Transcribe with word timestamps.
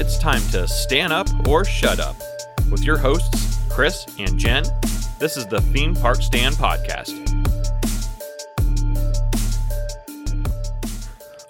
it's 0.00 0.16
time 0.16 0.40
to 0.50 0.66
stand 0.66 1.12
up 1.12 1.28
or 1.46 1.62
shut 1.62 2.00
up. 2.00 2.16
With 2.70 2.82
your 2.82 2.96
hosts, 2.96 3.58
Chris 3.68 4.06
and 4.18 4.38
Jen, 4.38 4.64
this 5.18 5.36
is 5.36 5.46
the 5.46 5.60
Theme 5.60 5.94
Park 5.94 6.22
Stand 6.22 6.54
Podcast. 6.54 7.12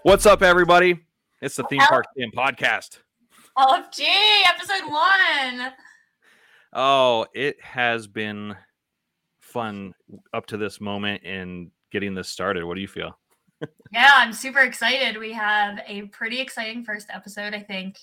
What's 0.03 0.27
up, 0.27 0.43
everybody? 0.43 0.99
It's 1.41 1.55
the 1.55 1.63
Theme 1.63 1.79
Park 1.79 2.07
Stand 2.17 2.33
Podcast. 2.33 2.99
OFG, 3.57 4.05
episode 4.49 4.91
one. 4.91 5.73
Oh, 6.73 7.27
it 7.33 7.57
has 7.63 8.09
been 8.09 8.57
fun 9.39 9.95
up 10.35 10.47
to 10.47 10.57
this 10.57 10.81
moment 10.81 11.23
in 11.23 11.71
getting 11.93 12.15
this 12.15 12.29
started. 12.29 12.65
What 12.65 12.75
do 12.75 12.81
you 12.81 12.89
feel? 12.89 13.17
yeah, 13.93 14.11
I'm 14.17 14.33
super 14.33 14.61
excited. 14.61 15.21
We 15.21 15.33
have 15.35 15.79
a 15.87 16.03
pretty 16.09 16.41
exciting 16.41 16.83
first 16.83 17.11
episode, 17.15 17.55
I 17.55 17.61
think. 17.61 17.97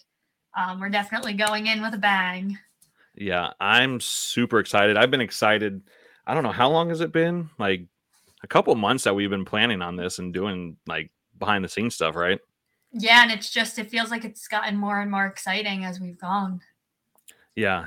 Um, 0.58 0.80
we're 0.80 0.90
definitely 0.90 1.34
going 1.34 1.68
in 1.68 1.84
with 1.84 1.94
a 1.94 2.00
bang. 2.00 2.58
Yeah, 3.16 3.52
I'm 3.60 4.00
super 4.00 4.60
excited. 4.60 4.98
I've 4.98 5.12
been 5.12 5.22
excited. 5.22 5.82
I 6.26 6.34
don't 6.34 6.44
know 6.44 6.52
how 6.52 6.70
long 6.70 6.90
has 6.90 7.00
it 7.00 7.12
been? 7.12 7.50
Like 7.60 7.86
a 8.44 8.48
couple 8.48 8.74
months 8.76 9.04
that 9.04 9.16
we've 9.16 9.30
been 9.30 9.46
planning 9.46 9.82
on 9.84 9.96
this 9.96 10.18
and 10.20 10.34
doing 10.34 10.78
like 10.88 11.12
behind 11.38 11.64
the 11.64 11.70
scenes 11.70 11.94
stuff, 11.94 12.16
right? 12.16 12.40
Yeah, 12.92 13.22
and 13.22 13.32
it's 13.32 13.52
just 13.52 13.78
it 13.78 13.92
feels 13.92 14.10
like 14.10 14.26
it's 14.26 14.48
gotten 14.48 14.76
more 14.76 15.00
and 15.00 15.12
more 15.12 15.28
exciting 15.28 15.86
as 15.86 16.00
we've 16.00 16.20
gone. 16.20 16.62
Yeah. 17.56 17.86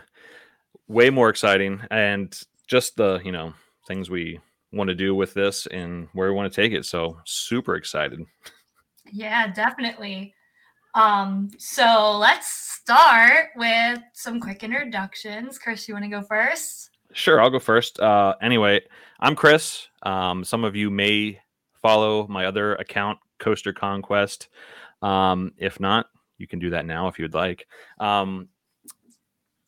Way 0.87 1.11
more 1.11 1.29
exciting 1.29 1.81
and 1.91 2.39
just 2.69 2.97
the, 2.97 3.21
you 3.25 3.33
know, 3.33 3.53
things 3.89 4.11
we 4.11 4.39
want 4.73 4.89
to 4.89 4.95
do 4.95 5.15
with 5.15 5.35
this 5.35 5.67
and 5.67 6.09
where 6.13 6.29
we 6.29 6.37
want 6.37 6.53
to 6.53 6.63
take 6.63 6.73
it. 6.73 6.85
So, 6.85 7.19
super 7.25 7.75
excited. 7.75 8.21
Yeah, 9.13 9.53
definitely. 9.53 10.35
Um, 10.95 11.51
so 11.59 12.17
let's 12.19 12.49
start 12.49 13.51
with 13.57 14.01
some 14.13 14.41
quick 14.41 14.63
introductions. 14.63 15.59
Chris, 15.59 15.87
you 15.89 15.95
want 15.95 16.05
to 16.05 16.11
go 16.11 16.23
first? 16.23 16.91
Sure, 17.13 17.41
I'll 17.41 17.51
go 17.51 17.59
first. 17.59 18.01
Uh, 18.01 18.35
anyway, 18.41 18.81
I'm 19.21 19.35
Chris. 19.37 19.89
Um, 20.03 20.45
some 20.45 20.65
of 20.65 20.77
you 20.77 20.91
may 20.91 21.41
follow 21.83 22.27
my 22.29 22.47
other 22.47 22.75
account, 22.77 23.19
Coaster 23.39 23.73
Conquest. 23.73 24.49
Um, 25.03 25.53
if 25.57 25.81
not, 25.81 26.07
you 26.39 26.47
can 26.47 26.59
do 26.59 26.71
that 26.71 26.87
now 26.87 27.09
if 27.09 27.19
you'd 27.19 27.35
like. 27.35 27.67
Um, 27.99 28.49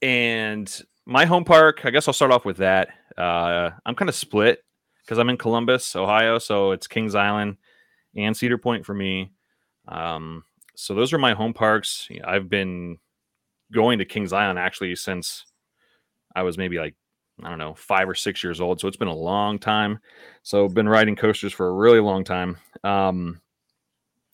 and 0.01 0.83
my 1.07 1.25
home 1.25 1.45
park, 1.45 1.85
I 1.85 1.91
guess 1.91 2.09
I'll 2.09 2.15
start 2.15 2.33
off 2.33 2.45
with 2.45 2.59
that. 2.59 2.89
Uh, 3.17 3.71
I'm 3.85 3.95
kind 3.95 4.09
of 4.09 4.15
split 4.15 4.65
because 5.05 5.19
I'm 5.19 5.29
in 5.29 5.37
Columbus, 5.37 5.97
Ohio, 5.97 6.39
so 6.39 6.73
it's 6.73 6.87
Kings 6.87 7.15
Island 7.15 7.57
and 8.17 8.37
Cedar 8.37 8.59
Point 8.59 8.87
for 8.87 8.95
me. 8.95 9.33
Um, 9.89 10.45
so 10.75 10.95
those 10.95 11.13
are 11.13 11.19
my 11.19 11.35
home 11.35 11.55
parks. 11.55 12.09
I've 12.25 12.49
been 12.49 12.99
going 13.73 13.99
to 13.99 14.05
Kings 14.05 14.33
Island 14.33 14.59
actually 14.59 14.95
since 14.97 15.47
I 16.35 16.43
was 16.43 16.59
maybe 16.59 16.79
like 16.79 16.95
I 17.43 17.49
don't 17.49 17.59
know 17.59 17.75
five 17.75 18.09
or 18.09 18.15
six 18.15 18.45
years 18.45 18.61
old. 18.61 18.81
So 18.81 18.89
it's 18.89 18.97
been 18.97 19.09
a 19.09 19.15
long 19.15 19.59
time. 19.59 19.99
So 20.43 20.65
I've 20.65 20.75
been 20.75 20.89
riding 20.89 21.17
coasters 21.17 21.53
for 21.53 21.69
a 21.69 21.75
really 21.75 22.01
long 22.01 22.25
time. 22.25 22.59
Um, 22.85 23.41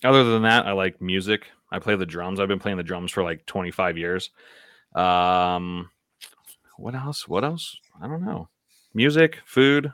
other 0.05 0.25
than 0.25 0.43
that, 0.43 0.67
I 0.67 0.73
like 0.73 1.01
music. 1.01 1.47
I 1.71 1.79
play 1.79 1.97
the 1.97 2.07
drums. 2.07 2.41
I've 2.41 2.49
been 2.49 2.59
playing 2.59 2.79
the 2.79 2.83
drums 2.83 3.11
for 3.11 3.23
like 3.23 3.45
25 3.47 3.99
years. 3.99 4.31
Um, 4.95 5.91
what 6.77 6.95
else? 6.95 7.29
What 7.29 7.45
else? 7.45 7.77
I 8.01 8.07
don't 8.07 8.25
know. 8.25 8.49
Music, 8.95 9.39
food, 9.45 9.93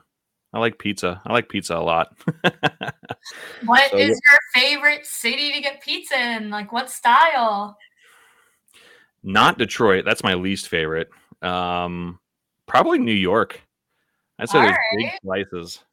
I 0.55 0.59
like 0.59 0.79
pizza. 0.79 1.21
I 1.25 1.33
like 1.33 1.49
pizza 1.49 1.75
a 1.75 1.83
lot. 1.83 2.15
what 3.65 3.91
so, 3.91 3.97
is 3.97 4.21
your 4.25 4.39
favorite 4.53 5.05
city 5.05 5.51
to 5.51 5.59
get 5.59 5.81
pizza 5.81 6.17
in? 6.17 6.49
Like 6.49 6.71
what 6.71 6.89
style? 6.89 7.77
Not 9.21 9.57
Detroit. 9.57 10.05
That's 10.05 10.23
my 10.23 10.33
least 10.35 10.69
favorite. 10.69 11.09
Um, 11.41 12.19
probably 12.67 12.99
New 12.99 13.11
York. 13.11 13.59
I'd 14.39 14.47
say 14.47 14.61
there's 14.61 14.77
big 14.95 15.11
slices. 15.21 15.83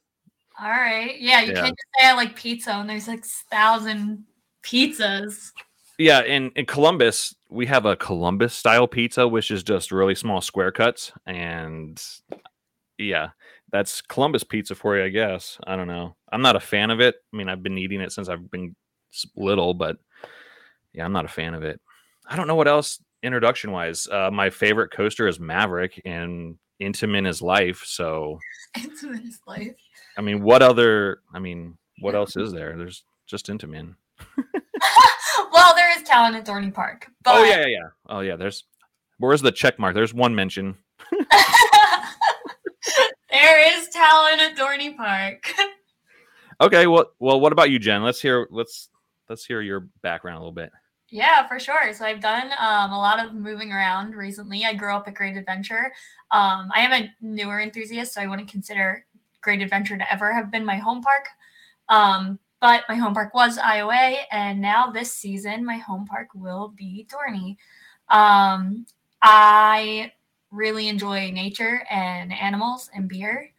All 0.57 0.69
right. 0.69 1.19
Yeah, 1.19 1.41
you 1.41 1.51
yeah. 1.51 1.61
can't 1.61 1.77
just 1.77 1.87
say 1.99 2.07
I 2.07 2.13
like 2.13 2.37
pizza 2.37 2.71
and 2.71 2.89
there's 2.89 3.09
like 3.09 3.25
thousand 3.25 4.23
pizzas. 4.63 5.51
Yeah, 5.99 6.21
in, 6.21 6.51
in 6.55 6.65
Columbus, 6.65 7.35
we 7.49 7.65
have 7.65 7.85
a 7.85 7.97
Columbus 7.97 8.53
style 8.53 8.87
pizza, 8.87 9.27
which 9.27 9.51
is 9.51 9.61
just 9.61 9.91
really 9.91 10.15
small 10.15 10.39
square 10.39 10.71
cuts. 10.71 11.11
And 11.25 12.01
yeah, 12.97 13.31
that's 13.73 14.01
Columbus 14.01 14.43
pizza 14.43 14.75
for 14.75 14.95
you, 14.95 15.03
I 15.03 15.09
guess. 15.09 15.57
I 15.65 15.75
don't 15.75 15.87
know. 15.87 16.15
I'm 16.31 16.43
not 16.43 16.55
a 16.55 16.59
fan 16.59 16.91
of 16.91 17.01
it. 17.01 17.15
I 17.33 17.35
mean, 17.35 17.49
I've 17.49 17.63
been 17.63 17.79
eating 17.79 18.01
it 18.01 18.11
since 18.11 18.29
I've 18.29 18.49
been 18.51 18.75
little, 19.35 19.73
but 19.73 19.97
yeah, 20.93 21.03
I'm 21.03 21.11
not 21.11 21.25
a 21.25 21.29
fan 21.29 21.55
of 21.55 21.63
it. 21.63 21.81
I 22.27 22.35
don't 22.35 22.47
know 22.47 22.55
what 22.55 22.67
else 22.67 22.99
introduction 23.23 23.71
wise. 23.71 24.07
Uh, 24.07 24.29
my 24.31 24.51
favorite 24.51 24.91
coaster 24.91 25.27
is 25.27 25.39
Maverick, 25.39 25.99
and 26.05 26.55
Intamin 26.79 27.27
is 27.27 27.41
life. 27.41 27.81
So 27.83 28.37
Intamin 28.77 29.27
is 29.27 29.39
life. 29.47 29.75
I 30.19 30.21
mean, 30.21 30.43
what 30.43 30.61
other? 30.61 31.21
I 31.33 31.39
mean, 31.39 31.75
what 31.99 32.13
else 32.13 32.37
is 32.37 32.51
there? 32.53 32.77
There's 32.77 33.03
just 33.25 33.47
Intamin. 33.47 33.95
well, 35.51 35.73
there 35.73 35.97
is 35.97 36.03
Talon 36.03 36.35
at 36.35 36.45
Dorney 36.45 36.71
Park. 36.71 37.07
But... 37.23 37.35
Oh 37.37 37.43
yeah, 37.43 37.61
yeah, 37.61 37.67
yeah. 37.67 37.87
Oh 38.07 38.19
yeah. 38.19 38.35
There's 38.35 38.65
where's 39.17 39.41
the 39.41 39.51
check 39.51 39.79
mark? 39.79 39.95
There's 39.95 40.13
one 40.13 40.35
mention. 40.35 40.77
There 43.33 43.79
is 43.79 43.89
Talon 43.89 44.39
at 44.39 44.55
Dorney 44.55 44.95
Park. 44.95 45.51
okay, 46.61 46.85
well, 46.85 47.13
well, 47.17 47.39
what 47.39 47.51
about 47.51 47.71
you, 47.71 47.79
Jen? 47.79 48.03
Let's 48.03 48.21
hear 48.21 48.47
let's 48.51 48.89
let's 49.27 49.43
hear 49.43 49.61
your 49.61 49.87
background 50.03 50.37
a 50.37 50.39
little 50.39 50.53
bit. 50.53 50.71
Yeah, 51.09 51.47
for 51.47 51.59
sure. 51.59 51.93
So 51.93 52.05
I've 52.05 52.19
done 52.21 52.51
um, 52.59 52.91
a 52.91 52.97
lot 52.97 53.25
of 53.25 53.33
moving 53.33 53.71
around 53.71 54.13
recently. 54.13 54.65
I 54.65 54.75
grew 54.75 54.93
up 54.93 55.07
at 55.07 55.15
Great 55.15 55.35
Adventure. 55.35 55.91
Um, 56.29 56.69
I 56.75 56.81
am 56.81 56.93
a 56.93 57.11
newer 57.21 57.59
enthusiast, 57.59 58.13
so 58.13 58.21
I 58.21 58.27
wouldn't 58.27 58.51
consider 58.51 59.03
Great 59.41 59.63
Adventure 59.63 59.97
to 59.97 60.13
ever 60.13 60.31
have 60.31 60.51
been 60.51 60.63
my 60.63 60.75
home 60.75 61.01
park. 61.01 61.25
Um, 61.89 62.37
but 62.61 62.83
my 62.87 62.95
home 62.95 63.15
park 63.15 63.33
was 63.33 63.57
IOA, 63.57 64.17
and 64.31 64.61
now 64.61 64.91
this 64.91 65.11
season, 65.11 65.65
my 65.65 65.77
home 65.77 66.05
park 66.05 66.27
will 66.35 66.71
be 66.77 67.07
Dorney. 67.11 67.57
Um, 68.09 68.85
I 69.23 70.11
really 70.53 70.87
enjoy 70.87 71.31
nature 71.31 71.83
and 71.89 72.31
animals 72.31 72.89
and 72.93 73.09
beer. 73.09 73.49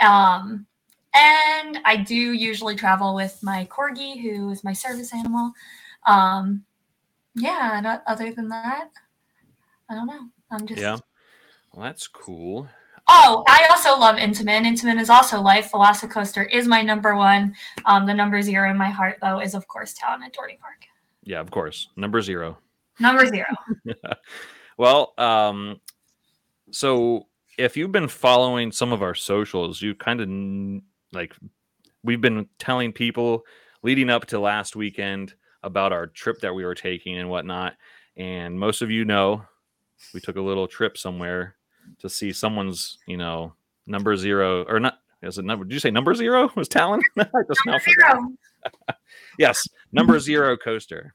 Um, 0.00 0.66
and 1.14 1.78
I 1.84 1.96
do 1.96 2.14
usually 2.14 2.74
travel 2.74 3.14
with 3.14 3.38
my 3.42 3.68
corgi, 3.70 4.20
who 4.20 4.50
is 4.50 4.64
my 4.64 4.72
service 4.72 5.12
animal. 5.12 5.52
Um, 6.06 6.64
yeah, 7.34 8.00
other 8.06 8.32
than 8.32 8.48
that, 8.48 8.88
I 9.90 9.94
don't 9.94 10.06
know. 10.06 10.28
I'm 10.50 10.66
just. 10.66 10.80
Yeah. 10.80 10.96
Well, 11.72 11.84
that's 11.84 12.06
cool. 12.08 12.68
Oh, 13.08 13.44
I 13.48 13.66
also 13.70 13.98
love 13.98 14.16
Intamin. 14.16 14.64
Intamin 14.64 15.00
is 15.00 15.10
also 15.10 15.40
life. 15.40 15.72
Velocicoaster 15.72 16.50
is 16.50 16.66
my 16.66 16.82
number 16.82 17.16
one. 17.16 17.54
Um, 17.84 18.06
the 18.06 18.14
number 18.14 18.40
zero 18.42 18.70
in 18.70 18.76
my 18.76 18.90
heart, 18.90 19.18
though, 19.20 19.40
is 19.40 19.54
of 19.54 19.66
course 19.68 19.92
Talon 19.92 20.22
at 20.22 20.34
Dorney 20.34 20.58
Park. 20.58 20.86
Yeah, 21.24 21.40
of 21.40 21.50
course. 21.50 21.88
Number 21.96 22.22
zero. 22.22 22.58
Number 23.00 23.26
zero. 23.26 23.46
well, 24.78 25.14
um, 25.18 25.80
so 26.72 27.26
if 27.58 27.76
you've 27.76 27.92
been 27.92 28.08
following 28.08 28.72
some 28.72 28.92
of 28.92 29.02
our 29.02 29.14
socials, 29.14 29.80
you 29.82 29.94
kind 29.94 30.20
of 30.20 30.82
like 31.12 31.34
we've 32.02 32.20
been 32.20 32.48
telling 32.58 32.92
people 32.92 33.44
leading 33.82 34.10
up 34.10 34.26
to 34.26 34.38
last 34.38 34.74
weekend 34.76 35.34
about 35.62 35.92
our 35.92 36.06
trip 36.06 36.40
that 36.40 36.54
we 36.54 36.64
were 36.64 36.74
taking 36.74 37.18
and 37.18 37.28
whatnot. 37.28 37.74
And 38.16 38.58
most 38.58 38.82
of 38.82 38.90
you 38.90 39.04
know 39.04 39.44
we 40.12 40.20
took 40.20 40.36
a 40.36 40.40
little 40.40 40.66
trip 40.66 40.96
somewhere 40.96 41.56
to 41.98 42.08
see 42.08 42.32
someone's, 42.32 42.98
you 43.06 43.16
know, 43.16 43.54
number 43.86 44.16
zero 44.16 44.64
or 44.64 44.80
not. 44.80 44.98
Is 45.22 45.38
it 45.38 45.44
number? 45.44 45.64
Did 45.64 45.74
you 45.74 45.80
say 45.80 45.90
number 45.90 46.14
zero 46.14 46.50
was 46.56 46.68
Talon? 46.68 47.00
I 47.18 47.24
just 47.46 47.60
number 47.66 47.80
now 47.96 48.12
zero. 48.12 48.28
yes, 49.38 49.68
number 49.92 50.18
zero 50.18 50.56
coaster. 50.56 51.14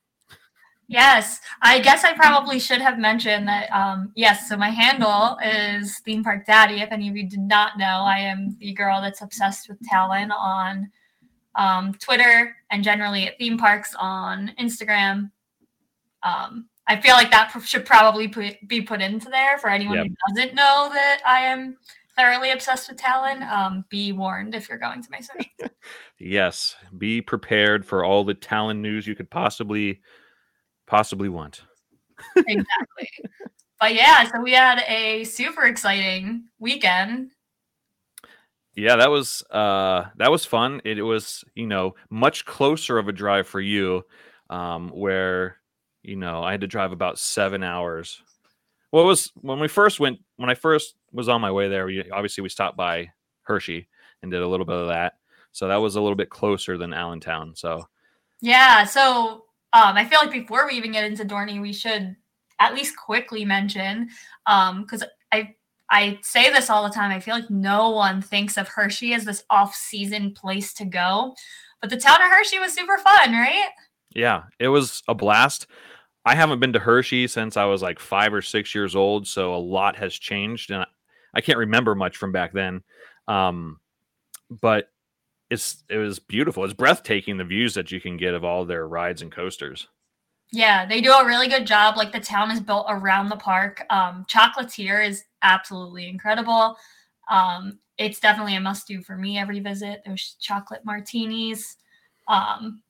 Yes, 0.89 1.41
I 1.61 1.79
guess 1.79 2.05
I 2.05 2.13
probably 2.13 2.59
should 2.59 2.79
have 2.79 2.97
mentioned 2.97 3.47
that. 3.49 3.69
Um, 3.71 4.13
yes, 4.15 4.47
so 4.47 4.55
my 4.55 4.69
handle 4.69 5.37
is 5.43 5.99
Theme 5.99 6.23
Park 6.23 6.45
Daddy. 6.45 6.81
If 6.81 6.93
any 6.93 7.09
of 7.09 7.17
you 7.17 7.29
did 7.29 7.41
not 7.41 7.77
know, 7.77 8.03
I 8.05 8.19
am 8.19 8.55
the 8.59 8.73
girl 8.73 9.01
that's 9.01 9.21
obsessed 9.21 9.67
with 9.67 9.81
Talon 9.81 10.31
on 10.31 10.89
um, 11.55 11.93
Twitter 11.95 12.55
and 12.71 12.83
generally 12.83 13.27
at 13.27 13.37
theme 13.37 13.57
parks 13.57 13.95
on 13.99 14.53
Instagram. 14.57 15.31
Um, 16.23 16.69
I 16.87 17.01
feel 17.01 17.15
like 17.15 17.31
that 17.31 17.51
should 17.65 17.85
probably 17.85 18.29
put, 18.29 18.55
be 18.65 18.81
put 18.81 19.01
into 19.01 19.29
there 19.29 19.57
for 19.57 19.69
anyone 19.69 19.97
yep. 19.97 20.07
who 20.07 20.33
doesn't 20.33 20.55
know 20.55 20.89
that 20.93 21.19
I 21.27 21.41
am 21.41 21.75
thoroughly 22.15 22.51
obsessed 22.51 22.89
with 22.89 22.97
Talon. 22.97 23.43
Um, 23.43 23.83
be 23.89 24.13
warned 24.13 24.55
if 24.55 24.69
you're 24.69 24.77
going 24.77 25.03
to 25.03 25.11
my 25.11 25.19
social. 25.19 25.51
yes, 26.17 26.77
be 26.97 27.21
prepared 27.21 27.85
for 27.85 28.05
all 28.05 28.23
the 28.23 28.33
Talon 28.33 28.81
news 28.81 29.05
you 29.05 29.15
could 29.15 29.29
possibly 29.29 30.01
possibly 30.87 31.29
want. 31.29 31.61
exactly. 32.35 33.09
But 33.79 33.93
yeah, 33.93 34.23
so 34.23 34.41
we 34.41 34.53
had 34.53 34.83
a 34.87 35.23
super 35.23 35.65
exciting 35.65 36.45
weekend. 36.57 37.29
Yeah, 38.75 38.95
that 38.95 39.11
was 39.11 39.43
uh 39.51 40.05
that 40.17 40.31
was 40.31 40.45
fun. 40.45 40.81
It, 40.83 40.97
it 40.97 41.03
was, 41.03 41.43
you 41.53 41.67
know, 41.67 41.95
much 42.09 42.45
closer 42.45 42.97
of 42.97 43.07
a 43.07 43.11
drive 43.11 43.47
for 43.47 43.61
you 43.61 44.03
um 44.49 44.89
where 44.89 45.57
you 46.03 46.15
know, 46.15 46.41
I 46.41 46.51
had 46.51 46.61
to 46.61 46.67
drive 46.67 46.93
about 46.93 47.19
seven 47.19 47.63
hours. 47.63 48.23
Well, 48.91 49.03
it 49.03 49.07
was 49.07 49.31
when 49.35 49.59
we 49.59 49.67
first 49.67 49.99
went, 49.99 50.19
when 50.37 50.49
I 50.49 50.53
first 50.55 50.95
was 51.11 51.27
on 51.27 51.41
my 51.41 51.51
way 51.51 51.67
there, 51.67 51.85
we 51.85 52.09
obviously 52.09 52.41
we 52.41 52.49
stopped 52.49 52.77
by 52.77 53.11
Hershey 53.43 53.89
and 54.21 54.31
did 54.31 54.41
a 54.41 54.47
little 54.47 54.65
bit 54.65 54.77
of 54.77 54.87
that. 54.87 55.13
So 55.51 55.67
that 55.67 55.77
was 55.77 55.97
a 55.97 56.01
little 56.01 56.15
bit 56.15 56.29
closer 56.29 56.77
than 56.77 56.93
Allentown. 56.93 57.53
So 57.55 57.87
Yeah, 58.41 58.85
so 58.85 59.43
um, 59.73 59.95
I 59.95 60.05
feel 60.05 60.19
like 60.19 60.31
before 60.31 60.65
we 60.65 60.73
even 60.73 60.91
get 60.91 61.03
into 61.03 61.25
Dorney, 61.25 61.61
we 61.61 61.73
should 61.73 62.15
at 62.59 62.73
least 62.73 62.97
quickly 62.97 63.45
mention 63.45 64.09
um, 64.45 64.81
because 64.81 65.03
I 65.31 65.53
I 65.89 66.19
say 66.21 66.51
this 66.51 66.69
all 66.69 66.83
the 66.83 66.93
time. 66.93 67.11
I 67.11 67.19
feel 67.19 67.35
like 67.35 67.49
no 67.49 67.91
one 67.91 68.21
thinks 68.21 68.57
of 68.57 68.67
Hershey 68.67 69.13
as 69.13 69.23
this 69.25 69.43
off-season 69.49 70.33
place 70.33 70.73
to 70.75 70.85
go, 70.85 71.33
but 71.81 71.89
the 71.89 71.97
town 71.97 72.21
of 72.21 72.29
Hershey 72.29 72.59
was 72.59 72.73
super 72.73 72.97
fun, 72.97 73.31
right? 73.31 73.69
yeah, 74.17 74.43
it 74.59 74.67
was 74.67 75.03
a 75.07 75.15
blast. 75.15 75.67
I 76.25 76.35
haven't 76.35 76.59
been 76.59 76.73
to 76.73 76.79
Hershey 76.79 77.27
since 77.27 77.55
I 77.55 77.65
was 77.65 77.81
like 77.81 77.99
five 77.99 78.33
or 78.33 78.41
six 78.41 78.73
years 78.73 78.95
old, 78.95 79.27
so 79.27 79.53
a 79.53 79.57
lot 79.57 79.95
has 79.97 80.13
changed, 80.13 80.71
and 80.71 80.81
I, 80.81 80.87
I 81.35 81.41
can't 81.41 81.59
remember 81.59 81.95
much 81.95 82.17
from 82.17 82.31
back 82.31 82.51
then. 82.51 82.83
Um, 83.27 83.79
but 84.49 84.89
it's 85.49 85.83
it 85.89 85.97
was 85.97 86.19
beautiful. 86.19 86.63
It's 86.63 86.73
breathtaking 86.73 87.37
the 87.37 87.43
views 87.43 87.73
that 87.75 87.91
you 87.91 88.01
can 88.01 88.17
get 88.17 88.33
of 88.33 88.43
all 88.43 88.65
their 88.65 88.87
rides 88.87 89.21
and 89.21 89.31
coasters. 89.31 89.87
Yeah, 90.51 90.85
they 90.85 91.01
do 91.01 91.11
a 91.11 91.25
really 91.25 91.47
good 91.47 91.67
job. 91.67 91.97
Like 91.97 92.11
the 92.11 92.19
town 92.19 92.51
is 92.51 92.61
built 92.61 92.85
around 92.89 93.29
the 93.29 93.35
park. 93.35 93.85
Um, 93.89 94.25
Chocolatier 94.29 95.05
is 95.05 95.25
absolutely 95.41 96.07
incredible. 96.07 96.77
Um, 97.29 97.79
it's 97.97 98.19
definitely 98.19 98.55
a 98.55 98.61
must 98.61 98.87
do 98.87 99.01
for 99.01 99.17
me 99.17 99.37
every 99.37 99.59
visit. 99.59 100.01
There's 100.05 100.37
chocolate 100.39 100.85
martinis. 100.85 101.75
Um, 102.27 102.81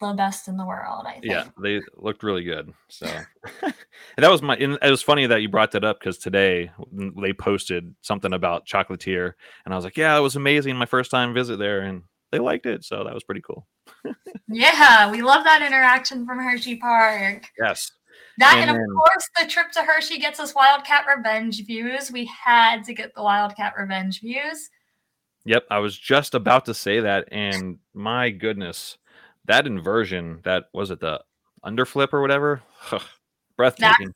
the 0.00 0.12
best 0.12 0.48
in 0.48 0.56
the 0.56 0.64
world, 0.64 1.04
I 1.06 1.14
think. 1.14 1.26
Yeah, 1.26 1.44
they 1.62 1.80
looked 1.96 2.22
really 2.22 2.44
good. 2.44 2.72
So, 2.88 3.06
and 3.62 3.74
that 4.16 4.30
was 4.30 4.42
my. 4.42 4.56
And 4.56 4.78
it 4.80 4.90
was 4.90 5.02
funny 5.02 5.26
that 5.26 5.42
you 5.42 5.48
brought 5.48 5.72
that 5.72 5.84
up 5.84 6.00
because 6.00 6.18
today 6.18 6.70
they 6.92 7.32
posted 7.32 7.94
something 8.02 8.32
about 8.32 8.66
Chocolatier, 8.66 9.34
and 9.64 9.74
I 9.74 9.76
was 9.76 9.84
like, 9.84 9.96
"Yeah, 9.96 10.16
it 10.16 10.20
was 10.20 10.36
amazing. 10.36 10.76
My 10.76 10.86
first 10.86 11.10
time 11.10 11.34
visit 11.34 11.58
there, 11.58 11.80
and 11.80 12.02
they 12.30 12.38
liked 12.38 12.66
it, 12.66 12.84
so 12.84 13.04
that 13.04 13.14
was 13.14 13.24
pretty 13.24 13.42
cool." 13.42 13.66
Yeah, 14.50 15.10
we 15.10 15.20
love 15.20 15.44
that 15.44 15.60
interaction 15.60 16.24
from 16.24 16.38
Hershey 16.38 16.76
Park. 16.76 17.50
Yes, 17.58 17.92
That 18.38 18.56
And 18.56 18.70
and, 18.70 18.80
of 18.80 18.96
course 18.96 19.28
the 19.38 19.46
trip 19.46 19.70
to 19.72 19.82
Hershey 19.82 20.18
gets 20.18 20.40
us 20.40 20.54
Wildcat 20.54 21.04
Revenge 21.06 21.66
views. 21.66 22.10
We 22.10 22.24
had 22.24 22.82
to 22.84 22.94
get 22.94 23.14
the 23.14 23.22
Wildcat 23.22 23.74
Revenge 23.78 24.22
views. 24.22 24.70
Yep, 25.44 25.64
I 25.70 25.78
was 25.78 25.98
just 25.98 26.34
about 26.34 26.64
to 26.66 26.74
say 26.74 27.00
that, 27.00 27.28
and 27.30 27.78
my 27.94 28.30
goodness, 28.30 28.96
that 29.48 29.66
inversion, 29.66 30.40
that 30.44 30.66
was 30.72 30.90
it 30.90 31.00
the 31.00 31.20
underflip 31.64 32.12
or 32.12 32.20
whatever, 32.20 32.62
breathtaking. 33.56 34.12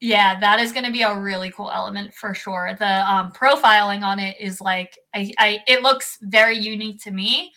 Yeah, 0.00 0.38
that 0.40 0.58
is 0.58 0.72
going 0.72 0.84
to 0.84 0.90
be 0.90 1.02
a 1.02 1.16
really 1.16 1.52
cool 1.52 1.70
element 1.70 2.12
for 2.12 2.34
sure. 2.34 2.74
The 2.76 3.10
um, 3.10 3.30
profiling 3.30 4.02
on 4.02 4.18
it 4.18 4.36
is 4.40 4.60
like 4.60 4.98
I, 5.14 5.32
I 5.38 5.60
it 5.68 5.82
looks 5.82 6.18
very 6.22 6.58
unique 6.58 7.00
to 7.04 7.12
me. 7.12 7.52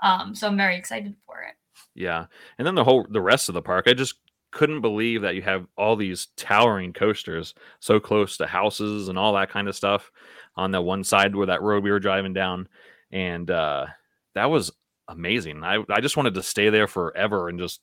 Um, 0.00 0.32
so 0.34 0.46
I'm 0.46 0.56
very 0.56 0.76
excited 0.76 1.16
for 1.26 1.42
it. 1.42 1.54
Yeah, 1.96 2.26
and 2.56 2.66
then 2.66 2.76
the 2.76 2.84
whole 2.84 3.04
the 3.10 3.20
rest 3.20 3.48
of 3.48 3.54
the 3.54 3.62
park, 3.62 3.86
I 3.88 3.94
just 3.94 4.14
couldn't 4.52 4.80
believe 4.80 5.22
that 5.22 5.34
you 5.34 5.42
have 5.42 5.66
all 5.76 5.96
these 5.96 6.28
towering 6.36 6.92
coasters 6.92 7.52
so 7.80 7.98
close 7.98 8.36
to 8.36 8.46
houses 8.46 9.08
and 9.08 9.18
all 9.18 9.34
that 9.34 9.50
kind 9.50 9.68
of 9.68 9.76
stuff 9.76 10.10
on 10.56 10.70
that 10.70 10.82
one 10.82 11.04
side 11.04 11.34
where 11.34 11.46
that 11.46 11.62
road 11.62 11.82
we 11.82 11.90
were 11.90 11.98
driving 11.98 12.32
down, 12.32 12.68
and 13.10 13.50
uh, 13.50 13.86
that 14.34 14.48
was 14.48 14.70
amazing. 15.08 15.64
I 15.64 15.82
I 15.90 16.00
just 16.00 16.16
wanted 16.16 16.34
to 16.34 16.42
stay 16.42 16.70
there 16.70 16.86
forever 16.86 17.48
and 17.48 17.58
just 17.58 17.80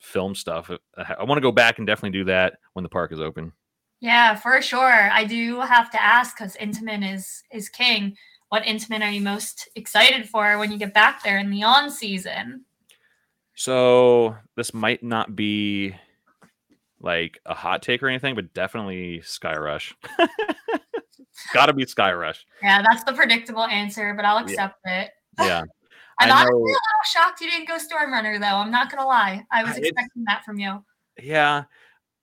film 0.00 0.34
stuff. 0.34 0.70
Uh, 0.70 0.78
I, 0.96 1.14
I 1.20 1.24
want 1.24 1.36
to 1.36 1.42
go 1.42 1.52
back 1.52 1.78
and 1.78 1.86
definitely 1.86 2.18
do 2.18 2.24
that 2.24 2.54
when 2.72 2.82
the 2.82 2.88
park 2.88 3.12
is 3.12 3.20
open. 3.20 3.52
Yeah, 4.00 4.34
for 4.34 4.62
sure. 4.62 5.10
I 5.12 5.24
do 5.24 5.60
have 5.60 5.90
to 5.90 6.02
ask 6.02 6.36
because 6.36 6.56
Intamin 6.56 7.14
is 7.14 7.42
is 7.52 7.68
king. 7.68 8.16
What 8.48 8.64
Intamin 8.64 9.02
are 9.02 9.10
you 9.10 9.20
most 9.20 9.68
excited 9.76 10.28
for 10.28 10.58
when 10.58 10.72
you 10.72 10.78
get 10.78 10.94
back 10.94 11.22
there 11.22 11.38
in 11.38 11.50
the 11.50 11.62
on 11.62 11.90
season? 11.90 12.64
So 13.54 14.36
this 14.56 14.72
might 14.72 15.02
not 15.02 15.36
be 15.36 15.94
like 17.00 17.40
a 17.46 17.54
hot 17.54 17.82
take 17.82 18.02
or 18.02 18.08
anything, 18.08 18.34
but 18.34 18.52
definitely 18.54 19.20
Sky 19.22 19.54
Rush. 19.56 19.94
Got 21.54 21.66
to 21.66 21.72
be 21.72 21.86
Sky 21.86 22.12
Rush. 22.12 22.44
Yeah, 22.62 22.82
that's 22.82 23.04
the 23.04 23.12
predictable 23.12 23.64
answer, 23.64 24.14
but 24.14 24.24
I'll 24.24 24.38
Yeah. 24.38 24.50
accept 24.50 24.78
it. 24.84 25.10
Yeah. 25.38 25.62
I'm 26.20 26.30
I 26.30 26.32
honestly 26.32 26.54
a 26.54 26.56
little 26.56 26.78
shocked 27.10 27.40
you 27.40 27.50
didn't 27.50 27.68
go 27.68 27.78
Storm 27.78 28.12
Runner 28.12 28.38
though. 28.38 28.46
I'm 28.46 28.70
not 28.70 28.90
gonna 28.90 29.06
lie. 29.06 29.44
I 29.50 29.64
was 29.64 29.76
expecting 29.76 30.24
that 30.26 30.44
from 30.44 30.58
you. 30.58 30.84
Yeah. 31.20 31.64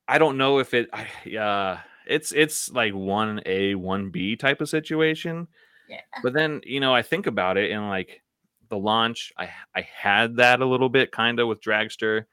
I 0.07 0.17
don't 0.17 0.37
know 0.37 0.59
if 0.59 0.73
it 0.73 0.89
I 0.93 1.07
yeah, 1.25 1.79
it's 2.05 2.31
it's 2.31 2.71
like 2.71 2.93
1A, 2.93 3.75
1B 3.75 4.39
type 4.39 4.61
of 4.61 4.69
situation. 4.69 5.47
Yeah. 5.89 6.01
But 6.21 6.33
then, 6.33 6.61
you 6.63 6.79
know, 6.79 6.93
I 6.93 7.01
think 7.01 7.27
about 7.27 7.57
it 7.57 7.71
and 7.71 7.89
like 7.89 8.21
the 8.69 8.77
launch, 8.77 9.33
I 9.37 9.49
I 9.75 9.81
had 9.81 10.37
that 10.37 10.61
a 10.61 10.65
little 10.65 10.89
bit 10.89 11.11
kind 11.11 11.39
of 11.39 11.47
with 11.47 11.61
Dragster. 11.61 12.25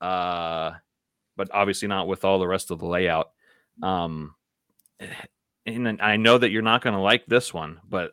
Uh 0.00 0.72
but 1.36 1.48
obviously 1.52 1.88
not 1.88 2.08
with 2.08 2.24
all 2.24 2.38
the 2.38 2.48
rest 2.48 2.70
of 2.70 2.78
the 2.80 2.86
layout. 2.86 3.30
Um 3.82 4.34
and 5.66 6.00
I 6.00 6.16
know 6.16 6.38
that 6.38 6.50
you're 6.50 6.62
not 6.62 6.82
going 6.82 6.94
to 6.94 7.00
like 7.00 7.26
this 7.26 7.54
one, 7.54 7.80
but 7.88 8.12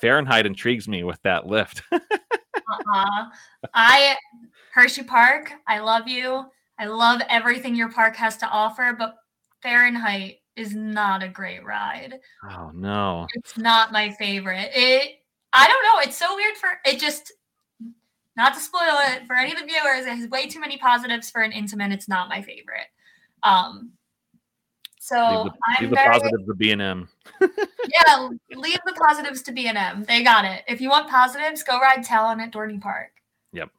Fahrenheit 0.00 0.46
intrigues 0.46 0.86
me 0.88 1.02
with 1.02 1.20
that 1.22 1.46
lift. 1.46 1.82
Uh-uh. 2.72 3.28
I 3.74 4.16
Hershey 4.72 5.02
Park, 5.02 5.52
I 5.66 5.78
love 5.80 6.08
you. 6.08 6.44
I 6.78 6.86
love 6.86 7.20
everything 7.28 7.74
your 7.74 7.90
park 7.90 8.16
has 8.16 8.36
to 8.38 8.48
offer, 8.48 8.94
but 8.98 9.16
Fahrenheit 9.62 10.38
is 10.56 10.74
not 10.74 11.22
a 11.22 11.28
great 11.28 11.64
ride. 11.64 12.18
oh 12.50 12.70
no. 12.74 13.26
It's 13.34 13.56
not 13.56 13.92
my 13.92 14.10
favorite. 14.10 14.70
It 14.74 15.22
I 15.52 15.66
don't 15.66 15.82
know, 15.84 16.00
it's 16.00 16.16
so 16.16 16.34
weird 16.34 16.56
for 16.56 16.68
it 16.84 16.98
just 16.98 17.32
not 18.36 18.54
to 18.54 18.60
spoil 18.60 18.96
it 19.14 19.26
for 19.26 19.36
any 19.36 19.52
of 19.52 19.58
the 19.58 19.66
viewers, 19.66 20.06
it 20.06 20.16
has 20.16 20.28
way 20.30 20.46
too 20.46 20.60
many 20.60 20.78
positives 20.78 21.30
for 21.30 21.42
an 21.42 21.52
Intamin. 21.52 21.92
It's 21.92 22.08
not 22.08 22.28
my 22.28 22.40
favorite. 22.42 22.86
Um 23.42 23.92
so 25.02 25.16
Leave 25.16 25.52
the, 25.52 25.58
I'm 25.66 25.82
leave 25.82 25.90
the 25.90 25.96
very 25.96 26.12
positives 26.12 26.46
to 26.46 26.54
B&M. 26.54 27.08
yeah, 27.40 28.28
leave 28.54 28.78
the 28.86 28.92
positives 28.92 29.42
to 29.42 29.50
B 29.50 29.66
and 29.66 29.76
M. 29.76 30.04
They 30.04 30.22
got 30.22 30.44
it. 30.44 30.62
If 30.68 30.80
you 30.80 30.90
want 30.90 31.10
positives, 31.10 31.64
go 31.64 31.80
ride 31.80 32.04
Talon 32.04 32.38
at 32.38 32.52
Dorney 32.52 32.80
Park. 32.80 33.10
Yep. 33.52 33.70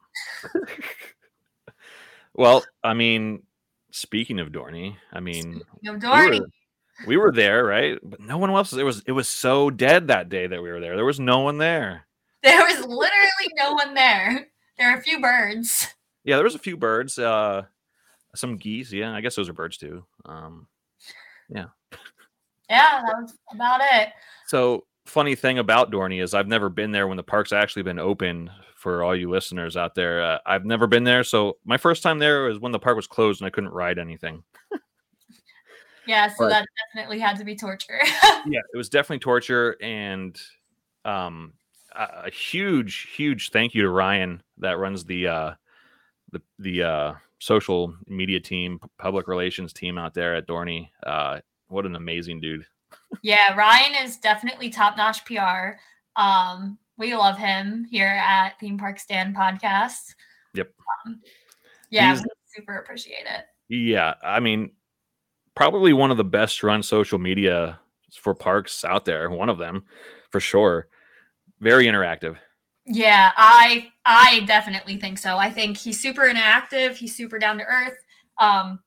well, 2.34 2.62
I 2.82 2.92
mean, 2.92 3.42
speaking 3.90 4.38
of 4.38 4.48
Dorney, 4.48 4.96
I 5.14 5.20
mean, 5.20 5.62
You 5.80 5.92
know, 5.92 5.94
we 5.94 5.98
Dorney. 6.00 6.40
were, 6.40 6.46
we 7.06 7.16
were 7.16 7.32
there, 7.32 7.64
right? 7.64 7.98
But 8.02 8.20
no 8.20 8.36
one 8.36 8.50
else. 8.50 8.74
It 8.74 8.82
was 8.82 9.02
it 9.06 9.12
was 9.12 9.26
so 9.26 9.70
dead 9.70 10.08
that 10.08 10.28
day 10.28 10.46
that 10.46 10.62
we 10.62 10.70
were 10.70 10.80
there. 10.80 10.94
There 10.94 11.06
was 11.06 11.20
no 11.20 11.40
one 11.40 11.56
there. 11.56 12.06
There 12.42 12.60
was 12.66 12.80
literally 12.80 13.50
no 13.56 13.72
one 13.72 13.94
there. 13.94 14.48
There 14.76 14.92
are 14.92 14.98
a 14.98 15.02
few 15.02 15.22
birds. 15.22 15.88
Yeah, 16.22 16.36
there 16.36 16.44
was 16.44 16.54
a 16.54 16.58
few 16.58 16.76
birds, 16.76 17.18
uh, 17.18 17.62
some 18.34 18.58
geese. 18.58 18.92
Yeah, 18.92 19.14
I 19.14 19.22
guess 19.22 19.36
those 19.36 19.48
are 19.48 19.54
birds 19.54 19.78
too. 19.78 20.04
Um, 20.26 20.66
Yeah, 21.48 21.66
Yeah, 22.70 23.02
that 23.06 23.16
was 23.20 23.34
about 23.52 23.80
it. 23.82 24.08
so 24.46 24.84
funny 25.06 25.34
thing 25.34 25.58
about 25.58 25.90
Dorney 25.92 26.22
is 26.22 26.32
I've 26.34 26.48
never 26.48 26.68
been 26.70 26.90
there 26.92 27.06
when 27.08 27.16
the 27.18 27.22
park's 27.22 27.52
actually 27.52 27.82
been 27.82 27.98
open. 27.98 28.50
For 28.76 29.02
all 29.02 29.16
you 29.16 29.30
listeners 29.30 29.78
out 29.78 29.94
there, 29.94 30.22
uh, 30.22 30.38
I've 30.44 30.66
never 30.66 30.86
been 30.86 31.04
there. 31.04 31.24
So 31.24 31.56
my 31.64 31.78
first 31.78 32.02
time 32.02 32.18
there 32.18 32.42
was 32.44 32.58
when 32.58 32.70
the 32.72 32.78
park 32.78 32.96
was 32.96 33.06
closed 33.06 33.40
and 33.40 33.46
I 33.46 33.50
couldn't 33.50 33.70
ride 33.70 33.98
anything. 33.98 34.42
Yeah, 36.06 36.28
so 36.28 36.34
But- 36.40 36.48
that 36.50 36.66
definitely 36.94 37.18
had 37.18 37.38
to 37.38 37.44
be 37.44 37.56
torture. 37.56 37.98
yeah, 38.46 38.60
it 38.72 38.76
was 38.76 38.90
definitely 38.90 39.20
torture 39.20 39.76
and 39.80 40.38
um 41.06 41.54
a, 41.94 42.24
a 42.26 42.30
huge 42.30 43.08
huge 43.16 43.50
thank 43.50 43.74
you 43.74 43.82
to 43.82 43.88
Ryan 43.90 44.42
that 44.58 44.78
runs 44.78 45.04
the 45.06 45.28
uh 45.28 45.54
the 46.32 46.42
the 46.58 46.82
uh 46.82 47.12
social 47.44 47.94
media 48.06 48.40
team, 48.40 48.80
public 48.98 49.28
relations 49.28 49.72
team 49.74 49.98
out 49.98 50.14
there 50.14 50.34
at 50.34 50.48
Dorney. 50.48 50.88
Uh 51.04 51.40
what 51.68 51.84
an 51.86 51.96
amazing 51.96 52.40
dude. 52.40 52.64
yeah, 53.22 53.54
Ryan 53.54 54.04
is 54.04 54.16
definitely 54.16 54.70
top 54.70 54.96
notch 54.96 55.24
PR. 55.24 55.76
Um, 56.16 56.78
we 56.96 57.14
love 57.16 57.36
him 57.36 57.86
here 57.90 58.06
at 58.06 58.58
Theme 58.60 58.78
Park 58.78 58.98
Stand 59.00 59.34
Podcast. 59.34 60.14
Yep. 60.54 60.70
Um, 61.06 61.20
yeah, 61.90 62.12
He's- 62.14 62.24
super 62.54 62.76
appreciate 62.76 63.26
it. 63.26 63.44
Yeah, 63.68 64.14
I 64.22 64.40
mean 64.40 64.70
probably 65.54 65.92
one 65.92 66.10
of 66.10 66.16
the 66.16 66.24
best 66.24 66.62
run 66.62 66.82
social 66.82 67.18
media 67.18 67.78
for 68.20 68.34
parks 68.34 68.84
out 68.84 69.04
there, 69.04 69.28
one 69.30 69.48
of 69.48 69.58
them 69.58 69.84
for 70.30 70.40
sure. 70.40 70.88
Very 71.60 71.86
interactive. 71.86 72.36
Yeah, 72.86 73.32
I 73.36 73.90
I 74.04 74.40
definitely 74.46 74.98
think 74.98 75.18
so. 75.18 75.38
I 75.38 75.50
think 75.50 75.76
he's 75.76 76.00
super 76.00 76.22
interactive. 76.22 76.94
He's 76.94 77.16
super 77.16 77.38
down 77.38 77.58
to 77.58 77.64
earth. 77.64 77.96
Um, 78.38 78.80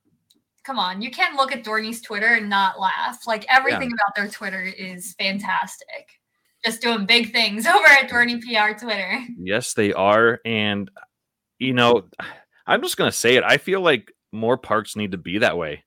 come 0.63 0.77
on, 0.77 1.01
you 1.01 1.09
can't 1.09 1.35
look 1.35 1.51
at 1.51 1.63
Dorney's 1.63 2.01
Twitter 2.01 2.33
and 2.35 2.49
not 2.49 2.79
laugh. 2.79 3.25
Like 3.25 3.45
everything 3.49 3.91
about 3.91 4.15
their 4.15 4.27
Twitter 4.27 4.61
is 4.61 5.15
fantastic. 5.17 6.19
Just 6.63 6.81
doing 6.81 7.05
big 7.05 7.31
things 7.31 7.65
over 7.67 7.87
at 7.87 8.09
Dorney 8.09 8.41
PR 8.41 8.77
Twitter. 8.77 9.19
Yes, 9.39 9.73
they 9.73 9.93
are. 9.93 10.41
And, 10.43 10.91
you 11.57 11.73
know, 11.73 12.09
I'm 12.67 12.81
just 12.81 12.97
going 12.97 13.09
to 13.09 13.15
say 13.17 13.35
it. 13.37 13.43
I 13.45 13.57
feel 13.57 13.79
like 13.79 14.11
more 14.33 14.57
parks 14.57 14.97
need 14.97 15.13
to 15.13 15.17
be 15.17 15.37
that 15.37 15.57
way. 15.57 15.85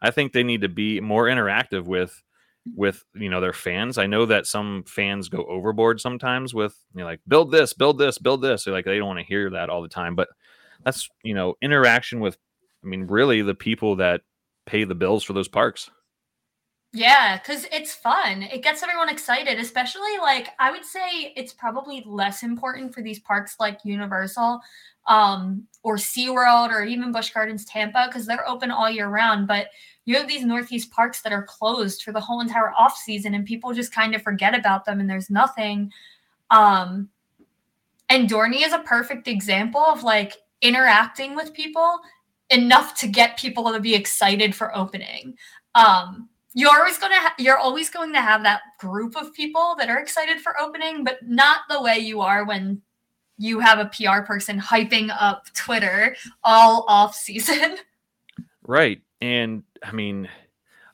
I 0.00 0.10
think 0.10 0.32
they 0.32 0.42
need 0.42 0.62
to 0.62 0.68
be 0.68 1.00
more 1.00 1.26
interactive 1.26 1.84
with 1.84 2.22
with 2.74 3.04
you 3.14 3.28
know 3.28 3.40
their 3.40 3.52
fans. 3.52 3.98
I 3.98 4.06
know 4.06 4.26
that 4.26 4.46
some 4.46 4.84
fans 4.86 5.28
go 5.28 5.44
overboard 5.44 6.00
sometimes 6.00 6.54
with 6.54 6.76
you 6.94 7.00
know, 7.00 7.06
like 7.06 7.20
build 7.26 7.50
this, 7.50 7.72
build 7.72 7.98
this, 7.98 8.18
build 8.18 8.42
this. 8.42 8.64
They're 8.64 8.74
like 8.74 8.84
they 8.84 8.98
don't 8.98 9.08
want 9.08 9.18
to 9.18 9.24
hear 9.24 9.50
that 9.50 9.70
all 9.70 9.82
the 9.82 9.88
time, 9.88 10.14
but 10.14 10.28
that's 10.84 11.08
you 11.22 11.34
know 11.34 11.54
interaction 11.62 12.20
with. 12.20 12.36
I 12.84 12.88
mean, 12.88 13.06
really, 13.06 13.42
the 13.42 13.54
people 13.54 13.96
that 13.96 14.22
pay 14.66 14.84
the 14.84 14.94
bills 14.94 15.22
for 15.22 15.32
those 15.32 15.48
parks. 15.48 15.90
Yeah, 16.94 17.38
because 17.38 17.66
it's 17.72 17.94
fun. 17.94 18.42
It 18.42 18.62
gets 18.62 18.82
everyone 18.82 19.08
excited, 19.08 19.58
especially 19.58 20.18
like 20.20 20.48
I 20.58 20.70
would 20.70 20.84
say 20.84 21.32
it's 21.36 21.54
probably 21.54 22.02
less 22.06 22.42
important 22.42 22.92
for 22.92 23.02
these 23.02 23.18
parks 23.18 23.56
like 23.58 23.78
Universal 23.84 24.60
um, 25.06 25.66
or 25.82 25.96
SeaWorld 25.96 26.68
or 26.68 26.82
even 26.82 27.10
Busch 27.10 27.30
Gardens 27.30 27.64
Tampa 27.64 28.06
because 28.08 28.26
they're 28.26 28.46
open 28.46 28.70
all 28.70 28.90
year 28.90 29.08
round. 29.08 29.48
But 29.48 29.68
you 30.04 30.16
have 30.16 30.28
these 30.28 30.44
Northeast 30.44 30.90
parks 30.90 31.22
that 31.22 31.32
are 31.32 31.44
closed 31.44 32.02
for 32.02 32.12
the 32.12 32.20
whole 32.20 32.40
entire 32.40 32.72
off 32.72 32.96
season 32.96 33.34
and 33.34 33.46
people 33.46 33.72
just 33.72 33.94
kind 33.94 34.14
of 34.14 34.22
forget 34.22 34.54
about 34.58 34.84
them 34.84 35.00
and 35.00 35.08
there's 35.08 35.30
nothing. 35.30 35.92
Um, 36.50 37.08
and 38.08 38.28
Dorney 38.28 38.66
is 38.66 38.72
a 38.72 38.80
perfect 38.80 39.28
example 39.28 39.80
of 39.80 40.02
like 40.02 40.36
interacting 40.60 41.34
with 41.34 41.54
people 41.54 42.00
enough 42.50 42.94
to 43.00 43.06
get 43.06 43.38
people 43.38 43.72
to 43.72 43.80
be 43.80 43.94
excited 43.94 44.54
for 44.54 44.76
opening. 44.76 45.34
Um, 45.74 46.28
you're 46.54 46.76
always 46.76 46.98
going 46.98 47.12
to 47.12 47.18
ha- 47.18 47.34
you're 47.38 47.58
always 47.58 47.88
going 47.88 48.12
to 48.12 48.20
have 48.20 48.42
that 48.42 48.60
group 48.78 49.16
of 49.16 49.32
people 49.32 49.74
that 49.78 49.88
are 49.88 49.98
excited 49.98 50.40
for 50.40 50.60
opening 50.60 51.02
but 51.02 51.18
not 51.26 51.60
the 51.70 51.80
way 51.80 51.98
you 51.98 52.20
are 52.20 52.44
when 52.44 52.82
you 53.38 53.58
have 53.58 53.78
a 53.78 53.86
PR 53.86 54.20
person 54.20 54.60
hyping 54.60 55.14
up 55.18 55.46
Twitter 55.54 56.14
all 56.44 56.84
off 56.88 57.14
season. 57.14 57.76
Right. 58.64 59.02
And 59.20 59.64
I 59.82 59.92
mean, 59.92 60.28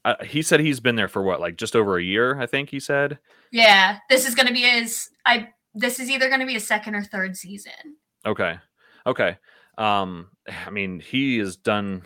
uh, 0.05 0.15
he 0.25 0.43
said 0.43 0.61
he's 0.61 0.81
been 0.81 0.97
there 0.97 1.09
for 1.09 1.23
what, 1.23 1.41
like 1.41 1.57
just 1.57 1.77
over 1.77 1.99
a 1.99 2.03
year, 2.03 2.41
I 2.41 2.47
think 2.47 2.71
he 2.71 2.81
said. 2.81 3.19
Yeah, 3.53 3.99
this 4.09 4.27
is 4.27 4.35
going 4.35 4.47
to 4.47 4.53
be 4.53 4.63
his 4.63 5.09
I 5.27 5.49
this 5.75 6.01
is 6.01 6.11
either 6.11 6.29
going 6.29 6.41
to 6.41 6.47
be 6.47 6.57
a 6.57 6.61
second 6.61 6.95
or 6.95 7.03
third 7.03 7.37
season. 7.37 7.73
Okay. 8.27 8.59
Okay. 9.07 9.37
Um 9.77 10.29
I 10.67 10.71
mean, 10.71 11.01
he 11.01 11.39
has 11.39 11.57
done 11.57 12.03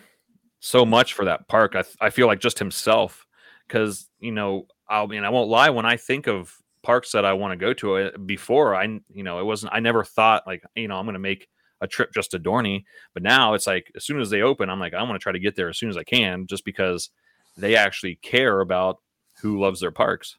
so 0.59 0.85
much 0.85 1.13
for 1.13 1.25
that 1.25 1.47
park. 1.47 1.75
I 1.75 1.83
I 1.99 2.09
feel 2.09 2.27
like 2.27 2.39
just 2.39 2.59
himself 2.59 3.25
because 3.67 4.09
you 4.19 4.31
know 4.31 4.67
I 4.89 5.05
mean 5.05 5.23
I 5.23 5.29
won't 5.29 5.49
lie 5.49 5.69
when 5.69 5.85
I 5.85 5.97
think 5.97 6.27
of 6.27 6.55
parks 6.83 7.13
that 7.13 7.25
I 7.25 7.33
want 7.33 7.53
to 7.53 7.57
go 7.57 7.73
to 7.73 7.95
uh, 7.95 8.17
before 8.17 8.75
I 8.75 8.83
you 9.09 9.23
know 9.23 9.39
it 9.39 9.45
wasn't 9.45 9.73
I 9.73 9.79
never 9.79 10.03
thought 10.03 10.43
like 10.45 10.63
you 10.75 10.87
know 10.87 10.95
I'm 10.95 11.05
going 11.05 11.13
to 11.13 11.19
make 11.19 11.47
a 11.83 11.87
trip 11.87 12.11
just 12.13 12.31
to 12.31 12.39
Dorney 12.39 12.83
but 13.13 13.21
now 13.21 13.53
it's 13.53 13.67
like 13.67 13.91
as 13.95 14.05
soon 14.05 14.19
as 14.19 14.29
they 14.29 14.41
open 14.41 14.69
I'm 14.69 14.79
like 14.79 14.93
I 14.93 15.03
want 15.03 15.15
to 15.15 15.19
try 15.19 15.31
to 15.33 15.39
get 15.39 15.55
there 15.55 15.69
as 15.69 15.77
soon 15.77 15.89
as 15.89 15.97
I 15.97 16.03
can 16.03 16.47
just 16.47 16.65
because 16.65 17.09
they 17.57 17.75
actually 17.75 18.15
care 18.23 18.61
about 18.61 18.97
who 19.41 19.59
loves 19.59 19.79
their 19.79 19.91
parks. 19.91 20.37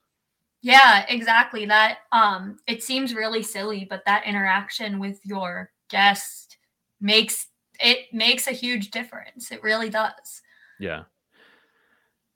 Yeah, 0.62 1.04
exactly. 1.08 1.66
That 1.66 1.98
um 2.12 2.56
it 2.66 2.82
seems 2.82 3.14
really 3.14 3.42
silly 3.42 3.86
but 3.88 4.04
that 4.06 4.26
interaction 4.26 4.98
with 4.98 5.20
your 5.24 5.70
guest 5.90 6.56
makes 7.00 7.48
it 7.80 8.06
makes 8.12 8.46
a 8.46 8.52
huge 8.52 8.90
difference. 8.90 9.52
It 9.52 9.62
really 9.62 9.90
does. 9.90 10.42
Yeah. 10.80 11.04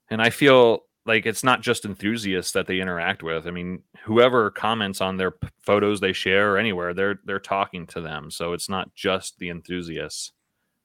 And 0.09 0.21
I 0.21 0.29
feel 0.29 0.83
like 1.09 1.25
it's 1.25 1.43
not 1.43 1.61
just 1.61 1.85
enthusiasts 1.85 2.51
that 2.51 2.67
they 2.67 2.79
interact 2.79 3.23
with. 3.23 3.47
I 3.47 3.51
mean, 3.51 3.81
whoever 4.03 4.51
comments 4.51 5.01
on 5.01 5.17
their 5.17 5.33
photos 5.63 5.99
they 5.99 6.13
share 6.13 6.53
or 6.53 6.57
anywhere, 6.59 6.93
they're 6.93 7.19
they're 7.25 7.39
talking 7.39 7.87
to 7.87 7.99
them. 7.99 8.29
So 8.29 8.53
it's 8.53 8.69
not 8.69 8.93
just 8.93 9.39
the 9.39 9.49
enthusiasts. 9.49 10.33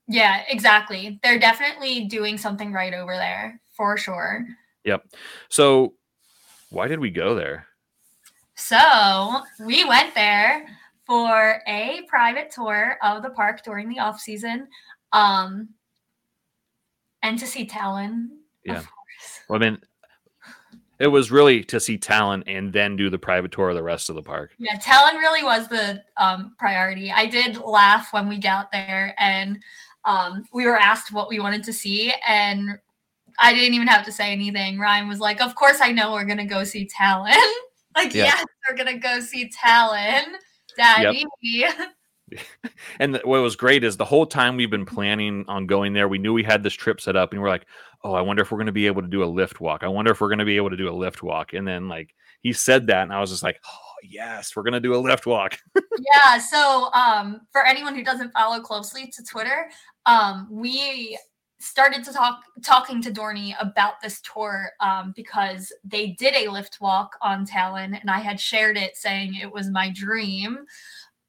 Yeah, 0.08 0.42
exactly. 0.48 1.20
They're 1.22 1.38
definitely 1.38 2.06
doing 2.06 2.38
something 2.38 2.72
right 2.72 2.94
over 2.94 3.14
there 3.14 3.60
for 3.76 3.98
sure. 3.98 4.46
Yep. 4.84 5.04
So 5.50 5.92
why 6.70 6.88
did 6.88 7.00
we 7.00 7.10
go 7.10 7.34
there? 7.34 7.66
So 8.54 9.42
we 9.60 9.84
went 9.84 10.14
there 10.14 10.66
for 11.06 11.60
a 11.68 12.00
private 12.08 12.50
tour 12.50 12.96
of 13.02 13.22
the 13.22 13.30
park 13.30 13.62
during 13.62 13.90
the 13.90 13.98
off 13.98 14.18
season, 14.20 14.68
um, 15.12 15.68
and 17.22 17.38
to 17.38 17.46
see 17.46 17.66
Talon. 17.66 18.38
Yeah. 18.64 18.82
Well, 19.48 19.62
I 19.62 19.70
mean, 19.70 19.78
it 20.98 21.08
was 21.08 21.30
really 21.30 21.64
to 21.64 21.80
see 21.80 21.98
Talon 21.98 22.44
and 22.46 22.72
then 22.72 22.96
do 22.96 23.10
the 23.10 23.18
private 23.18 23.52
tour 23.52 23.70
of 23.70 23.76
the 23.76 23.82
rest 23.82 24.08
of 24.08 24.16
the 24.16 24.22
park. 24.22 24.52
Yeah, 24.58 24.78
Talon 24.78 25.16
really 25.16 25.42
was 25.42 25.68
the 25.68 26.02
um, 26.16 26.54
priority. 26.58 27.10
I 27.10 27.26
did 27.26 27.58
laugh 27.58 28.12
when 28.12 28.28
we 28.28 28.38
got 28.38 28.70
there 28.72 29.14
and 29.18 29.58
um, 30.04 30.44
we 30.52 30.66
were 30.66 30.76
asked 30.78 31.12
what 31.12 31.28
we 31.28 31.40
wanted 31.40 31.64
to 31.64 31.72
see, 31.72 32.12
and 32.26 32.78
I 33.38 33.54
didn't 33.54 33.74
even 33.74 33.88
have 33.88 34.04
to 34.04 34.12
say 34.12 34.32
anything. 34.32 34.78
Ryan 34.78 35.08
was 35.08 35.18
like, 35.18 35.40
"Of 35.40 35.54
course, 35.54 35.78
I 35.80 35.92
know 35.92 36.12
we're 36.12 36.26
gonna 36.26 36.46
go 36.46 36.62
see 36.62 36.86
Talon. 36.86 37.32
like, 37.96 38.14
Yeah. 38.14 38.24
yes, 38.24 38.44
we're 38.68 38.76
gonna 38.76 38.98
go 38.98 39.20
see 39.20 39.48
Talon, 39.48 40.36
Daddy." 40.76 41.24
And 43.00 43.20
what 43.24 43.42
was 43.42 43.56
great 43.56 43.82
is 43.82 43.96
the 43.96 44.04
whole 44.04 44.26
time 44.26 44.56
we've 44.56 44.70
been 44.70 44.86
planning 44.86 45.44
on 45.48 45.66
going 45.66 45.92
there, 45.94 46.06
we 46.06 46.18
knew 46.18 46.32
we 46.32 46.44
had 46.44 46.62
this 46.62 46.74
trip 46.74 47.00
set 47.00 47.16
up, 47.16 47.32
and 47.32 47.42
we're 47.42 47.48
like, 47.48 47.66
"Oh, 48.04 48.12
I 48.12 48.20
wonder 48.20 48.42
if 48.42 48.52
we're 48.52 48.58
going 48.58 48.66
to 48.66 48.72
be 48.72 48.86
able 48.86 49.02
to 49.02 49.08
do 49.08 49.24
a 49.24 49.26
lift 49.26 49.60
walk. 49.60 49.82
I 49.82 49.88
wonder 49.88 50.12
if 50.12 50.20
we're 50.20 50.28
going 50.28 50.38
to 50.38 50.44
be 50.44 50.56
able 50.56 50.70
to 50.70 50.76
do 50.76 50.88
a 50.88 50.94
lift 50.94 51.22
walk." 51.22 51.54
And 51.54 51.66
then 51.66 51.88
like 51.88 52.14
he 52.40 52.52
said 52.52 52.86
that, 52.88 53.02
and 53.02 53.12
I 53.12 53.20
was 53.20 53.30
just 53.30 53.42
like, 53.42 53.58
"Oh 53.66 53.94
yes, 54.04 54.54
we're 54.54 54.62
going 54.62 54.74
to 54.74 54.80
do 54.80 54.94
a 54.94 54.96
lift 54.96 55.26
walk." 55.26 55.58
yeah 55.98 56.38
so 56.38 56.92
um 56.92 57.40
for 57.52 57.64
anyone 57.64 57.94
who 57.94 58.04
doesn't 58.04 58.32
follow 58.32 58.60
closely 58.60 59.06
to 59.06 59.22
twitter 59.22 59.68
um 60.06 60.48
we 60.50 61.18
started 61.58 62.04
to 62.04 62.12
talk 62.12 62.42
talking 62.62 63.00
to 63.00 63.10
dorney 63.10 63.54
about 63.60 64.00
this 64.02 64.20
tour 64.20 64.70
um 64.80 65.12
because 65.16 65.72
they 65.84 66.08
did 66.18 66.34
a 66.34 66.50
lift 66.50 66.80
walk 66.80 67.16
on 67.22 67.44
talon 67.44 67.94
and 67.94 68.10
i 68.10 68.18
had 68.18 68.40
shared 68.40 68.76
it 68.76 68.96
saying 68.96 69.34
it 69.34 69.50
was 69.50 69.70
my 69.70 69.90
dream 69.90 70.58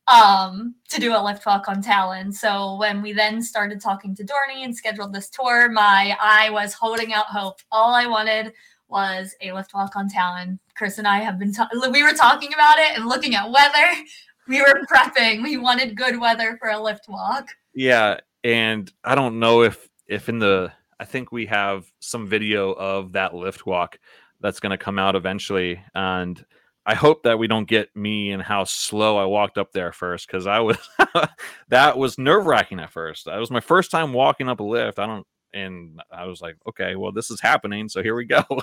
um 0.07 0.75
to 0.89 0.99
do 0.99 1.15
a 1.15 1.23
lift 1.23 1.45
walk 1.45 1.67
on 1.67 1.81
talon. 1.81 2.31
So 2.31 2.77
when 2.77 3.01
we 3.01 3.11
then 3.13 3.41
started 3.41 3.81
talking 3.81 4.15
to 4.15 4.23
dorney 4.23 4.63
and 4.63 4.75
scheduled 4.75 5.13
this 5.13 5.29
tour 5.29 5.69
my 5.69 6.15
i 6.21 6.49
was 6.49 6.73
holding 6.73 7.13
out 7.13 7.25
hope. 7.25 7.59
All 7.71 7.93
i 7.93 8.05
wanted 8.05 8.53
was 8.87 9.35
a 9.41 9.51
lift 9.51 9.73
walk 9.73 9.95
on 9.95 10.07
talon. 10.09 10.59
Chris 10.75 10.97
and 10.97 11.07
i 11.07 11.19
have 11.19 11.39
been 11.39 11.53
ta- 11.53 11.69
we 11.91 12.03
were 12.03 12.13
talking 12.13 12.53
about 12.53 12.77
it 12.77 12.97
and 12.97 13.07
looking 13.07 13.35
at 13.35 13.51
weather. 13.51 13.91
We 14.47 14.61
were 14.61 14.85
prepping. 14.87 15.41
We 15.41 15.57
wanted 15.57 15.97
good 15.97 16.19
weather 16.19 16.55
for 16.59 16.69
a 16.69 16.79
lift 16.79 17.09
walk. 17.09 17.47
Yeah, 17.73 18.19
and 18.43 18.93
I 19.03 19.15
don't 19.15 19.39
know 19.39 19.63
if 19.63 19.89
if 20.07 20.29
in 20.29 20.37
the 20.37 20.71
I 20.99 21.05
think 21.05 21.31
we 21.31 21.45
have 21.47 21.91
some 21.99 22.27
video 22.27 22.73
of 22.73 23.13
that 23.13 23.33
lift 23.33 23.65
walk 23.65 23.97
that's 24.39 24.59
going 24.59 24.71
to 24.71 24.77
come 24.77 24.99
out 24.99 25.15
eventually. 25.15 25.81
And 25.93 26.43
I 26.85 26.95
hope 26.95 27.23
that 27.23 27.39
we 27.39 27.47
don't 27.47 27.67
get 27.67 27.95
me 27.95 28.31
and 28.31 28.41
how 28.43 28.63
slow 28.63 29.17
I 29.17 29.25
walked 29.25 29.57
up 29.57 29.71
there 29.71 29.91
first 29.91 30.27
cuz 30.29 30.47
I 30.47 30.59
was 30.59 30.77
that 31.69 31.97
was 31.97 32.17
nerve-wracking 32.17 32.79
at 32.79 32.91
first. 32.91 33.25
That 33.25 33.37
was 33.39 33.51
my 33.51 33.59
first 33.59 33.91
time 33.91 34.13
walking 34.13 34.49
up 34.49 34.59
a 34.59 34.63
lift. 34.63 34.99
I 34.99 35.07
don't 35.07 35.27
and 35.53 36.01
I 36.11 36.25
was 36.25 36.41
like, 36.41 36.57
okay, 36.67 36.95
well 36.95 37.11
this 37.11 37.31
is 37.31 37.41
happening, 37.41 37.89
so 37.89 38.03
here 38.03 38.15
we 38.15 38.25
go. 38.25 38.43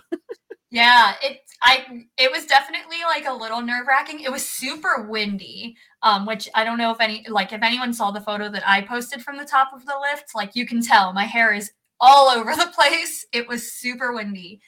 Yeah, 0.73 1.12
it 1.23 1.41
I 1.62 2.07
it 2.17 2.33
was 2.33 2.47
definitely 2.47 2.97
like 3.05 3.26
a 3.26 3.33
little 3.33 3.61
nerve 3.61 3.87
wracking. 3.87 4.21
It 4.21 4.33
was 4.33 4.49
super 4.49 5.07
windy, 5.07 5.76
um, 6.02 6.25
which 6.25 6.49
I 6.55 6.64
don't 6.64 6.79
know 6.79 6.91
if 6.91 7.00
any 7.00 7.26
like 7.29 7.52
if 7.52 7.62
anyone 7.62 7.93
saw 7.93 8.11
the 8.11 8.23
photo 8.23 8.49
that 8.50 8.67
I 8.67 8.81
posted 8.81 9.23
from 9.23 9.37
the 9.37 9.45
top 9.45 9.75
of 9.75 9.85
the 9.85 9.95
lift, 10.00 10.35
like 10.35 10.57
you 10.57 10.67
can 10.67 10.81
tell 10.83 11.12
my 11.12 11.25
hair 11.25 11.52
is 11.52 11.73
all 12.00 12.31
over 12.31 12.57
the 12.57 12.73
place. 12.75 13.26
It 13.33 13.49
was 13.49 13.71
super 13.71 14.14
windy. 14.14 14.62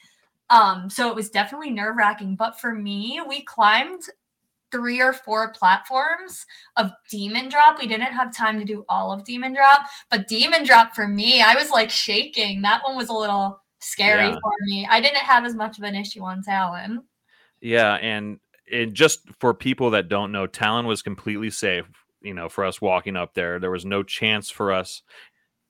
Um, 0.49 0.89
so 0.89 1.09
it 1.09 1.15
was 1.15 1.29
definitely 1.29 1.71
nerve 1.71 1.95
wracking. 1.97 2.35
But 2.35 2.59
for 2.59 2.73
me, 2.73 3.21
we 3.27 3.43
climbed 3.43 4.03
three 4.71 5.01
or 5.01 5.13
four 5.13 5.51
platforms 5.53 6.45
of 6.75 6.91
Demon 7.09 7.49
Drop. 7.49 7.79
We 7.79 7.87
didn't 7.87 8.13
have 8.13 8.35
time 8.35 8.59
to 8.59 8.65
do 8.65 8.83
all 8.89 9.11
of 9.11 9.23
Demon 9.23 9.53
Drop, 9.53 9.81
but 10.11 10.27
Demon 10.27 10.65
Drop 10.65 10.93
for 10.93 11.07
me, 11.07 11.41
I 11.41 11.55
was 11.55 11.69
like 11.69 11.89
shaking. 11.89 12.61
That 12.61 12.81
one 12.83 12.97
was 12.97 13.09
a 13.09 13.13
little 13.13 13.61
scary 13.79 14.27
Yeah. 14.27 14.33
for 14.41 14.51
me. 14.65 14.87
I 14.89 14.99
didn't 14.99 15.17
have 15.19 15.45
as 15.45 15.55
much 15.55 15.77
of 15.77 15.83
an 15.83 15.95
issue 15.95 16.23
on 16.23 16.43
Talon. 16.43 17.03
Yeah, 17.61 17.93
and 17.95 18.39
it 18.65 18.93
just 18.93 19.21
for 19.39 19.53
people 19.53 19.91
that 19.91 20.09
don't 20.09 20.31
know, 20.31 20.47
Talon 20.47 20.87
was 20.87 21.01
completely 21.01 21.51
safe. 21.51 21.85
You 22.21 22.33
know, 22.33 22.49
for 22.49 22.65
us 22.65 22.81
walking 22.81 23.15
up 23.15 23.33
there, 23.33 23.59
there 23.59 23.71
was 23.71 23.85
no 23.85 24.03
chance 24.03 24.49
for 24.49 24.73
us 24.73 25.03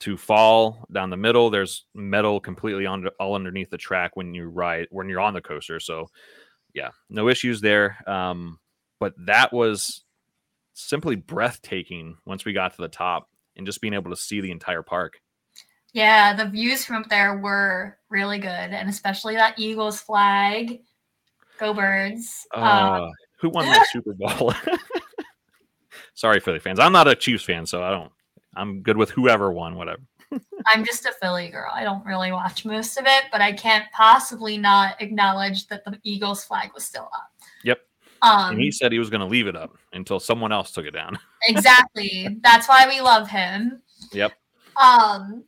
to 0.01 0.17
fall 0.17 0.85
down 0.91 1.09
the 1.09 1.17
middle. 1.17 1.49
There's 1.49 1.85
metal 1.93 2.39
completely 2.39 2.85
on 2.85 3.07
all 3.19 3.35
underneath 3.35 3.69
the 3.69 3.77
track 3.77 4.15
when 4.15 4.33
you 4.33 4.47
ride 4.47 4.87
when 4.91 5.09
you're 5.09 5.21
on 5.21 5.33
the 5.33 5.41
coaster. 5.41 5.79
So, 5.79 6.07
yeah, 6.73 6.89
no 7.09 7.29
issues 7.29 7.61
there. 7.61 7.97
Um, 8.07 8.59
but 8.99 9.13
that 9.25 9.53
was 9.53 10.03
simply 10.73 11.15
breathtaking 11.15 12.17
once 12.25 12.45
we 12.45 12.53
got 12.53 12.75
to 12.75 12.81
the 12.81 12.87
top 12.87 13.29
and 13.55 13.65
just 13.65 13.81
being 13.81 13.93
able 13.93 14.11
to 14.11 14.17
see 14.17 14.41
the 14.41 14.51
entire 14.51 14.83
park. 14.83 15.21
Yeah, 15.93 16.33
the 16.35 16.49
views 16.49 16.83
from 16.83 16.97
up 16.97 17.09
there 17.09 17.37
were 17.37 17.97
really 18.09 18.37
good, 18.37 18.49
and 18.49 18.89
especially 18.89 19.35
that 19.35 19.57
Eagles 19.57 20.01
flag. 20.01 20.81
Go 21.57 21.73
birds. 21.73 22.45
Um, 22.53 22.63
Uh, 22.63 23.09
who 23.39 23.49
won 23.49 23.65
the 23.65 23.87
Super 23.91 24.13
Bowl? 24.13 24.53
Sorry, 26.13 26.41
Philly 26.41 26.59
fans. 26.59 26.79
I'm 26.79 26.91
not 26.91 27.07
a 27.07 27.15
Chiefs 27.15 27.45
fan, 27.45 27.65
so 27.65 27.81
I 27.81 27.91
don't. 27.91 28.11
I'm 28.55 28.81
good 28.81 28.97
with 28.97 29.09
whoever 29.09 29.51
won, 29.51 29.75
whatever. 29.75 30.01
I'm 30.73 30.83
just 30.83 31.05
a 31.05 31.13
Philly 31.21 31.49
girl. 31.49 31.71
I 31.73 31.83
don't 31.83 32.05
really 32.05 32.31
watch 32.31 32.65
most 32.65 32.97
of 32.97 33.05
it, 33.05 33.25
but 33.31 33.41
I 33.41 33.53
can't 33.53 33.85
possibly 33.91 34.57
not 34.57 35.01
acknowledge 35.01 35.67
that 35.67 35.85
the 35.85 35.99
Eagles 36.03 36.43
flag 36.43 36.71
was 36.73 36.83
still 36.83 37.09
up. 37.13 37.31
Yep. 37.63 37.79
Um, 38.21 38.53
and 38.53 38.61
he 38.61 38.71
said 38.71 38.91
he 38.91 38.99
was 38.99 39.09
going 39.09 39.21
to 39.21 39.27
leave 39.27 39.47
it 39.47 39.55
up 39.55 39.77
until 39.93 40.19
someone 40.19 40.51
else 40.51 40.71
took 40.71 40.85
it 40.85 40.91
down. 40.91 41.19
exactly. 41.47 42.39
That's 42.41 42.67
why 42.67 42.87
we 42.87 43.01
love 43.01 43.29
him. 43.29 43.81
Yep. 44.11 44.31
Um, 44.81 45.43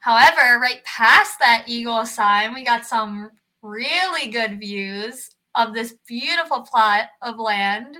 however, 0.00 0.58
right 0.60 0.82
past 0.84 1.38
that 1.38 1.64
eagle 1.66 2.04
sign, 2.04 2.52
we 2.52 2.64
got 2.64 2.84
some 2.84 3.30
really 3.62 4.30
good 4.30 4.58
views 4.58 5.30
of 5.54 5.72
this 5.72 5.94
beautiful 6.06 6.62
plot 6.62 7.06
of 7.22 7.38
land. 7.38 7.98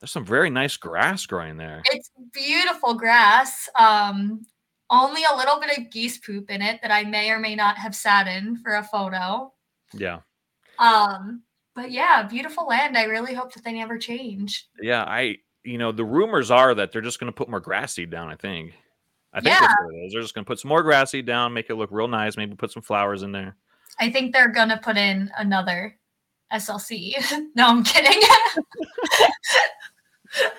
There's 0.00 0.10
some 0.10 0.24
very 0.24 0.50
nice 0.50 0.76
grass 0.76 1.24
growing 1.26 1.56
there. 1.56 1.82
It's 1.86 2.10
beautiful 2.32 2.94
grass. 2.94 3.68
Um, 3.78 4.44
only 4.90 5.22
a 5.30 5.36
little 5.36 5.58
bit 5.58 5.76
of 5.76 5.90
geese 5.90 6.18
poop 6.18 6.50
in 6.50 6.62
it 6.62 6.80
that 6.82 6.90
I 6.90 7.02
may 7.04 7.30
or 7.30 7.38
may 7.38 7.54
not 7.56 7.76
have 7.78 7.94
sat 7.94 8.26
in 8.28 8.56
for 8.56 8.74
a 8.74 8.84
photo. 8.84 9.52
Yeah. 9.92 10.20
Um, 10.78 11.42
but 11.74 11.90
yeah, 11.90 12.22
beautiful 12.22 12.66
land. 12.66 12.96
I 12.96 13.04
really 13.04 13.34
hope 13.34 13.52
that 13.54 13.64
they 13.64 13.72
never 13.72 13.98
change. 13.98 14.68
Yeah, 14.80 15.02
I 15.04 15.38
you 15.64 15.78
know 15.78 15.90
the 15.92 16.04
rumors 16.04 16.50
are 16.50 16.74
that 16.74 16.92
they're 16.92 17.02
just 17.02 17.18
going 17.18 17.32
to 17.32 17.36
put 17.36 17.48
more 17.48 17.60
grass 17.60 17.94
seed 17.94 18.10
down. 18.10 18.28
I 18.28 18.36
think. 18.36 18.74
I 19.32 19.40
think 19.40 19.54
Yeah. 19.54 19.60
that's 19.60 19.74
what 19.82 19.94
it 19.94 19.98
is. 20.06 20.12
They're 20.12 20.22
just 20.22 20.34
going 20.34 20.44
to 20.44 20.48
put 20.48 20.60
some 20.60 20.68
more 20.68 20.82
grass 20.82 21.10
seed 21.10 21.26
down, 21.26 21.52
make 21.52 21.68
it 21.68 21.74
look 21.74 21.90
real 21.90 22.08
nice. 22.08 22.36
Maybe 22.36 22.54
put 22.54 22.70
some 22.72 22.82
flowers 22.82 23.22
in 23.22 23.32
there. 23.32 23.56
I 23.98 24.10
think 24.10 24.32
they're 24.32 24.52
gonna 24.52 24.78
put 24.82 24.98
in 24.98 25.30
another 25.38 25.96
SLC. 26.52 27.14
no, 27.54 27.66
I'm 27.68 27.84
kidding. 27.84 28.20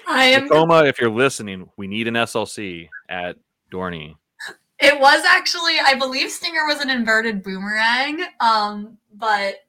I 0.08 0.26
am. 0.26 0.50
Vekoma, 0.50 0.88
if 0.88 1.00
you're 1.00 1.10
listening, 1.10 1.70
we 1.78 1.88
need 1.88 2.08
an 2.08 2.16
SLC 2.16 2.88
at 3.10 3.38
Dorney. 3.72 4.16
It 4.80 5.00
was 5.00 5.24
actually, 5.26 5.80
I 5.84 5.96
believe, 5.96 6.30
Stinger 6.30 6.66
was 6.68 6.80
an 6.82 6.90
inverted 6.90 7.44
boomerang. 7.44 8.24
Um, 8.40 8.98
but 9.14 9.66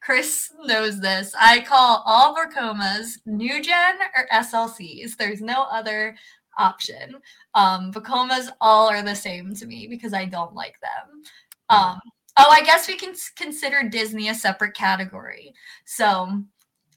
Chris 0.00 0.52
knows 0.64 1.00
this. 1.00 1.34
I 1.38 1.60
call 1.60 2.02
all 2.04 2.34
Vekomas 2.34 3.18
new 3.26 3.62
gen 3.62 3.96
or 4.16 4.26
SLCs. 4.32 5.16
There's 5.16 5.40
no 5.40 5.66
other 5.70 6.16
option. 6.58 7.16
Um, 7.54 7.92
Vekomas 7.92 8.48
all 8.60 8.88
are 8.88 9.02
the 9.02 9.14
same 9.14 9.54
to 9.54 9.66
me 9.66 9.86
because 9.86 10.12
I 10.12 10.24
don't 10.24 10.54
like 10.54 10.76
them. 10.80 11.22
Um, 11.70 12.00
oh, 12.36 12.46
I 12.50 12.62
guess 12.62 12.88
we 12.88 12.96
can 12.96 13.14
consider 13.36 13.88
Disney 13.88 14.28
a 14.28 14.34
separate 14.34 14.74
category. 14.74 15.54
So, 15.84 16.42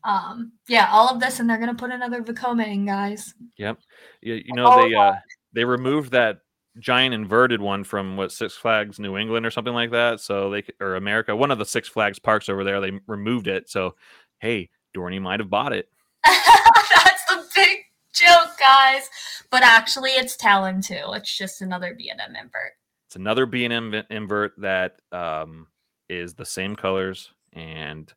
um, 0.03 0.51
yeah, 0.67 0.89
all 0.91 1.09
of 1.09 1.19
this, 1.19 1.39
and 1.39 1.49
they're 1.49 1.57
gonna 1.57 1.75
put 1.75 1.91
another 1.91 2.21
Vekoma 2.21 2.67
in, 2.67 2.85
guys. 2.85 3.33
Yep. 3.57 3.79
You, 4.21 4.35
you 4.35 4.43
Oh, 4.51 4.55
know 4.55 4.87
they 4.89 4.95
uh, 4.95 5.13
they 5.53 5.65
removed 5.65 6.11
that 6.11 6.39
giant 6.79 7.13
inverted 7.15 7.59
one 7.59 7.83
from 7.83 8.17
what 8.17 8.31
Six 8.31 8.55
Flags 8.55 8.99
New 8.99 9.17
England 9.17 9.45
or 9.45 9.51
something 9.51 9.73
like 9.73 9.91
that. 9.91 10.19
So 10.19 10.49
they 10.51 10.63
or 10.79 10.95
America, 10.95 11.35
one 11.35 11.51
of 11.51 11.57
the 11.57 11.65
Six 11.65 11.87
Flags 11.87 12.19
parks 12.19 12.49
over 12.49 12.63
there, 12.63 12.79
they 12.79 12.91
removed 13.07 13.47
it. 13.47 13.69
So 13.69 13.95
hey, 14.39 14.69
Dorney 14.95 15.21
might 15.21 15.39
have 15.39 15.49
bought 15.49 15.73
it. 15.73 15.89
That's 16.25 17.25
the 17.29 17.43
big 17.55 17.79
joke, 18.13 18.57
guys. 18.59 19.09
But 19.49 19.63
actually, 19.63 20.11
it's 20.11 20.35
Talon 20.37 20.81
too. 20.81 21.01
It's 21.13 21.35
just 21.35 21.61
another 21.61 21.95
B 21.97 22.09
and 22.09 22.19
M 22.21 22.35
invert. 22.35 22.73
It's 23.07 23.15
another 23.15 23.45
B 23.45 23.63
and 23.65 23.73
M 23.73 24.03
invert 24.09 24.53
that 24.59 24.99
um, 25.11 25.67
is 26.09 26.33
the 26.33 26.45
same 26.45 26.75
colors, 26.75 27.31
and 27.53 28.11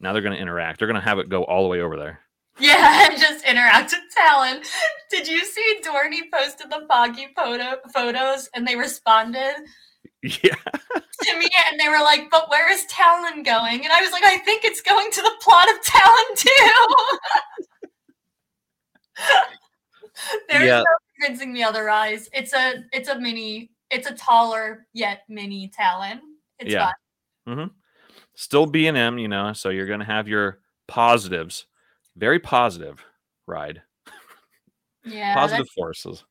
now 0.00 0.12
they're 0.12 0.22
going 0.22 0.34
to 0.36 0.40
interact. 0.40 0.78
They're 0.78 0.88
going 0.88 1.00
to 1.00 1.04
have 1.04 1.18
it 1.18 1.28
go 1.28 1.44
all 1.44 1.62
the 1.64 1.68
way 1.68 1.80
over 1.80 1.96
there. 1.96 2.20
Yeah, 2.58 3.08
and 3.10 3.18
just 3.20 3.44
interact 3.44 3.92
with 3.92 4.00
Talon. 4.16 4.62
Did 5.10 5.26
you 5.26 5.44
see 5.44 5.80
Dorney 5.84 6.20
posted 6.32 6.70
the 6.70 6.84
foggy 6.88 7.28
photo 7.34 7.76
photos 7.92 8.48
and 8.54 8.66
they 8.66 8.76
responded 8.76 9.54
Yeah, 10.22 10.54
to 10.54 11.38
me 11.38 11.48
and 11.70 11.80
they 11.80 11.88
were 11.88 11.98
like, 12.00 12.30
"But 12.30 12.48
where 12.48 12.70
is 12.72 12.84
Talon 12.86 13.42
going?" 13.42 13.82
And 13.84 13.92
I 13.92 14.00
was 14.02 14.12
like, 14.12 14.22
"I 14.24 14.38
think 14.38 14.64
it's 14.64 14.80
going 14.80 15.10
to 15.10 15.20
the 15.22 15.32
plot 15.40 15.68
of 15.68 15.82
Talon 15.82 16.36
too." 16.36 16.86
There's 20.48 20.62
Yeah. 20.68 20.78
no 20.78 20.84
convincing 21.20 21.52
me 21.52 21.64
otherwise. 21.64 22.28
It's 22.32 22.52
a 22.52 22.84
it's 22.92 23.08
a 23.08 23.18
mini. 23.18 23.71
It's 23.92 24.08
a 24.10 24.14
taller 24.14 24.86
yet 24.94 25.20
mini 25.28 25.68
Talon. 25.68 26.20
It's 26.58 26.72
Yeah. 26.72 26.86
fun. 26.86 26.94
Mm-hmm. 27.56 27.74
still 28.34 28.66
B 28.66 28.86
and 28.86 28.96
M, 28.96 29.18
you 29.18 29.28
know. 29.28 29.52
So 29.52 29.68
you're 29.68 29.86
going 29.86 30.00
to 30.00 30.06
have 30.06 30.26
your 30.26 30.60
positives, 30.88 31.66
very 32.16 32.38
positive 32.38 33.04
ride, 33.46 33.82
Yeah, 35.04 35.34
positive 35.34 35.68
forces. 35.76 36.24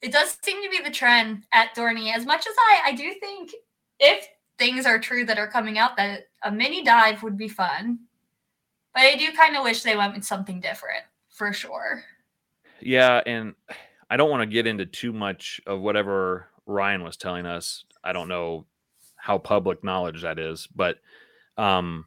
it 0.00 0.10
does 0.12 0.36
seem 0.42 0.62
to 0.62 0.70
be 0.70 0.82
the 0.82 0.90
trend 0.90 1.44
at 1.52 1.74
Dorney. 1.76 2.12
As 2.14 2.26
much 2.26 2.46
as 2.46 2.54
I, 2.58 2.82
I 2.86 2.92
do 2.94 3.14
think 3.20 3.52
if 4.00 4.26
things 4.58 4.84
are 4.86 4.98
true 4.98 5.24
that 5.26 5.38
are 5.38 5.46
coming 5.48 5.78
out, 5.78 5.96
that 5.96 6.24
a 6.42 6.50
mini 6.50 6.82
dive 6.82 7.22
would 7.22 7.36
be 7.36 7.48
fun. 7.48 8.00
But 8.94 9.02
I 9.04 9.16
do 9.16 9.32
kind 9.32 9.56
of 9.56 9.62
wish 9.64 9.82
they 9.82 9.96
went 9.96 10.14
with 10.14 10.24
something 10.24 10.60
different 10.60 11.04
for 11.30 11.52
sure. 11.52 12.02
Yeah, 12.80 13.22
and 13.26 13.54
I 14.10 14.16
don't 14.16 14.30
want 14.30 14.42
to 14.42 14.46
get 14.46 14.66
into 14.66 14.86
too 14.86 15.12
much 15.12 15.60
of 15.66 15.80
whatever 15.80 16.48
Ryan 16.66 17.02
was 17.02 17.16
telling 17.16 17.46
us. 17.46 17.84
I 18.04 18.12
don't 18.12 18.28
know 18.28 18.66
how 19.16 19.38
public 19.38 19.84
knowledge 19.84 20.22
that 20.22 20.38
is, 20.38 20.66
but 20.74 20.98
um 21.56 22.06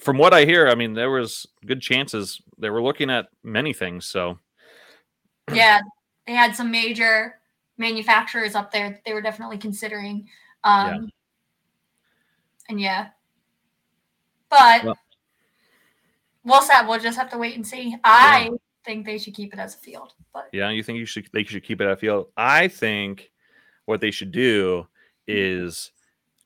from 0.00 0.18
what 0.18 0.32
I 0.32 0.44
hear, 0.44 0.68
I 0.68 0.74
mean 0.74 0.94
there 0.94 1.10
was 1.10 1.46
good 1.66 1.80
chances 1.80 2.40
they 2.58 2.70
were 2.70 2.82
looking 2.82 3.10
at 3.10 3.26
many 3.42 3.72
things, 3.72 4.06
so 4.06 4.38
yeah, 5.52 5.80
they 6.26 6.32
had 6.32 6.56
some 6.56 6.70
major 6.70 7.38
manufacturers 7.76 8.54
up 8.54 8.70
there 8.72 8.90
that 8.90 9.04
they 9.04 9.12
were 9.12 9.20
definitely 9.20 9.58
considering. 9.58 10.28
Um, 10.62 10.86
Yeah. 10.86 11.00
And 12.70 12.80
yeah, 12.80 13.08
but 14.48 14.84
Well- 14.84 14.98
we'll 16.44 16.62
we'll 16.88 16.98
just 16.98 17.18
have 17.18 17.30
to 17.30 17.38
wait 17.38 17.56
and 17.56 17.66
see. 17.66 17.94
I 18.04 18.50
think 18.84 19.06
they 19.06 19.18
should 19.18 19.34
keep 19.34 19.52
it 19.52 19.58
as 19.58 19.74
a 19.74 19.78
field, 19.78 20.12
but 20.32 20.48
yeah, 20.52 20.70
you 20.70 20.82
think 20.82 20.98
you 20.98 21.06
should 21.06 21.28
they 21.32 21.44
should 21.44 21.64
keep 21.64 21.80
it 21.80 21.84
at 21.84 21.92
a 21.92 21.96
field. 21.96 22.28
I 22.36 22.68
think 22.68 23.30
what 23.86 24.00
they 24.00 24.10
should 24.10 24.32
do 24.32 24.86
is 25.26 25.90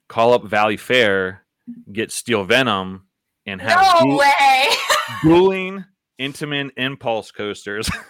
call 0.08 0.32
up 0.32 0.42
Valleyfair, 0.42 1.38
get 1.92 2.10
Steel 2.12 2.44
Venom, 2.44 3.06
and 3.46 3.60
have 3.60 3.80
no 3.80 4.00
dual- 4.04 4.18
way. 4.18 4.66
dueling 5.22 5.84
Intamin 6.20 6.70
impulse 6.76 7.30
coasters. 7.30 7.88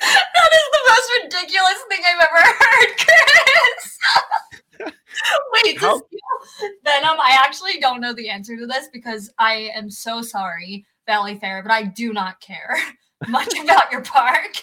That 0.00 0.52
is 0.52 0.68
the 0.72 0.82
most 0.88 1.12
ridiculous 1.24 1.82
thing 1.88 2.00
I've 2.06 2.20
ever 2.20 2.42
heard, 2.58 2.96
Chris. 2.98 4.92
Wait, 5.64 5.78
How- 5.78 5.96
Steel 5.96 6.70
Venom? 6.84 7.16
I 7.18 7.38
actually 7.44 7.80
don't 7.80 8.00
know 8.00 8.12
the 8.12 8.28
answer 8.28 8.56
to 8.56 8.66
this 8.66 8.88
because 8.92 9.30
I 9.38 9.70
am 9.74 9.90
so 9.90 10.22
sorry, 10.22 10.86
Valleyfair, 11.08 11.62
but 11.62 11.72
I 11.72 11.84
do 11.84 12.12
not 12.12 12.40
care 12.40 12.76
much 13.28 13.52
about 13.58 13.90
your 13.90 14.02
park. 14.02 14.62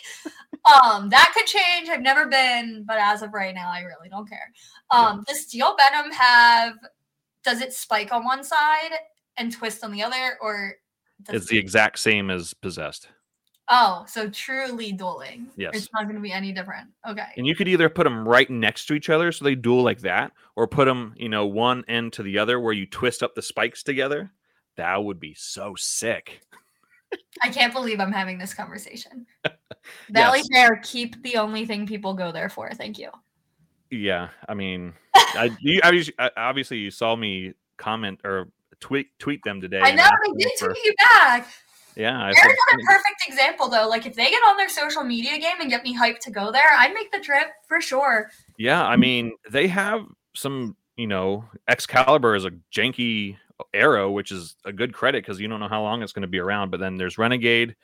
Um, 0.66 1.10
that 1.10 1.34
could 1.36 1.46
change. 1.46 1.90
I've 1.90 2.02
never 2.02 2.28
been, 2.28 2.86
but 2.88 2.98
as 2.98 3.22
of 3.22 3.34
right 3.34 3.54
now, 3.54 3.70
I 3.70 3.82
really 3.82 4.10
don't 4.10 4.30
care. 4.30 4.52
Um, 4.92 5.24
does 5.28 5.42
Steel 5.42 5.76
Venom 5.78 6.12
have? 6.12 6.76
Does 7.44 7.62
it 7.62 7.74
spike 7.74 8.14
on 8.14 8.24
one 8.24 8.44
side 8.44 8.92
and 9.38 9.52
twist 9.52 9.84
on 9.84 9.92
the 9.92 10.04
other, 10.04 10.38
or 10.42 10.76
does 11.24 11.36
it's 11.36 11.48
the 11.48 11.58
exact 11.58 12.00
same 12.00 12.30
as 12.30 12.54
possessed. 12.54 13.08
Oh, 13.70 14.06
so 14.08 14.30
truly 14.30 14.92
dueling. 14.92 15.48
Yes. 15.56 15.72
It's 15.74 15.90
not 15.94 16.04
going 16.04 16.16
to 16.16 16.22
be 16.22 16.34
any 16.34 16.52
different. 16.52 16.90
Okay. 17.10 17.28
And 17.38 17.48
you 17.48 17.56
could 17.56 17.70
either 17.70 17.88
put 17.90 18.04
them 18.04 18.28
right 18.28 18.50
next 18.50 18.88
to 18.88 18.94
each 18.94 19.10
other 19.10 19.32
so 19.32 19.46
they 19.46 19.56
duel 19.56 19.84
like 19.84 20.02
that, 20.02 20.34
or 20.56 20.68
put 20.68 20.86
them, 20.86 21.14
you 21.18 21.30
know, 21.30 21.46
one 21.46 21.86
end 21.88 22.14
to 22.14 22.24
the 22.24 22.38
other 22.38 22.60
where 22.60 22.74
you 22.74 22.86
twist 22.86 23.24
up 23.24 23.36
the 23.36 23.42
spikes 23.42 23.82
together. 23.82 24.32
That 24.78 25.04
would 25.04 25.20
be 25.20 25.34
so 25.36 25.76
sick. 25.78 26.42
I 27.44 27.50
can't 27.50 27.74
believe 27.74 28.00
I'm 28.00 28.12
having 28.12 28.38
this 28.38 28.54
conversation. 28.54 29.26
Valley 30.10 30.42
Yes. 30.50 30.68
Fair, 30.68 30.82
keep 30.84 31.22
the 31.24 31.38
only 31.38 31.66
thing 31.66 31.86
people 31.86 32.14
go 32.14 32.32
there 32.32 32.50
for. 32.50 32.72
Thank 32.72 32.98
you. 32.98 33.10
Yeah, 33.92 34.30
I 34.50 34.56
mean, 34.56 34.94
I, 35.16 35.52
you, 35.60 35.80
obviously, 36.36 36.78
you 36.78 36.90
saw 36.90 37.16
me 37.16 37.54
comment 37.78 38.20
or 38.24 38.50
tweet 38.80 39.08
tweet 39.20 39.44
them 39.44 39.62
today. 39.62 39.82
I 39.82 39.92
know 39.94 40.08
they 40.26 40.44
did 40.44 40.52
for- 40.58 40.70
tweet 40.70 40.84
you 40.84 40.94
back. 41.10 41.48
Yeah, 41.96 42.20
I 42.20 42.32
They're 42.34 42.42
said, 42.42 42.52
another 42.72 42.84
perfect 42.88 43.24
example, 43.28 43.70
though. 43.70 43.88
Like, 43.88 44.08
if 44.08 44.16
they 44.16 44.32
get 44.32 44.42
on 44.48 44.58
their 44.58 44.70
social 44.70 45.04
media 45.04 45.38
game 45.38 45.58
and 45.62 45.70
get 45.70 45.84
me 45.84 45.96
hyped 45.96 46.20
to 46.22 46.32
go 46.32 46.52
there, 46.52 46.72
I'd 46.76 46.92
make 46.92 47.12
the 47.12 47.20
trip 47.20 47.50
for 47.68 47.80
sure. 47.82 48.32
Yeah, 48.58 48.84
I 48.84 48.96
mean, 48.96 49.34
they 49.52 49.68
have 49.68 50.06
some, 50.34 50.76
you 50.98 51.06
know, 51.06 51.46
Excalibur 51.68 52.34
is 52.36 52.46
a 52.46 52.52
janky 52.76 53.38
arrow, 53.74 54.12
which 54.12 54.32
is 54.32 54.56
a 54.66 54.74
good 54.74 54.94
credit 54.94 55.24
because 55.24 55.40
you 55.40 55.48
don't 55.48 55.60
know 55.60 55.68
how 55.68 55.82
long 55.82 56.02
it's 56.02 56.14
going 56.14 56.22
to 56.24 56.28
be 56.28 56.40
around. 56.40 56.70
But 56.72 56.80
then 56.80 56.98
there's 56.98 57.18
Renegade 57.18 57.76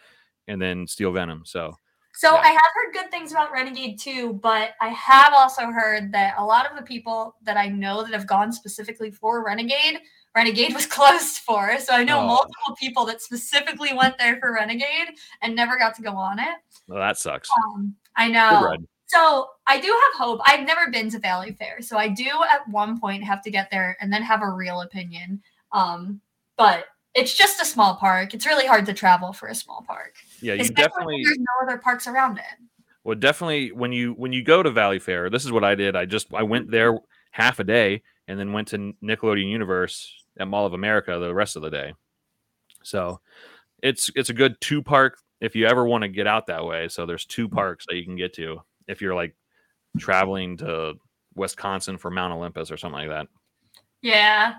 and 0.48 0.62
then 0.62 0.88
Steel 0.88 1.12
Venom. 1.12 1.44
So, 1.46 1.76
So 2.14 2.34
Yeah. 2.34 2.42
I 2.42 2.48
have 2.48 2.72
heard 2.76 2.94
good 2.94 3.12
things 3.12 3.32
about 3.32 3.52
Renegade 3.52 4.00
too, 4.00 4.34
but 4.34 4.72
I 4.82 4.90
have 4.90 5.34
also 5.34 5.68
heard 5.68 6.12
that 6.12 6.36
a 6.38 6.44
lot 6.44 6.70
of 6.70 6.76
the 6.76 6.84
people 6.84 7.36
that 7.44 7.56
I 7.58 7.68
know 7.68 8.04
that 8.04 8.14
have 8.14 8.28
gone 8.28 8.52
specifically 8.52 9.12
for 9.12 9.44
Renegade, 9.46 10.00
Renegade 10.36 10.74
was 10.74 10.86
closed 10.98 11.38
for. 11.40 11.78
So 11.80 11.94
I 11.94 12.04
know 12.04 12.20
Oh. 12.20 12.26
multiple 12.26 12.76
people 12.80 13.06
that 13.06 13.22
specifically 13.22 13.94
went 13.94 14.18
there 14.18 14.38
for 14.40 14.54
Renegade 14.54 15.10
and 15.42 15.56
never 15.56 15.78
got 15.78 15.96
to 15.96 16.02
go 16.02 16.12
on 16.16 16.40
it. 16.40 16.56
well, 16.88 17.00
that 17.00 17.18
sucks. 17.18 17.50
Um, 17.64 17.96
I 18.16 18.28
know. 18.28 18.76
So 19.06 19.48
I 19.66 19.80
do 19.80 19.88
have 19.88 20.20
hope. 20.20 20.40
I've 20.46 20.68
never 20.68 20.92
been 20.92 21.10
to 21.12 21.20
Valleyfair, 21.20 21.84
so 21.84 21.98
I 21.98 22.10
do 22.10 22.28
at 22.52 22.68
one 22.70 23.00
point 23.00 23.24
have 23.24 23.42
to 23.44 23.50
get 23.50 23.72
there 23.72 23.98
and 24.02 24.12
then 24.14 24.22
have 24.22 24.42
a 24.44 24.50
real 24.52 24.82
opinion. 24.82 25.42
Um, 25.72 26.22
but 26.58 26.86
it's 27.16 27.36
just 27.36 27.62
a 27.62 27.66
small 27.66 27.96
park. 27.96 28.34
It's 28.34 28.46
really 28.46 28.68
hard 28.68 28.86
to 28.86 28.94
travel 28.94 29.34
for 29.34 29.48
a 29.48 29.56
small 29.56 29.84
park. 29.88 30.16
Yeah, 30.42 30.54
you 30.54 30.62
Especially 30.62 30.84
definitely 30.84 31.24
there's 31.26 31.40
no 31.40 31.68
other 31.68 31.78
parks 31.78 32.08
around 32.08 32.38
it. 32.38 32.44
well 33.04 33.16
definitely 33.16 33.72
when 33.72 33.92
you 33.92 34.14
when 34.14 34.34
you 34.34 34.44
go 34.44 34.62
to 34.64 34.72
Valleyfair, 34.72 35.32
this 35.32 35.46
is 35.46 35.52
what 35.52 35.64
I 35.64 35.76
did. 35.76 35.96
I 35.96 36.06
just 36.06 36.34
I 36.34 36.44
went 36.44 36.70
there 36.72 36.98
half 37.32 37.60
a 37.60 37.64
day 37.64 38.04
and 38.28 38.40
then 38.40 38.54
went 38.54 38.68
to 38.70 38.94
Nickelodeon 39.04 39.50
Universe 39.50 40.14
at 40.40 40.48
Mall 40.48 40.66
of 40.66 40.74
America 40.74 41.18
the 41.20 41.34
rest 41.34 41.56
of 41.56 41.62
the 41.62 41.70
day. 41.70 41.94
So 42.84 43.20
it's 43.82 44.10
it's 44.16 44.30
a 44.30 44.34
good 44.34 44.60
two 44.62 44.82
park 44.82 45.18
if 45.42 45.56
you 45.56 45.66
ever 45.66 45.86
want 45.86 46.04
to 46.04 46.08
get 46.10 46.28
out 46.28 46.48
that 46.48 46.66
way. 46.66 46.88
So 46.90 47.06
there's 47.06 47.26
two 47.26 47.50
parks 47.50 47.86
that 47.88 47.96
you 47.96 48.06
can 48.06 48.16
get 48.16 48.34
to 48.36 48.62
if 48.88 49.02
you're 49.02 49.16
like 49.16 49.36
traveling 49.98 50.58
to 50.58 50.94
Wisconsin 51.36 51.98
for 51.98 52.12
Mount 52.12 52.34
Olympus 52.34 52.72
or 52.72 52.78
something 52.78 53.00
like 53.00 53.10
that. 53.10 53.28
Yeah, 54.02 54.56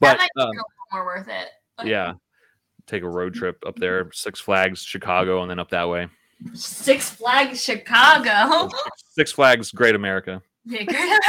But 0.00 0.18
that 0.18 0.28
might 0.36 0.42
um, 0.42 0.48
a 0.48 0.50
little 0.50 0.64
more 0.92 1.04
worth 1.06 1.28
it. 1.28 1.48
but- 1.76 1.86
yeah, 1.86 2.14
take 2.86 3.02
a 3.02 3.08
road 3.08 3.34
trip 3.34 3.58
up 3.66 3.76
there, 3.76 4.10
Six 4.12 4.40
Flags, 4.40 4.82
Chicago, 4.82 5.42
and 5.42 5.50
then 5.50 5.58
up 5.58 5.70
that 5.70 5.88
way. 5.88 6.08
Six 6.54 7.10
Flags 7.10 7.62
Chicago. 7.62 8.68
Six 9.10 9.32
Flags, 9.32 9.70
Great 9.72 9.94
America. 9.96 10.40
yeah, 10.64 10.84
Great 10.84 10.98
America. 10.98 11.20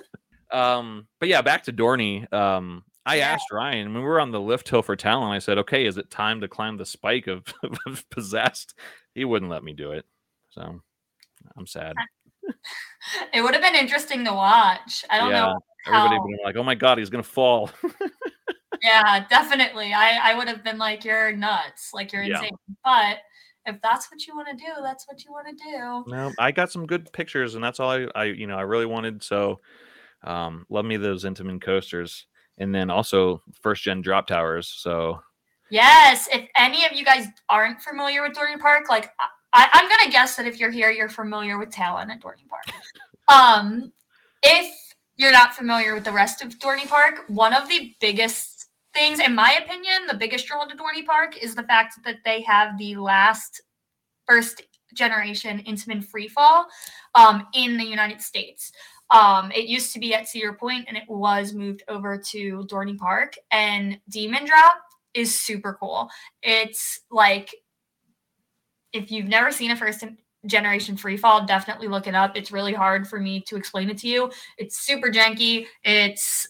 Um, 0.50 1.08
but 1.18 1.30
yeah, 1.30 1.40
back 1.40 1.62
to 1.62 1.72
Dorney. 1.72 2.30
Um, 2.30 2.84
I 3.06 3.16
Yeah. 3.16 3.28
asked 3.30 3.50
Ryan 3.50 3.94
when 3.94 4.02
we 4.02 4.08
were 4.08 4.20
on 4.20 4.32
the 4.32 4.40
lift 4.40 4.68
hill 4.68 4.82
for 4.82 4.94
Talon. 4.96 5.30
I 5.32 5.38
said, 5.38 5.56
"Okay, 5.56 5.86
is 5.86 5.96
it 5.96 6.10
time 6.10 6.42
to 6.42 6.48
climb 6.48 6.76
the 6.76 6.84
spike 6.84 7.26
of, 7.26 7.42
of 7.86 8.04
possessed?" 8.10 8.74
He 9.14 9.24
wouldn't 9.24 9.50
let 9.50 9.64
me 9.64 9.72
do 9.72 9.92
it, 9.92 10.04
so 10.50 10.82
I'm 11.56 11.66
sad. 11.66 11.94
it 13.32 13.40
would 13.40 13.54
have 13.54 13.62
been 13.62 13.74
interesting 13.74 14.26
to 14.26 14.34
watch. 14.34 15.06
I 15.08 15.16
don't 15.18 15.30
yeah, 15.30 15.40
know. 15.40 15.60
Everybody 15.86 16.16
how- 16.16 16.22
would 16.22 16.38
like, 16.44 16.56
"Oh 16.56 16.62
my 16.62 16.74
god, 16.74 16.98
he's 16.98 17.10
gonna 17.10 17.22
fall." 17.22 17.70
Yeah, 18.82 19.24
definitely. 19.28 19.94
I, 19.94 20.32
I 20.32 20.34
would 20.34 20.48
have 20.48 20.64
been 20.64 20.76
like, 20.76 21.04
you're 21.04 21.30
nuts. 21.32 21.90
Like, 21.94 22.12
you're 22.12 22.24
Yeah. 22.24 22.38
insane. 22.38 22.56
But 22.82 23.18
if 23.64 23.80
that's 23.80 24.10
what 24.10 24.26
you 24.26 24.34
want 24.34 24.48
to 24.48 24.56
do, 24.56 24.72
that's 24.82 25.06
what 25.06 25.24
you 25.24 25.30
want 25.30 25.46
to 25.46 25.54
do. 25.54 26.04
no, 26.10 26.32
I 26.38 26.50
got 26.50 26.72
some 26.72 26.86
good 26.86 27.12
pictures, 27.12 27.54
and 27.54 27.62
that's 27.62 27.78
all 27.78 27.90
I, 27.90 28.08
I 28.16 28.24
you 28.24 28.48
know, 28.48 28.56
I 28.56 28.62
really 28.62 28.86
wanted. 28.86 29.22
So, 29.22 29.60
um, 30.24 30.66
love 30.68 30.84
me 30.84 30.96
those 30.96 31.24
Intamin 31.24 31.62
coasters, 31.62 32.26
and 32.58 32.74
then 32.74 32.90
also 32.90 33.42
first 33.60 33.84
gen 33.84 34.00
drop 34.02 34.26
towers. 34.26 34.66
So 34.68 35.20
Yes. 35.70 36.28
If 36.32 36.48
any 36.56 36.84
of 36.84 36.92
you 36.92 37.04
guys 37.04 37.26
aren't 37.48 37.80
familiar 37.80 38.22
with 38.22 38.32
Dorney 38.36 38.58
Park, 38.58 38.90
like, 38.90 39.10
I, 39.54 39.68
I'm 39.72 39.88
going 39.88 40.04
to 40.04 40.10
guess 40.10 40.34
that 40.36 40.46
if 40.46 40.58
you're 40.58 40.70
here, 40.72 40.90
you're 40.90 41.08
familiar 41.08 41.56
with 41.56 41.70
Talon 41.70 42.10
at 42.10 42.20
Dorney 42.20 42.46
Park. 42.48 42.64
um, 43.28 43.92
if 44.42 44.74
you're 45.16 45.32
not 45.32 45.54
familiar 45.54 45.94
with 45.94 46.04
the 46.04 46.12
rest 46.12 46.42
of 46.42 46.58
Dorney 46.58 46.88
Park, 46.88 47.24
one 47.28 47.54
of 47.54 47.68
the 47.68 47.94
biggest 48.00 48.66
things, 48.94 49.20
in 49.20 49.34
my 49.34 49.58
opinion, 49.64 50.06
the 50.08 50.16
biggest 50.16 50.46
draw 50.46 50.64
to 50.64 50.76
Dorney 50.76 51.04
Park 51.04 51.36
is 51.42 51.54
the 51.54 51.62
fact 51.62 51.94
that 52.04 52.16
they 52.24 52.42
have 52.42 52.78
the 52.78 52.96
last 52.96 53.62
first 54.26 54.62
generation 54.94 55.62
Intamin 55.66 56.04
Freefall 56.04 56.64
um, 57.14 57.46
in 57.54 57.76
the 57.76 57.84
United 57.84 58.20
States. 58.20 58.72
Um, 59.10 59.52
it 59.52 59.66
used 59.66 59.92
to 59.92 59.98
be 59.98 60.14
at 60.14 60.28
Cedar 60.28 60.54
Point 60.54 60.86
and 60.88 60.96
it 60.96 61.04
was 61.08 61.52
moved 61.52 61.82
over 61.88 62.16
to 62.30 62.66
Dorney 62.70 62.96
Park. 62.96 63.34
And 63.50 63.98
Demon 64.08 64.46
Drop 64.46 64.74
is 65.14 65.38
super 65.38 65.76
cool. 65.78 66.08
It's 66.42 67.00
like 67.10 67.54
if 68.92 69.10
you've 69.10 69.28
never 69.28 69.50
seen 69.50 69.70
a 69.70 69.76
first 69.76 70.02
generation 70.46 70.96
free 70.96 71.16
fall, 71.16 71.44
definitely 71.46 71.88
look 71.88 72.06
it 72.06 72.14
up. 72.14 72.36
It's 72.36 72.50
really 72.52 72.72
hard 72.72 73.06
for 73.06 73.20
me 73.20 73.40
to 73.42 73.56
explain 73.56 73.90
it 73.90 73.98
to 73.98 74.08
you. 74.08 74.30
It's 74.58 74.78
super 74.78 75.10
janky. 75.10 75.66
It's 75.84 76.46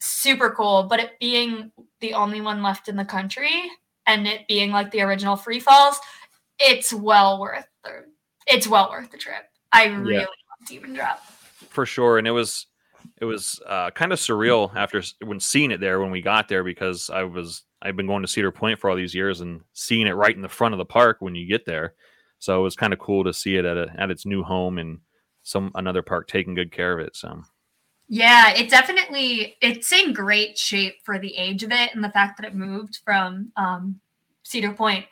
super 0.00 0.50
cool, 0.50 0.84
but 0.84 1.00
it 1.00 1.18
being 1.20 1.72
the 2.00 2.14
only 2.14 2.40
one 2.40 2.62
left 2.62 2.88
in 2.88 2.96
the 2.96 3.04
country 3.04 3.70
and 4.06 4.26
it 4.26 4.46
being 4.48 4.70
like 4.70 4.90
the 4.90 5.00
original 5.00 5.36
free 5.36 5.60
falls, 5.60 5.98
it's 6.58 6.92
well 6.92 7.40
worth 7.40 7.66
the 7.84 8.04
it's 8.46 8.66
well 8.66 8.90
worth 8.90 9.10
the 9.10 9.18
trip. 9.18 9.44
I 9.72 9.86
really 9.86 10.16
love 10.16 10.28
Demon 10.66 10.94
Drop. 10.94 11.20
for 11.70 11.86
sure 11.86 12.18
and 12.18 12.26
it 12.26 12.32
was 12.32 12.66
it 13.20 13.24
was 13.24 13.60
uh, 13.66 13.90
kind 13.90 14.12
of 14.12 14.18
surreal 14.18 14.74
after 14.76 15.02
when 15.24 15.40
seeing 15.40 15.70
it 15.70 15.80
there 15.80 16.00
when 16.00 16.10
we 16.10 16.20
got 16.20 16.48
there 16.48 16.62
because 16.62 17.10
i 17.10 17.22
was 17.22 17.62
i've 17.82 17.96
been 17.96 18.06
going 18.06 18.22
to 18.22 18.28
cedar 18.28 18.52
point 18.52 18.78
for 18.78 18.90
all 18.90 18.96
these 18.96 19.14
years 19.14 19.40
and 19.40 19.60
seeing 19.72 20.06
it 20.06 20.12
right 20.12 20.36
in 20.36 20.42
the 20.42 20.48
front 20.48 20.74
of 20.74 20.78
the 20.78 20.84
park 20.84 21.16
when 21.20 21.34
you 21.34 21.46
get 21.46 21.64
there 21.64 21.94
so 22.42 22.58
it 22.58 22.62
was 22.62 22.74
kind 22.74 22.92
of 22.92 22.98
cool 22.98 23.22
to 23.22 23.32
see 23.32 23.54
it 23.54 23.64
at, 23.64 23.76
a, 23.76 23.86
at 23.96 24.10
its 24.10 24.26
new 24.26 24.42
home 24.42 24.76
and 24.76 24.98
some 25.44 25.70
another 25.76 26.02
park 26.02 26.26
taking 26.26 26.54
good 26.54 26.72
care 26.72 26.92
of 26.92 26.98
it 26.98 27.14
so 27.14 27.40
Yeah, 28.08 28.50
it 28.50 28.68
definitely 28.68 29.56
it's 29.60 29.92
in 29.92 30.12
great 30.12 30.58
shape 30.58 30.96
for 31.04 31.18
the 31.18 31.36
age 31.36 31.62
of 31.62 31.70
it 31.70 31.94
and 31.94 32.02
the 32.02 32.10
fact 32.10 32.38
that 32.38 32.46
it 32.46 32.54
moved 32.54 32.98
from 33.04 33.52
um, 33.56 34.00
Cedar 34.42 34.72
Point. 34.72 35.06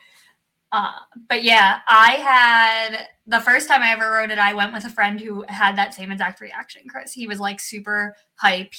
Uh, 0.73 0.93
but 1.29 1.43
yeah, 1.43 1.81
I 1.89 2.13
had 2.13 3.09
the 3.27 3.41
first 3.41 3.69
time 3.69 3.83
I 3.83 3.93
ever 3.93 4.11
rode 4.11 4.31
it. 4.31 4.39
I 4.39 4.55
went 4.55 4.73
with 4.73 4.85
a 4.85 4.91
friend 4.91 5.21
who 5.21 5.45
had 5.49 5.77
that 5.77 5.95
same 5.95 6.13
exact 6.13 6.41
reaction. 6.41 6.83
Chris, 6.89 7.13
he 7.13 7.27
was 7.27 7.41
like 7.41 7.59
super 7.59 8.17
hype. 8.37 8.75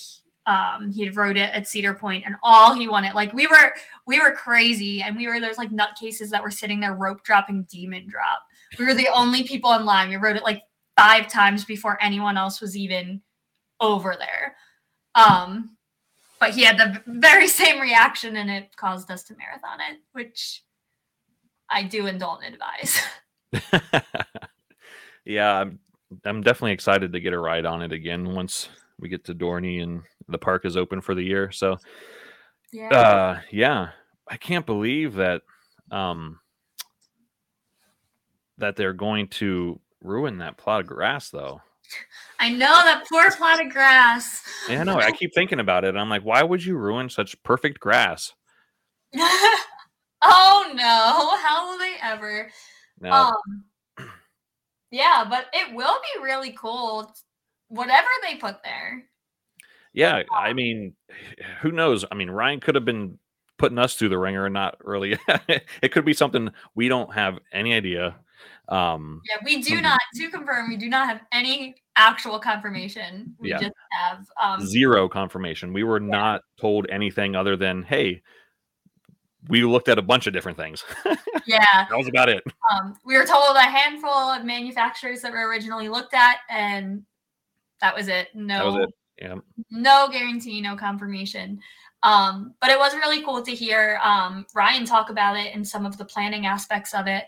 Um, 0.47 0.91
he 0.91 1.09
wrote 1.09 1.37
it 1.37 1.53
at 1.53 1.67
Cedar 1.67 1.93
Point, 1.93 2.23
and 2.25 2.35
all 2.41 2.73
he 2.73 2.87
wanted, 2.87 3.13
like 3.13 3.31
we 3.33 3.47
were, 3.47 3.73
we 4.07 4.19
were 4.19 4.31
crazy, 4.31 5.01
and 5.01 5.15
we 5.15 5.27
were 5.27 5.39
those 5.39 5.57
like 5.57 5.69
nutcases 5.69 6.29
that 6.29 6.41
were 6.41 6.51
sitting 6.51 6.79
there 6.79 6.95
rope 6.95 7.23
dropping 7.23 7.63
demon 7.63 8.07
drop. 8.09 8.41
We 8.79 8.85
were 8.85 8.93
the 8.93 9.09
only 9.13 9.43
people 9.43 9.73
in 9.73 9.85
line. 9.85 10.09
We 10.09 10.15
wrote 10.15 10.35
it 10.35 10.43
like 10.43 10.63
five 10.97 11.27
times 11.27 11.65
before 11.65 11.97
anyone 12.01 12.37
else 12.37 12.61
was 12.61 12.77
even 12.77 13.21
over 13.79 14.15
there. 14.17 14.55
Um, 15.15 15.77
but 16.39 16.51
he 16.51 16.63
had 16.63 16.77
the 16.77 17.01
very 17.05 17.47
same 17.47 17.79
reaction 17.79 18.37
and 18.37 18.49
it 18.49 18.75
caused 18.75 19.11
us 19.11 19.23
to 19.23 19.35
marathon 19.37 19.79
it, 19.91 19.99
which 20.13 20.63
I 21.69 21.83
do 21.83 22.07
and 22.07 22.19
don't 22.19 22.43
advise. 22.43 23.01
yeah 25.25 25.59
I'm, 25.59 25.79
I'm 26.25 26.41
definitely 26.41 26.71
excited 26.71 27.13
to 27.13 27.19
get 27.19 27.33
a 27.33 27.39
ride 27.39 27.65
on 27.65 27.81
it 27.81 27.91
again 27.91 28.33
once 28.33 28.69
we 29.01 29.09
get 29.09 29.25
to 29.25 29.35
dorney 29.35 29.81
and 29.83 30.01
the 30.29 30.37
park 30.37 30.63
is 30.65 30.77
open 30.77 31.01
for 31.01 31.13
the 31.15 31.23
year 31.23 31.51
so 31.51 31.77
Yeah. 32.71 32.89
uh 32.89 33.39
yeah 33.51 33.89
i 34.29 34.37
can't 34.37 34.65
believe 34.65 35.15
that 35.15 35.41
um 35.91 36.39
that 38.57 38.75
they're 38.75 38.93
going 38.93 39.27
to 39.27 39.79
ruin 40.01 40.37
that 40.37 40.57
plot 40.57 40.81
of 40.81 40.87
grass 40.87 41.29
though 41.29 41.61
I 42.39 42.49
know 42.49 42.57
that 42.85 43.05
poor 43.11 43.29
plot 43.31 43.65
of 43.65 43.71
grass. 43.71 44.41
yeah 44.69 44.83
no 44.83 44.97
i 44.97 45.11
keep 45.11 45.33
thinking 45.33 45.59
about 45.59 45.83
it 45.83 45.89
and 45.89 45.99
i'm 45.99 46.09
like 46.09 46.23
why 46.23 46.43
would 46.43 46.63
you 46.63 46.77
ruin 46.77 47.09
such 47.09 47.41
perfect 47.43 47.79
grass 47.79 48.31
oh 50.21 50.71
no, 50.73 51.35
how 51.43 51.69
will 51.69 51.77
they 51.77 51.95
ever? 52.01 52.49
no 53.01 53.33
Um 53.97 54.07
Yeah, 54.91 55.25
but 55.29 55.47
it 55.53 55.73
will 55.75 55.97
be 56.15 56.23
really 56.23 56.51
cool. 56.51 57.13
Whatever 57.71 58.09
they 58.21 58.35
put 58.35 58.63
there. 58.63 59.03
yeah 59.93 60.23
i 60.35 60.51
mean 60.53 60.93
who 61.61 61.71
knows 61.71 62.05
i 62.11 62.15
mean 62.15 62.29
ryan 62.29 62.59
could 62.59 62.75
have 62.75 62.85
been 62.85 63.17
putting 63.57 63.77
us 63.79 63.95
through 63.95 64.09
the 64.09 64.17
ringer 64.17 64.45
and 64.45 64.53
not 64.53 64.77
really 64.83 65.17
it 65.81 65.91
could 65.91 66.03
be 66.05 66.13
something 66.13 66.49
we 66.75 66.87
don't 66.89 67.13
have 67.13 67.39
any 67.53 67.73
idea 67.73 68.15
um 68.69 69.21
Yeah, 69.29 69.37
we 69.45 69.61
do 69.61 69.81
not 69.81 69.99
to 70.15 70.29
confirm, 70.29 70.69
we 70.69 70.77
do 70.77 70.89
not 70.89 71.07
have 71.07 71.21
any 71.31 71.75
actual 71.95 72.39
confirmation. 72.39 73.35
We 73.37 73.49
Yeah. 73.49 73.59
just 73.59 73.73
have 73.91 74.25
um 74.41 74.65
zero 74.65 75.07
confirmation 75.09 75.73
we 75.73 75.83
were 75.83 75.99
not 75.99 76.41
told 76.59 76.87
anything 76.89 77.35
other 77.35 77.55
than 77.55 77.83
hey 77.83 78.21
we 79.49 79.63
looked 79.63 79.89
at 79.89 79.97
a 79.99 80.01
bunch 80.03 80.27
of 80.27 80.33
different 80.33 80.57
things 80.57 80.83
yeah. 81.47 81.85
that 81.89 81.97
was 81.97 82.07
about 82.07 82.29
it 82.29 82.43
Um, 82.71 82.95
we 83.05 83.17
were 83.17 83.25
told 83.25 83.55
a 83.57 83.61
handful 83.61 84.09
of 84.11 84.45
manufacturers 84.45 85.21
that 85.21 85.31
were 85.31 85.47
originally 85.49 85.89
looked 85.89 86.13
at, 86.13 86.37
and 86.49 87.03
that 87.81 87.95
was 87.95 88.07
it. 88.07 88.29
No, 88.33 88.65
was 88.65 88.87
it 88.87 88.89
yeah 89.21 89.35
no 89.69 90.09
guarantee, 90.11 90.61
no 90.61 90.75
confirmation. 90.75 91.59
Um, 92.03 92.55
but 92.59 92.71
it 92.71 92.79
was 92.79 92.95
really 92.95 93.21
cool 93.23 93.43
to 93.43 93.51
hear 93.51 93.99
um, 94.03 94.45
Ryan 94.55 94.85
talk 94.85 95.11
about 95.11 95.37
it 95.37 95.53
and 95.53 95.67
some 95.67 95.85
of 95.85 95.97
the 95.97 96.05
planning 96.05 96.47
aspects 96.47 96.93
of 96.95 97.05
it, 97.07 97.25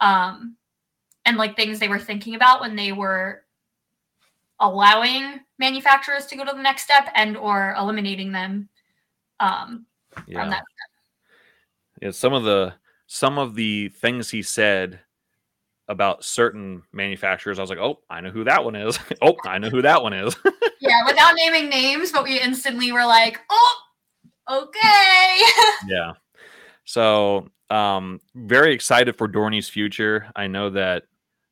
um, 0.00 0.56
and 1.24 1.36
like 1.36 1.54
things 1.54 1.78
they 1.78 1.88
were 1.88 1.98
thinking 2.00 2.34
about 2.34 2.60
when 2.60 2.74
they 2.74 2.92
were 2.92 3.44
allowing 4.60 5.40
manufacturers 5.58 6.26
to 6.26 6.36
go 6.36 6.44
to 6.44 6.52
the 6.54 6.62
next 6.62 6.82
step 6.82 7.08
and 7.14 7.36
or 7.36 7.74
eliminating 7.78 8.32
them 8.32 8.68
um, 9.40 9.86
yeah 10.26 10.40
from 10.40 10.50
that. 10.50 10.64
yeah 12.02 12.10
some 12.10 12.32
of 12.32 12.42
the 12.42 12.74
some 13.06 13.38
of 13.38 13.54
the 13.54 13.88
things 13.88 14.30
he 14.30 14.42
said 14.42 15.00
about 15.88 16.24
certain 16.24 16.82
manufacturers 16.92 17.58
i 17.58 17.62
was 17.62 17.70
like 17.70 17.78
oh 17.78 17.98
i 18.10 18.20
know 18.20 18.30
who 18.30 18.44
that 18.44 18.64
one 18.64 18.76
is 18.76 18.98
oh 19.22 19.34
i 19.44 19.58
know 19.58 19.70
who 19.70 19.82
that 19.82 20.02
one 20.02 20.12
is 20.12 20.36
Yeah, 20.80 21.04
without 21.06 21.34
naming 21.34 21.68
names, 21.68 22.12
but 22.12 22.22
we 22.22 22.40
instantly 22.40 22.92
were 22.92 23.04
like, 23.04 23.40
oh, 23.50 23.78
okay. 24.48 25.40
yeah 25.88 26.12
so 26.84 27.48
um 27.68 28.20
very 28.34 28.72
excited 28.72 29.16
for 29.16 29.28
dorney's 29.28 29.68
future 29.68 30.30
i 30.36 30.46
know 30.46 30.70
that 30.70 31.02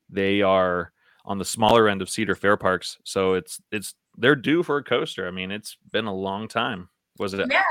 they 0.09 0.41
are 0.41 0.91
on 1.27 1.37
the 1.37 1.45
smaller 1.45 1.87
end 1.89 2.01
of 2.01 2.09
Cedar 2.09 2.35
Fair 2.35 2.57
parks. 2.57 2.97
So 3.03 3.33
it's 3.33 3.61
it's 3.71 3.93
they're 4.17 4.35
due 4.35 4.63
for 4.63 4.77
a 4.77 4.83
coaster. 4.83 5.27
I 5.27 5.31
mean, 5.31 5.51
it's 5.51 5.77
been 5.91 6.05
a 6.05 6.13
long 6.13 6.47
time. 6.47 6.89
Was 7.19 7.33
it? 7.33 7.45
Yeah. 7.51 7.61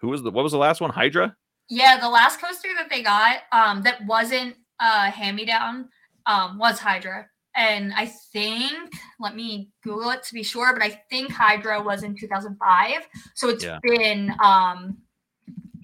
Who 0.00 0.08
was 0.08 0.22
the 0.22 0.30
what 0.30 0.42
was 0.42 0.52
the 0.52 0.58
last 0.58 0.80
one? 0.80 0.90
Hydra. 0.90 1.34
Yeah, 1.68 1.98
the 1.98 2.10
last 2.10 2.40
coaster 2.40 2.68
that 2.76 2.90
they 2.90 3.02
got 3.02 3.38
um, 3.50 3.82
that 3.82 4.04
wasn't 4.06 4.56
uh, 4.82 5.10
hand 5.10 5.36
me 5.36 5.44
down 5.44 5.88
um, 6.26 6.58
was 6.58 6.78
Hydra. 6.78 7.26
And 7.54 7.92
I 7.94 8.06
think, 8.32 8.92
let 9.20 9.36
me 9.36 9.70
Google 9.84 10.10
it 10.10 10.22
to 10.24 10.34
be 10.34 10.42
sure, 10.42 10.72
but 10.72 10.82
I 10.82 11.02
think 11.10 11.30
Hydra 11.30 11.82
was 11.82 12.02
in 12.02 12.16
2005. 12.16 13.06
So 13.34 13.48
it's 13.50 13.64
Yeah. 13.64 13.78
been 13.82 14.34
um, 14.42 14.98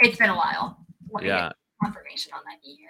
it's 0.00 0.18
been 0.18 0.30
a 0.30 0.36
while. 0.36 0.78
Let 1.10 1.24
Yeah, 1.24 1.52
confirmation 1.82 2.32
on 2.32 2.40
that 2.46 2.66
year. 2.66 2.88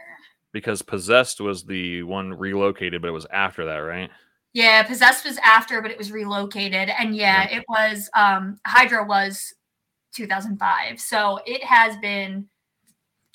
because 0.53 0.83
Possessed 0.83 1.41
was 1.41 1.65
the 1.65 2.03
one 2.05 2.33
relocated, 2.35 3.03
but 3.03 3.09
it 3.09 3.13
was 3.13 3.27
after 3.33 3.65
that, 3.67 3.79
right? 3.79 4.11
Yeah, 4.53 4.83
Possessed 4.85 5.25
was 5.25 5.39
after, 5.39 5.83
but 5.83 5.91
it 5.91 5.99
was 5.99 6.13
relocated. 6.13 6.89
And 6.89 7.17
yeah, 7.17 7.49
it 7.49 7.65
was 7.69 8.09
um 8.15 8.59
Hydra 8.67 9.05
was 9.05 9.53
2005. 10.15 11.01
So 11.01 11.41
it 11.47 11.63
has 11.65 11.97
been 11.99 12.49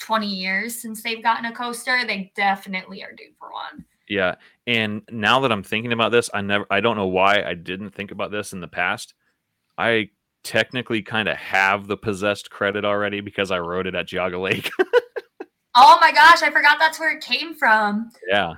20 0.04 0.28
years 0.28 0.80
since 0.80 1.02
they've 1.02 1.24
gotten 1.24 1.46
a 1.46 1.52
coaster. 1.56 2.06
They 2.06 2.32
definitely 2.36 3.04
are 3.04 3.14
due 3.14 3.32
for 3.40 3.52
one. 3.52 3.86
Yeah. 4.10 4.36
And 4.68 5.02
now 5.10 5.40
that 5.40 5.52
I'm 5.52 5.64
thinking 5.64 5.94
about 5.94 6.12
this, 6.12 6.30
I 6.34 6.42
never 6.42 6.66
I 6.70 6.82
don't 6.82 6.98
know 6.98 7.08
why 7.08 7.42
I 7.42 7.54
didn't 7.54 7.92
think 7.92 8.12
about 8.12 8.30
this 8.32 8.54
in 8.54 8.60
the 8.60 8.68
past. 8.68 9.14
I 9.78 10.10
technically 10.44 11.02
kind 11.02 11.30
of 11.30 11.38
have 11.38 11.88
the 11.88 11.96
possessed 11.98 12.52
credit 12.52 12.84
already 12.86 13.22
because 13.22 13.50
I 13.50 13.60
wrote 13.60 13.88
it 13.88 13.96
at 13.96 14.08
Geauga 14.08 14.40
Lake. 14.42 14.70
Oh 15.76 15.98
my 16.00 16.12
gosh, 16.12 16.44
I 16.44 16.52
forgot 16.52 16.78
that's 16.78 17.00
where 17.00 17.18
it 17.18 17.24
came 17.24 17.56
from. 17.56 18.12
yeah. 18.28 18.54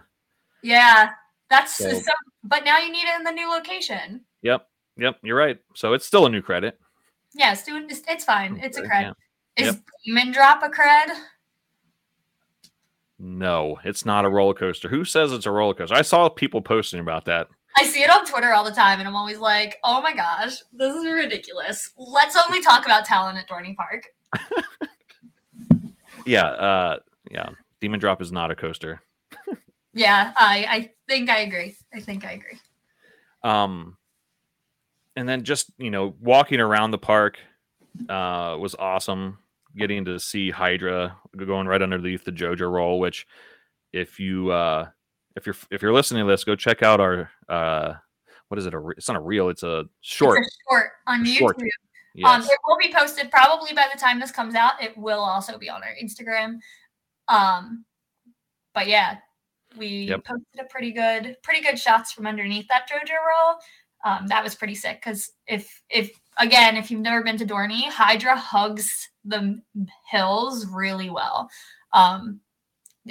Yeah, 0.64 1.12
that's 1.50 1.78
So- 1.78 1.90
so, 1.94 2.12
but 2.44 2.66
now 2.66 2.78
you 2.80 2.92
need 2.92 3.06
it 3.08 3.16
in 3.16 3.24
the 3.24 3.32
new 3.32 3.50
location. 3.50 4.20
Yep. 4.42 4.68
Yep. 4.98 5.20
You're 5.24 5.38
right. 5.38 5.58
So 5.76 5.94
it's 5.94 6.06
still 6.06 6.26
a 6.26 6.30
new 6.30 6.42
credit. 6.42 6.78
Yes, 7.34 7.64
dude, 7.64 7.90
it's, 7.90 8.02
it's 8.10 8.26
fine. 8.26 8.60
It's 8.62 8.78
a 8.78 8.82
Okay, 8.82 8.90
cred. 8.90 9.02
yeah. 9.02 9.12
Is 9.56 9.76
Yep. 9.76 9.84
Demon 10.06 10.32
Drop 10.34 10.62
a 10.64 10.68
cred? 10.68 11.08
No, 13.18 13.80
it's 13.84 14.06
not 14.06 14.26
a 14.26 14.30
roller 14.30 14.54
coaster. 14.54 14.90
Who 14.90 15.06
says 15.06 15.32
it's 15.32 15.46
a 15.46 15.52
roller 15.52 15.74
coaster? 15.74 15.96
I 15.96 16.02
saw 16.02 16.28
people 16.30 16.62
posting 16.62 17.00
about 17.00 17.26
that. 17.26 17.48
I 17.78 17.86
see 17.86 18.04
it 18.04 18.10
on 18.10 18.26
Twitter 18.26 18.54
all 18.54 18.64
the 18.64 18.72
time, 18.72 19.00
and 19.00 19.08
I'm 19.08 19.16
always 19.16 19.40
like, 19.40 19.78
oh 19.84 20.02
my 20.02 20.14
gosh, 20.14 20.58
this 20.74 20.96
is 20.96 21.06
ridiculous. 21.06 21.92
Let's 21.98 22.38
only 22.38 22.62
talk 22.62 22.86
about 22.86 23.06
Talon 23.06 23.38
at 23.38 23.50
Dorney 23.50 23.76
Park. 23.76 24.06
Yeah. 26.26 26.48
Uh, 26.48 26.98
yeah. 27.32 27.50
Demon 27.80 28.00
Drop 28.00 28.22
is 28.22 28.32
not 28.32 28.52
a 28.52 28.56
coaster. 28.56 29.02
Yeah, 29.94 30.34
I, 30.38 30.66
I 30.70 30.92
think 31.08 31.30
I 31.30 31.40
agree. 31.40 31.78
I 31.94 32.02
think 32.02 32.26
I 32.26 32.34
agree. 32.34 32.60
Um, 33.44 33.96
and 35.16 35.30
then 35.30 35.44
just 35.44 35.72
you 35.78 35.90
know 35.90 36.16
walking 36.20 36.60
around 36.60 36.92
the 36.92 36.98
park 36.98 37.38
uh, 38.10 38.58
was 38.60 38.76
awesome. 38.76 39.38
Getting 39.78 40.06
to 40.06 40.20
see 40.20 40.52
Hydra 40.52 41.18
going 41.38 41.68
right 41.68 41.82
underneath 41.82 42.24
the 42.24 42.32
JoJo 42.32 42.72
roll, 42.72 43.00
which 43.00 43.28
if 43.92 44.20
you 44.20 44.52
uh, 44.52 44.88
if 45.36 45.46
you're 45.46 45.56
if 45.70 45.82
you're 45.82 45.94
listening 45.94 46.26
to 46.26 46.32
this, 46.32 46.44
go 46.44 46.56
check 46.56 46.82
out 46.82 47.00
our 47.00 47.30
uh, 47.50 47.94
what 48.48 48.58
is 48.58 48.66
it? 48.66 48.74
A 48.74 48.80
re- 48.80 48.96
it's 48.98 49.08
not 49.08 49.18
a 49.18 49.22
reel. 49.22 49.50
It's 49.50 49.64
a 49.64 49.86
short. 50.02 50.40
It's 50.40 50.48
a 50.48 50.72
short 50.72 50.92
on 51.08 51.26
YouTube. 51.26 51.38
Short. 51.38 51.58
Um, 52.24 52.42
it 52.44 52.60
will 52.66 52.78
be 52.78 52.94
posted 52.94 53.30
probably 53.30 53.74
by 53.74 53.88
the 53.94 54.00
time 54.00 54.20
this 54.20 54.32
comes 54.32 54.56
out. 54.56 54.82
It 54.82 54.98
will 54.98 55.20
also 55.20 55.58
be 55.58 55.70
on 55.70 55.82
our 55.84 55.94
Instagram. 56.02 56.60
Um, 57.28 57.84
but 58.74 58.88
yeah, 58.88 59.18
we 59.78 59.88
Yep. 60.06 60.24
posted 60.24 60.60
a 60.60 60.64
pretty 60.66 60.92
good, 60.94 61.36
pretty 61.44 61.62
good 61.62 61.78
shots 61.78 62.14
from 62.14 62.26
underneath 62.28 62.68
that 62.70 62.88
JoJo 62.90 63.10
roll. 63.10 63.58
Um, 64.06 64.28
that 64.28 64.44
was 64.44 64.56
pretty 64.56 64.76
sick 64.76 65.02
because 65.04 65.32
if 65.48 65.82
if 65.90 66.12
again, 66.38 66.78
if 66.78 66.90
you've 66.92 67.02
never 67.02 67.24
been 67.24 67.38
to 67.38 67.46
Dorney, 67.46 67.84
Hydra 67.90 68.38
hugs 68.38 69.10
the 69.26 69.62
hills 70.10 70.68
really 70.68 71.10
well. 71.10 71.50
Um, 71.94 72.40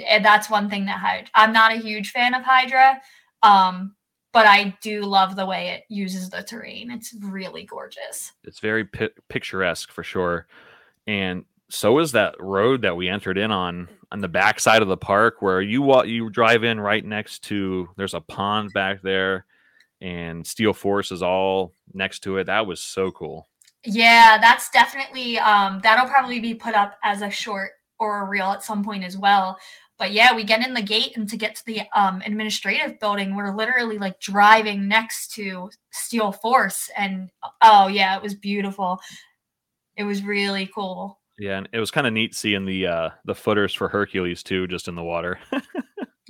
and 0.07 0.23
that's 0.25 0.49
one 0.49 0.69
thing 0.69 0.85
that 0.85 0.99
Hydra. 0.99 1.29
I'm 1.35 1.53
not 1.53 1.71
a 1.71 1.77
huge 1.77 2.11
fan 2.11 2.33
of 2.33 2.43
Hydra. 2.43 3.01
Um, 3.43 3.95
but 4.33 4.45
I 4.45 4.75
do 4.81 5.03
love 5.03 5.37
the 5.37 5.45
way 5.45 5.69
it 5.69 5.83
uses 5.87 6.29
the 6.29 6.43
terrain. 6.43 6.91
It's 6.91 7.15
really 7.21 7.63
gorgeous. 7.63 8.33
it's 8.43 8.59
very 8.59 8.83
pi- 8.83 9.09
picturesque 9.29 9.91
for 9.91 10.03
sure 10.03 10.47
and 11.07 11.45
so 11.69 11.99
is 11.99 12.11
that 12.11 12.35
road 12.39 12.81
that 12.81 12.95
we 12.97 13.07
entered 13.09 13.37
in 13.37 13.51
on 13.51 13.87
on 14.11 14.19
the 14.19 14.27
back 14.27 14.59
side 14.59 14.81
of 14.81 14.87
the 14.87 14.97
park 14.97 15.41
where 15.41 15.61
you 15.61 15.81
walk 15.81 16.05
you 16.07 16.29
drive 16.29 16.63
in 16.63 16.79
right 16.79 17.05
next 17.05 17.43
to 17.43 17.87
there's 17.95 18.13
a 18.13 18.21
pond 18.21 18.71
back 18.73 19.01
there 19.01 19.45
and 20.01 20.45
steel 20.45 20.73
force 20.73 21.11
is 21.11 21.23
all 21.23 21.71
next 21.93 22.19
to 22.19 22.37
it 22.37 22.45
that 22.45 22.67
was 22.67 22.81
so 22.81 23.11
cool 23.11 23.47
Yeah, 23.85 24.37
that's 24.39 24.69
definitely 24.69 25.37
um 25.39 25.79
that'll 25.83 26.07
probably 26.09 26.39
be 26.39 26.53
put 26.53 26.73
up 26.75 26.97
as 27.03 27.21
a 27.21 27.29
short 27.29 27.71
or 27.99 28.21
a 28.21 28.25
reel 28.29 28.47
at 28.47 28.63
some 28.63 28.83
point 28.83 29.03
as 29.03 29.17
well. 29.17 29.57
But 29.97 30.11
yeah, 30.11 30.35
we 30.35 30.43
get 30.43 30.65
in 30.65 30.73
the 30.73 30.81
gate 30.81 31.15
and 31.15 31.29
to 31.29 31.37
get 31.37 31.55
to 31.55 31.65
the 31.65 31.81
um 31.95 32.21
administrative 32.25 32.99
building, 32.99 33.35
we're 33.35 33.55
literally 33.55 33.97
like 33.97 34.19
driving 34.19 34.87
next 34.87 35.33
to 35.35 35.69
Steel 35.91 36.31
Force 36.31 36.89
and 36.97 37.29
oh 37.61 37.87
yeah, 37.87 38.15
it 38.17 38.23
was 38.23 38.33
beautiful. 38.35 38.99
It 39.97 40.03
was 40.03 40.23
really 40.23 40.69
cool. 40.75 41.19
yeah 41.39 41.57
and 41.57 41.69
it 41.73 41.79
was 41.79 41.91
kind 41.91 42.07
of 42.07 42.13
neat 42.13 42.33
seeing 42.35 42.65
the 42.65 42.87
uh 42.87 43.09
the 43.25 43.35
footers 43.35 43.73
for 43.73 43.87
hercules 43.89 44.41
too 44.43 44.67
just 44.67 44.87
in 44.87 44.95
the 44.95 45.03
water 45.03 45.39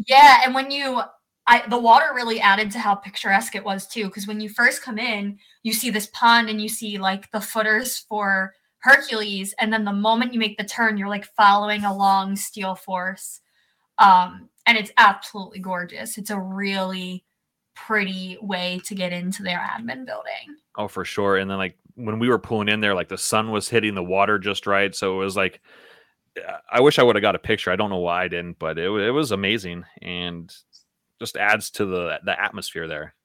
Yeah, 0.08 0.42
and 0.44 0.54
when 0.54 0.72
you 0.72 1.02
I 1.48 1.68
the 1.68 1.80
water 1.80 2.08
really 2.14 2.40
added 2.40 2.72
to 2.72 2.80
how 2.80 2.96
picturesque 2.96 3.56
it 3.56 3.64
was 3.64 3.88
too 3.88 4.06
because 4.06 4.28
when 4.28 4.40
you 4.40 4.50
first 4.50 4.82
come 4.82 4.98
in, 4.98 5.38
you 5.64 5.74
see 5.74 5.90
this 5.90 6.08
pond 6.08 6.50
and 6.50 6.62
you 6.62 6.70
see 6.70 6.98
like 6.98 7.32
the 7.32 7.42
footers 7.42 8.00
for 8.10 8.54
Hercules 8.80 9.54
and 9.60 9.72
then 9.72 9.86
the 9.86 9.94
moment 9.94 10.34
you 10.34 10.40
make 10.40 10.58
the 10.58 10.64
turn, 10.64 10.98
you're 10.98 11.10
like 11.10 11.26
following 11.26 11.84
a 11.84 11.96
long 11.96 12.36
Steel 12.36 12.76
Force. 12.76 13.42
Um 13.98 14.50
and 14.68 14.78
it's 14.78 14.92
absolutely 14.98 15.60
gorgeous. 15.60 16.18
It's 16.18 16.32
a 16.32 16.40
really 16.40 17.24
pretty 17.76 18.38
way 18.42 18.82
to 18.86 18.96
get 18.96 19.14
into 19.14 19.44
their 19.44 19.60
admin 19.60 20.06
building. 20.06 20.56
oh 20.78 20.88
for 20.88 21.04
sure 21.06 21.38
and 21.38 21.50
then 21.52 21.58
like 21.58 21.78
when 21.96 22.20
we 22.20 22.30
were 22.30 22.40
pulling 22.40 22.70
in 22.70 22.80
there 22.80 22.96
like 22.96 23.10
the 23.10 23.18
sun 23.18 23.52
was 23.52 23.68
hitting 23.70 23.96
the 23.96 24.04
water 24.04 24.40
just 24.40 24.66
right 24.66 24.96
so 24.96 25.14
it 25.14 25.24
was 25.24 25.36
like 25.36 25.60
I 26.72 26.82
wish 26.82 27.00
I 27.00 27.04
would 27.04 27.16
have 27.16 27.22
got 27.22 27.36
a 27.36 27.40
picture. 27.40 27.72
I 27.72 27.76
don't 27.76 27.90
know 27.90 28.00
why 28.00 28.24
I 28.24 28.28
didn't, 28.28 28.60
but 28.60 28.78
it, 28.78 28.90
it 28.90 29.12
was 29.12 29.32
amazing 29.32 29.86
and 30.02 30.54
just 31.20 31.38
adds 31.38 31.70
to 31.72 31.86
the 31.86 32.20
the 32.24 32.40
atmosphere 32.40 32.88
there. 32.88 33.16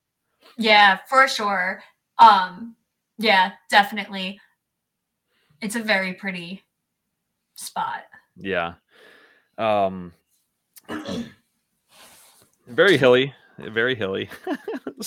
Yeah, 0.56 0.98
for 1.08 1.28
sure. 1.28 1.82
Um 2.18 2.76
yeah, 3.18 3.52
definitely. 3.70 4.40
It's 5.60 5.76
a 5.76 5.82
very 5.82 6.14
pretty 6.14 6.62
spot. 7.54 8.04
Yeah. 8.36 8.74
Um 9.58 10.12
very 12.66 12.96
hilly, 12.96 13.34
very 13.58 13.94
hilly. 13.94 14.28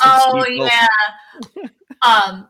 Oh 0.04 0.44
yeah. 0.48 0.88
um 2.02 2.48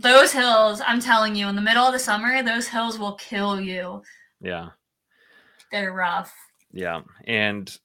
those 0.00 0.32
hills, 0.32 0.80
I'm 0.86 1.00
telling 1.00 1.34
you, 1.34 1.48
in 1.48 1.56
the 1.56 1.62
middle 1.62 1.84
of 1.84 1.92
the 1.92 1.98
summer, 1.98 2.42
those 2.42 2.68
hills 2.68 2.98
will 2.98 3.14
kill 3.14 3.60
you. 3.60 4.02
Yeah. 4.40 4.70
They're 5.72 5.92
rough. 5.92 6.32
Yeah. 6.72 7.00
And 7.24 7.76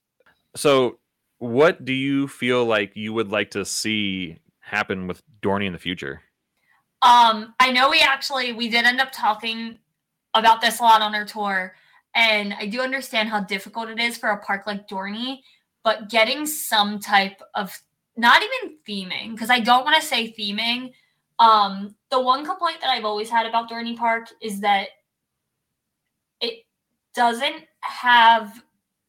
so 0.54 0.98
what 1.38 1.84
do 1.84 1.92
you 1.92 2.28
feel 2.28 2.64
like 2.64 2.96
you 2.96 3.12
would 3.12 3.30
like 3.30 3.50
to 3.52 3.64
see 3.64 4.38
happen 4.60 5.06
with 5.06 5.22
Dorney 5.42 5.66
in 5.66 5.72
the 5.72 5.78
future? 5.78 6.22
Um, 7.02 7.54
I 7.60 7.70
know 7.70 7.90
we 7.90 8.00
actually 8.00 8.52
we 8.52 8.68
did 8.68 8.84
end 8.84 9.00
up 9.00 9.12
talking 9.12 9.78
about 10.32 10.60
this 10.60 10.80
a 10.80 10.82
lot 10.82 11.02
on 11.02 11.14
our 11.14 11.24
tour, 11.24 11.74
and 12.14 12.54
I 12.54 12.66
do 12.66 12.80
understand 12.80 13.28
how 13.28 13.40
difficult 13.40 13.88
it 13.88 14.00
is 14.00 14.16
for 14.16 14.30
a 14.30 14.38
park 14.38 14.66
like 14.66 14.88
Dorney, 14.88 15.40
but 15.82 16.08
getting 16.08 16.46
some 16.46 16.98
type 16.98 17.40
of 17.54 17.78
not 18.16 18.42
even 18.42 18.76
theming, 18.88 19.32
because 19.32 19.50
I 19.50 19.60
don't 19.60 19.84
want 19.84 20.00
to 20.00 20.06
say 20.06 20.32
theming. 20.32 20.92
Um, 21.38 21.96
the 22.10 22.20
one 22.20 22.46
complaint 22.46 22.78
that 22.80 22.90
I've 22.90 23.04
always 23.04 23.28
had 23.28 23.44
about 23.44 23.68
Dorney 23.68 23.96
Park 23.96 24.28
is 24.40 24.60
that 24.60 24.88
it 26.40 26.64
doesn't 27.14 27.64
have 27.80 28.62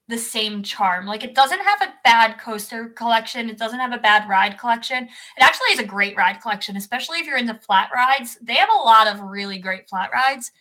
the 0.08 0.18
same 0.18 0.62
charm. 0.62 1.06
Like 1.06 1.24
it 1.24 1.34
doesn't 1.34 1.62
have 1.62 1.82
a 1.82 1.94
bad 2.04 2.40
coaster 2.40 2.90
collection. 2.90 3.50
It 3.50 3.58
doesn't 3.58 3.80
have 3.80 3.94
a 3.94 3.98
bad 3.98 4.30
ride 4.30 4.60
collection. 4.60 5.04
It 5.04 5.44
actually 5.44 5.72
is 5.72 5.80
a 5.80 5.86
great 5.86 6.16
ride 6.16 6.42
collection, 6.42 6.78
especially 6.78 7.20
if 7.20 7.26
you're 7.26 7.38
into 7.38 7.56
flat 7.56 7.90
rides. 7.94 8.38
They 8.42 8.56
have 8.56 8.70
a 8.70 8.84
lot 8.84 9.08
of 9.08 9.22
really 9.22 9.58
great 9.58 9.90
flat 9.90 10.12
rides. 10.14 10.52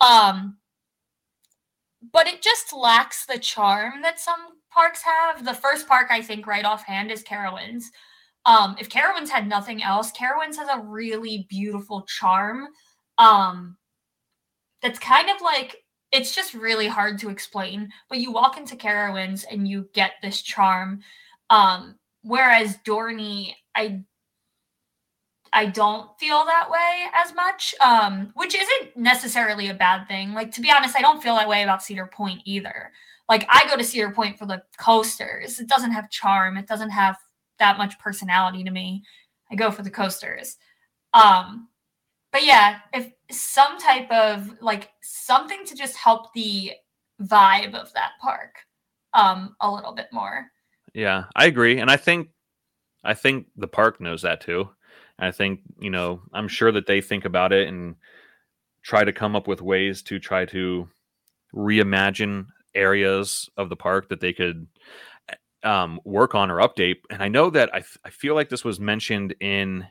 Um 0.00 0.56
but 2.12 2.26
it 2.26 2.42
just 2.42 2.72
lacks 2.72 3.26
the 3.26 3.38
charm 3.38 4.02
that 4.02 4.20
some 4.20 4.40
parks 4.72 5.02
have. 5.02 5.44
The 5.44 5.54
first 5.54 5.88
park 5.88 6.08
I 6.10 6.22
think 6.22 6.46
right 6.46 6.64
offhand 6.64 7.10
is 7.10 7.22
Carowinds. 7.24 7.84
Um 8.46 8.76
if 8.80 8.88
Carowinds 8.88 9.28
had 9.28 9.46
nothing 9.46 9.82
else, 9.82 10.12
Carowinds 10.12 10.56
has 10.56 10.68
a 10.72 10.80
really 10.80 11.46
beautiful 11.50 12.06
charm. 12.08 12.68
Um 13.18 13.76
that's 14.80 14.98
kind 14.98 15.28
of 15.28 15.42
like 15.42 15.84
it's 16.12 16.34
just 16.34 16.54
really 16.54 16.88
hard 16.88 17.18
to 17.18 17.28
explain, 17.28 17.90
but 18.08 18.18
you 18.18 18.32
walk 18.32 18.56
into 18.56 18.76
Carowinds 18.76 19.44
and 19.50 19.68
you 19.68 19.88
get 19.92 20.12
this 20.22 20.42
charm. 20.42 21.00
Um 21.50 21.96
whereas 22.22 22.76
Dorney, 22.84 23.54
I 23.74 24.02
I 25.52 25.66
don't 25.66 26.10
feel 26.18 26.44
that 26.44 26.70
way 26.70 27.06
as 27.14 27.34
much, 27.34 27.74
um, 27.80 28.30
which 28.34 28.54
isn't 28.54 28.96
necessarily 28.96 29.68
a 29.68 29.74
bad 29.74 30.06
thing. 30.06 30.34
Like 30.34 30.52
to 30.52 30.60
be 30.60 30.70
honest, 30.70 30.96
I 30.96 31.00
don't 31.00 31.22
feel 31.22 31.34
that 31.36 31.48
way 31.48 31.62
about 31.62 31.82
Cedar 31.82 32.06
Point 32.06 32.42
either. 32.44 32.92
Like 33.28 33.46
I 33.48 33.66
go 33.68 33.76
to 33.76 33.84
Cedar 33.84 34.10
Point 34.10 34.38
for 34.38 34.46
the 34.46 34.62
coasters. 34.78 35.60
It 35.60 35.68
doesn't 35.68 35.92
have 35.92 36.10
charm. 36.10 36.56
It 36.56 36.66
doesn't 36.66 36.90
have 36.90 37.16
that 37.58 37.78
much 37.78 37.98
personality 37.98 38.64
to 38.64 38.70
me. 38.70 39.02
I 39.50 39.54
go 39.54 39.70
for 39.70 39.82
the 39.82 39.90
coasters. 39.90 40.56
Um, 41.14 41.68
but 42.32 42.44
yeah, 42.44 42.78
if 42.92 43.10
some 43.30 43.78
type 43.78 44.10
of 44.10 44.60
like 44.60 44.90
something 45.02 45.64
to 45.66 45.74
just 45.74 45.96
help 45.96 46.32
the 46.34 46.72
vibe 47.22 47.74
of 47.74 47.92
that 47.94 48.12
park 48.20 48.54
um 49.14 49.56
a 49.60 49.70
little 49.70 49.92
bit 49.92 50.06
more. 50.12 50.46
Yeah, 50.94 51.24
I 51.34 51.46
agree, 51.46 51.78
and 51.78 51.90
I 51.90 51.96
think 51.96 52.28
I 53.04 53.14
think 53.14 53.46
the 53.56 53.68
park 53.68 54.00
knows 54.00 54.22
that 54.22 54.40
too. 54.40 54.70
I 55.18 55.30
think 55.30 55.60
you 55.80 55.90
know 55.90 56.22
I'm 56.32 56.48
sure 56.48 56.72
that 56.72 56.86
they 56.86 57.00
think 57.00 57.24
about 57.24 57.52
it 57.52 57.68
and 57.68 57.96
try 58.82 59.04
to 59.04 59.12
come 59.12 59.36
up 59.36 59.48
with 59.48 59.60
ways 59.60 60.02
to 60.02 60.18
try 60.18 60.44
to 60.46 60.88
reimagine 61.54 62.46
areas 62.74 63.48
of 63.56 63.68
the 63.68 63.76
park 63.76 64.08
that 64.08 64.20
they 64.20 64.32
could 64.32 64.66
um, 65.62 66.00
work 66.04 66.34
on 66.34 66.50
or 66.50 66.58
update. 66.58 66.96
And 67.10 67.22
I 67.22 67.28
know 67.28 67.50
that 67.50 67.70
I, 67.74 67.78
f- 67.78 67.98
I 68.04 68.10
feel 68.10 68.34
like 68.34 68.48
this 68.48 68.64
was 68.64 68.78
mentioned 68.78 69.34
in 69.40 69.86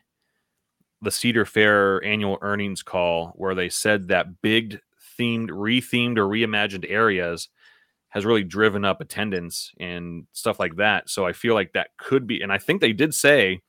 the 1.01 1.11
Cedar 1.11 1.45
Fair 1.45 2.03
annual 2.03 2.37
earnings 2.41 2.83
call 2.83 3.33
where 3.35 3.55
they 3.55 3.69
said 3.69 4.07
that 4.07 4.41
big 4.41 4.79
themed, 5.19 5.49
rethemed, 5.49 6.17
or 6.17 6.27
reimagined 6.27 6.85
areas 6.89 7.49
has 8.09 8.25
really 8.25 8.43
driven 8.43 8.85
up 8.85 9.01
attendance 9.01 9.71
and 9.79 10.25
stuff 10.33 10.59
like 10.59 10.77
that. 10.77 11.09
So 11.09 11.25
I 11.25 11.33
feel 11.33 11.53
like 11.53 11.73
that 11.73 11.89
could 11.97 12.25
be, 12.25 12.41
and 12.41 12.51
I 12.51 12.57
think 12.57 12.81
they 12.81 12.93
did 12.93 13.13
say 13.13 13.61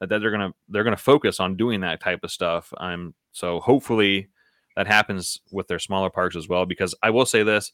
that, 0.00 0.08
that 0.08 0.20
they're 0.20 0.30
gonna 0.30 0.52
they're 0.68 0.84
gonna 0.84 0.96
focus 0.96 1.38
on 1.38 1.56
doing 1.56 1.80
that 1.80 2.00
type 2.00 2.20
of 2.24 2.30
stuff. 2.30 2.72
I'm 2.78 3.14
so 3.32 3.60
hopefully 3.60 4.28
that 4.76 4.86
happens 4.86 5.40
with 5.52 5.68
their 5.68 5.78
smaller 5.78 6.10
parks 6.10 6.36
as 6.36 6.48
well. 6.48 6.66
Because 6.66 6.94
I 7.02 7.10
will 7.10 7.26
say 7.26 7.42
this, 7.42 7.72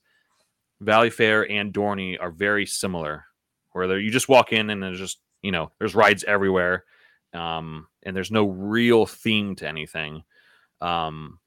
Valleyfair 0.83 1.51
and 1.51 1.73
Dorney 1.73 2.16
are 2.21 2.31
very 2.31 2.66
similar, 2.66 3.25
where 3.73 3.99
you 3.99 4.11
just 4.11 4.29
walk 4.29 4.53
in 4.53 4.71
and 4.71 4.83
there's 4.83 4.99
just 4.99 5.21
you 5.42 5.53
know 5.53 5.71
there's 5.79 5.94
rides 5.94 6.25
everywhere, 6.25 6.85
um, 7.34 7.86
and 8.02 8.14
there's 8.16 8.30
no 8.30 8.46
real 8.46 9.06
theme 9.06 9.56
to 9.56 9.68
anything. 9.68 10.22
Um, 10.80 11.38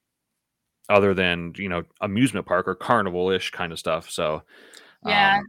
other 0.88 1.14
than 1.14 1.52
you 1.56 1.68
know 1.68 1.84
amusement 2.00 2.46
park 2.46 2.68
or 2.68 2.74
carnival 2.74 3.30
ish 3.30 3.50
kind 3.50 3.72
of 3.72 3.78
stuff. 3.78 4.10
So 4.10 4.42
yeah, 5.06 5.38
um, 5.38 5.46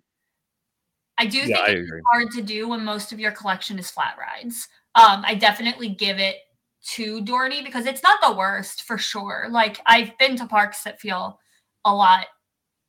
I 1.17 1.25
do 1.25 1.39
yeah, 1.39 1.45
think 1.45 1.59
I 1.59 1.71
it's 1.71 1.87
agree. 1.87 2.01
hard 2.11 2.31
to 2.31 2.41
do 2.41 2.69
when 2.69 2.83
most 2.83 3.11
of 3.11 3.19
your 3.19 3.31
collection 3.31 3.77
is 3.79 3.91
flat 3.91 4.15
rides. 4.17 4.67
Um, 4.95 5.23
I 5.25 5.35
definitely 5.35 5.89
give 5.89 6.19
it 6.19 6.37
to 6.85 7.21
Dorney 7.23 7.63
because 7.63 7.85
it's 7.85 8.03
not 8.03 8.19
the 8.21 8.35
worst 8.35 8.83
for 8.83 8.97
sure. 8.97 9.47
Like 9.49 9.79
I've 9.85 10.17
been 10.17 10.35
to 10.37 10.45
parks 10.45 10.83
that 10.83 10.99
feel 10.99 11.39
a 11.85 11.93
lot 11.93 12.27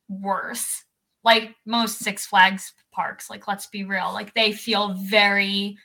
worse. 0.09 0.83
Like 1.23 1.55
most 1.65 1.99
Six 1.99 2.25
Flags 2.25 2.73
parks, 2.91 3.29
like 3.29 3.47
let's 3.47 3.67
be 3.67 3.83
real, 3.83 4.13
like 4.13 4.33
they 4.33 4.51
feel 4.51 4.93
very 4.93 5.77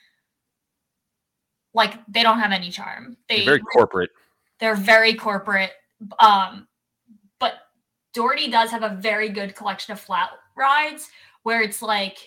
like 1.73 1.93
they 2.07 2.23
don't 2.23 2.39
have 2.39 2.51
any 2.51 2.69
charm. 2.69 3.17
They 3.29 3.37
they're 3.37 3.45
very 3.45 3.61
corporate. 3.61 4.09
They're 4.59 4.75
very 4.75 5.13
corporate. 5.13 5.71
Um, 6.19 6.67
but 7.39 7.53
Dorney 8.15 8.51
does 8.51 8.71
have 8.71 8.83
a 8.83 8.97
very 9.01 9.29
good 9.29 9.55
collection 9.55 9.93
of 9.93 9.99
flat 9.99 10.29
rides 10.55 11.09
where 11.43 11.61
it's 11.61 11.81
like 11.81 12.17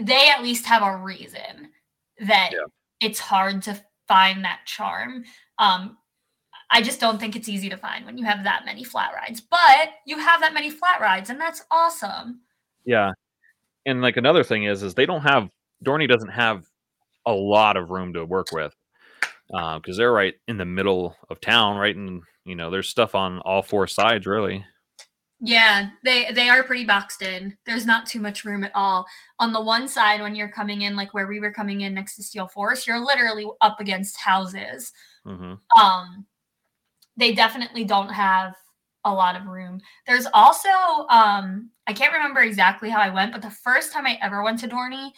they 0.00 0.28
at 0.28 0.42
least 0.42 0.66
have 0.66 0.82
a 0.82 0.96
reason 0.96 1.70
that 2.20 2.50
yeah. 2.52 2.64
it's 3.00 3.18
hard 3.18 3.62
to 3.62 3.80
find 4.08 4.44
that 4.44 4.60
charm. 4.66 5.24
Um, 5.58 5.96
I 6.70 6.82
just 6.82 7.00
don't 7.00 7.18
think 7.18 7.36
it's 7.36 7.48
easy 7.48 7.68
to 7.68 7.76
find 7.76 8.04
when 8.04 8.18
you 8.18 8.24
have 8.24 8.44
that 8.44 8.64
many 8.64 8.84
flat 8.84 9.12
rides, 9.14 9.40
but 9.40 9.90
you 10.06 10.18
have 10.18 10.40
that 10.40 10.54
many 10.54 10.70
flat 10.70 11.00
rides, 11.00 11.30
and 11.30 11.40
that's 11.40 11.62
awesome. 11.70 12.40
Yeah, 12.84 13.12
and 13.86 14.02
like 14.02 14.16
another 14.16 14.42
thing 14.42 14.64
is, 14.64 14.82
is 14.82 14.94
they 14.94 15.06
don't 15.06 15.22
have 15.22 15.48
Dorney 15.84 16.08
doesn't 16.08 16.30
have 16.30 16.64
a 17.26 17.32
lot 17.32 17.76
of 17.76 17.90
room 17.90 18.12
to 18.14 18.24
work 18.24 18.52
with 18.52 18.74
because 19.48 19.96
uh, 19.96 19.96
they're 19.96 20.12
right 20.12 20.34
in 20.48 20.56
the 20.56 20.64
middle 20.64 21.16
of 21.30 21.40
town, 21.40 21.76
right? 21.76 21.94
And 21.94 22.22
you 22.44 22.54
know, 22.54 22.70
there's 22.70 22.88
stuff 22.88 23.14
on 23.14 23.40
all 23.40 23.62
four 23.62 23.86
sides, 23.86 24.26
really. 24.26 24.64
Yeah, 25.40 25.90
they 26.04 26.30
they 26.32 26.48
are 26.48 26.62
pretty 26.62 26.84
boxed 26.84 27.20
in. 27.22 27.56
There's 27.66 27.86
not 27.86 28.06
too 28.06 28.20
much 28.20 28.44
room 28.44 28.64
at 28.64 28.72
all. 28.74 29.06
On 29.40 29.52
the 29.52 29.60
one 29.60 29.88
side, 29.88 30.20
when 30.20 30.34
you're 30.34 30.48
coming 30.48 30.82
in, 30.82 30.96
like 30.96 31.12
where 31.12 31.26
we 31.26 31.40
were 31.40 31.52
coming 31.52 31.82
in 31.82 31.94
next 31.94 32.16
to 32.16 32.22
Steel 32.22 32.46
Force, 32.46 32.86
you're 32.86 33.04
literally 33.04 33.46
up 33.60 33.80
against 33.80 34.16
houses. 34.16 34.92
Mm-hmm. 35.26 35.54
Um, 35.82 36.26
they 37.16 37.34
definitely 37.34 37.84
don't 37.84 38.08
have 38.08 38.54
a 39.04 39.12
lot 39.12 39.36
of 39.36 39.46
room. 39.46 39.80
There's 40.06 40.26
also 40.32 40.68
um, 41.10 41.70
I 41.86 41.92
can't 41.92 42.14
remember 42.14 42.40
exactly 42.40 42.88
how 42.88 43.00
I 43.00 43.10
went, 43.10 43.32
but 43.32 43.42
the 43.42 43.50
first 43.50 43.92
time 43.92 44.06
I 44.06 44.18
ever 44.22 44.42
went 44.42 44.60
to 44.60 44.68
Dorney, 44.68 45.10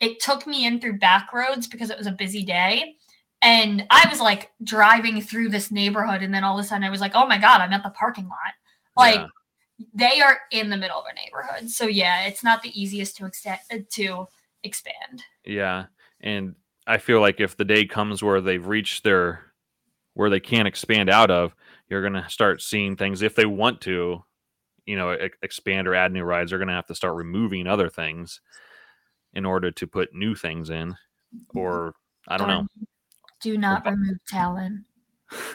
it 0.00 0.20
took 0.20 0.46
me 0.46 0.66
in 0.66 0.80
through 0.80 0.98
back 0.98 1.32
roads 1.32 1.66
because 1.66 1.90
it 1.90 1.98
was 1.98 2.06
a 2.06 2.12
busy 2.12 2.42
day. 2.42 2.96
And 3.42 3.86
I 3.90 4.06
was 4.10 4.20
like 4.20 4.50
driving 4.64 5.20
through 5.22 5.48
this 5.50 5.70
neighborhood, 5.70 6.22
and 6.22 6.34
then 6.34 6.44
all 6.44 6.58
of 6.58 6.64
a 6.64 6.68
sudden 6.68 6.84
I 6.84 6.90
was 6.90 7.00
like, 7.00 7.12
oh 7.14 7.26
my 7.26 7.38
God, 7.38 7.60
I'm 7.60 7.72
at 7.72 7.82
the 7.82 7.90
parking 7.90 8.28
lot. 8.28 8.54
Like 8.96 9.20
yeah. 9.20 9.86
they 9.94 10.20
are 10.20 10.38
in 10.50 10.68
the 10.68 10.76
middle 10.76 10.98
of 10.98 11.06
a 11.10 11.14
neighborhood. 11.14 11.70
So 11.70 11.86
yeah, 11.86 12.26
it's 12.26 12.44
not 12.44 12.62
the 12.62 12.80
easiest 12.80 13.16
to 13.16 13.26
extend 13.26 13.58
uh, 13.72 13.78
to 13.92 14.26
expand. 14.62 15.22
Yeah. 15.44 15.86
And 16.20 16.54
I 16.86 16.98
feel 16.98 17.20
like 17.20 17.40
if 17.40 17.56
the 17.56 17.64
day 17.64 17.86
comes 17.86 18.22
where 18.22 18.40
they've 18.40 18.66
reached 18.66 19.04
their 19.04 19.52
where 20.14 20.28
they 20.28 20.40
can't 20.40 20.68
expand 20.68 21.08
out 21.08 21.30
of, 21.30 21.54
you're 21.88 22.02
gonna 22.02 22.28
start 22.28 22.60
seeing 22.60 22.96
things 22.96 23.22
if 23.22 23.34
they 23.34 23.46
want 23.46 23.80
to, 23.82 24.22
you 24.84 24.96
know, 24.96 25.16
expand 25.42 25.88
or 25.88 25.94
add 25.94 26.12
new 26.12 26.24
rides, 26.24 26.50
they're 26.50 26.58
gonna 26.58 26.72
have 26.72 26.86
to 26.88 26.94
start 26.94 27.16
removing 27.16 27.66
other 27.66 27.88
things 27.88 28.40
in 29.34 29.44
order 29.44 29.70
to 29.70 29.86
put 29.86 30.14
new 30.14 30.34
things 30.34 30.70
in. 30.70 30.96
Or 31.54 31.94
I 32.28 32.36
don't 32.36 32.48
know. 32.48 32.66
Do 33.40 33.56
not 33.56 33.84
remove 33.86 34.18
Talon. 34.28 34.84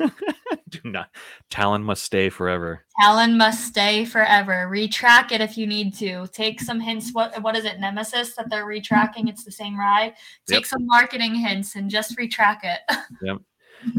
Do 0.69 0.79
not. 0.85 1.09
Talon 1.49 1.83
must 1.83 2.03
stay 2.03 2.29
forever. 2.29 2.85
Talon 2.99 3.37
must 3.37 3.65
stay 3.65 4.05
forever. 4.05 4.69
Retrack 4.71 5.31
it 5.31 5.41
if 5.41 5.57
you 5.57 5.67
need 5.67 5.93
to. 5.95 6.27
Take 6.27 6.61
some 6.61 6.79
hints. 6.79 7.11
What 7.13 7.41
what 7.41 7.55
is 7.55 7.65
it? 7.65 7.79
Nemesis 7.79 8.35
that 8.35 8.49
they're 8.49 8.65
retracking. 8.65 9.27
It's 9.27 9.43
the 9.43 9.51
same 9.51 9.77
ride. 9.77 10.13
Take 10.47 10.61
yep. 10.61 10.65
some 10.65 10.85
marketing 10.85 11.35
hints 11.35 11.75
and 11.75 11.89
just 11.89 12.17
retrack 12.17 12.59
it. 12.63 12.79
yep. 13.21 13.37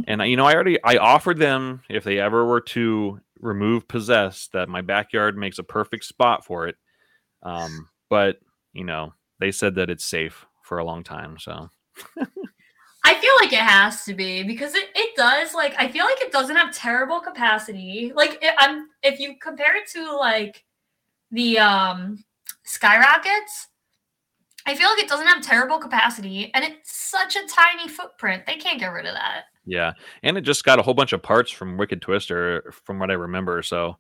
And 0.07 0.23
you 0.23 0.37
know, 0.37 0.47
I 0.47 0.55
already 0.55 0.83
I 0.83 0.97
offered 0.97 1.39
them 1.39 1.83
if 1.91 2.05
they 2.05 2.19
ever 2.19 2.45
were 2.45 2.63
to 2.63 3.21
remove 3.41 3.87
Possessed 3.87 4.53
that 4.53 4.69
my 4.69 4.81
backyard 4.81 5.37
makes 5.37 5.59
a 5.59 5.63
perfect 5.63 6.05
spot 6.05 6.45
for 6.45 6.67
it. 6.69 6.77
Um, 7.43 7.89
but 8.09 8.39
you 8.73 8.85
know, 8.85 9.13
they 9.39 9.51
said 9.51 9.75
that 9.77 9.91
it's 9.91 10.05
safe 10.05 10.47
for 10.63 10.79
a 10.79 10.85
long 10.85 11.05
time. 11.05 11.39
So 11.39 11.71
I 13.05 13.15
feel 13.15 13.33
like 13.41 13.53
it 13.53 13.61
has 13.61 14.05
to 14.05 14.15
be 14.15 14.43
because 14.43 14.75
it, 14.75 14.89
it 14.95 15.17
does 15.17 15.55
like 15.55 15.75
I 15.79 15.89
feel 15.89 16.05
like 16.05 16.21
it 16.21 16.33
doesn't 16.33 16.57
have 16.57 16.75
terrible 16.75 17.21
capacity. 17.21 18.13
Like 18.15 18.39
it, 18.43 18.55
I'm 18.59 18.89
if 19.03 19.21
you 19.21 19.37
compare 19.41 19.77
it 19.77 19.89
to 19.93 20.17
like 20.17 20.65
the 21.31 21.59
um 21.59 22.25
skyrockets, 22.65 23.69
I 24.67 24.75
feel 24.75 24.89
like 24.89 24.99
it 24.99 25.09
doesn't 25.09 25.27
have 25.29 25.43
terrible 25.43 25.79
capacity 25.79 26.51
and 26.55 26.65
it's 26.65 26.97
such 26.97 27.37
a 27.37 27.47
tiny 27.49 27.89
footprint. 27.89 28.45
They 28.47 28.57
can't 28.57 28.81
get 28.81 28.89
rid 28.89 29.07
of 29.07 29.15
that. 29.15 29.45
Yeah. 29.65 29.93
And 30.23 30.37
it 30.37 30.43
just 30.43 30.65
got 30.65 30.79
a 30.79 30.83
whole 30.83 30.95
bunch 30.95 31.13
of 31.13 31.23
parts 31.23 31.51
from 31.51 31.77
Wicked 31.77 32.03
Twister 32.03 32.73
from 32.85 32.99
what 32.99 33.11
I 33.11 33.15
remember. 33.15 33.63
So 33.63 33.97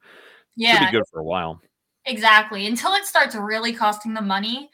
yeah, 0.57 0.79
should 0.79 0.87
be 0.87 0.99
good 0.99 1.07
for 1.13 1.21
a 1.21 1.25
while. 1.25 1.61
Exactly. 2.07 2.67
Until 2.67 2.95
it 2.95 3.05
starts 3.05 3.35
really 3.35 3.73
costing 3.73 4.15
the 4.15 4.21
money. 4.21 4.71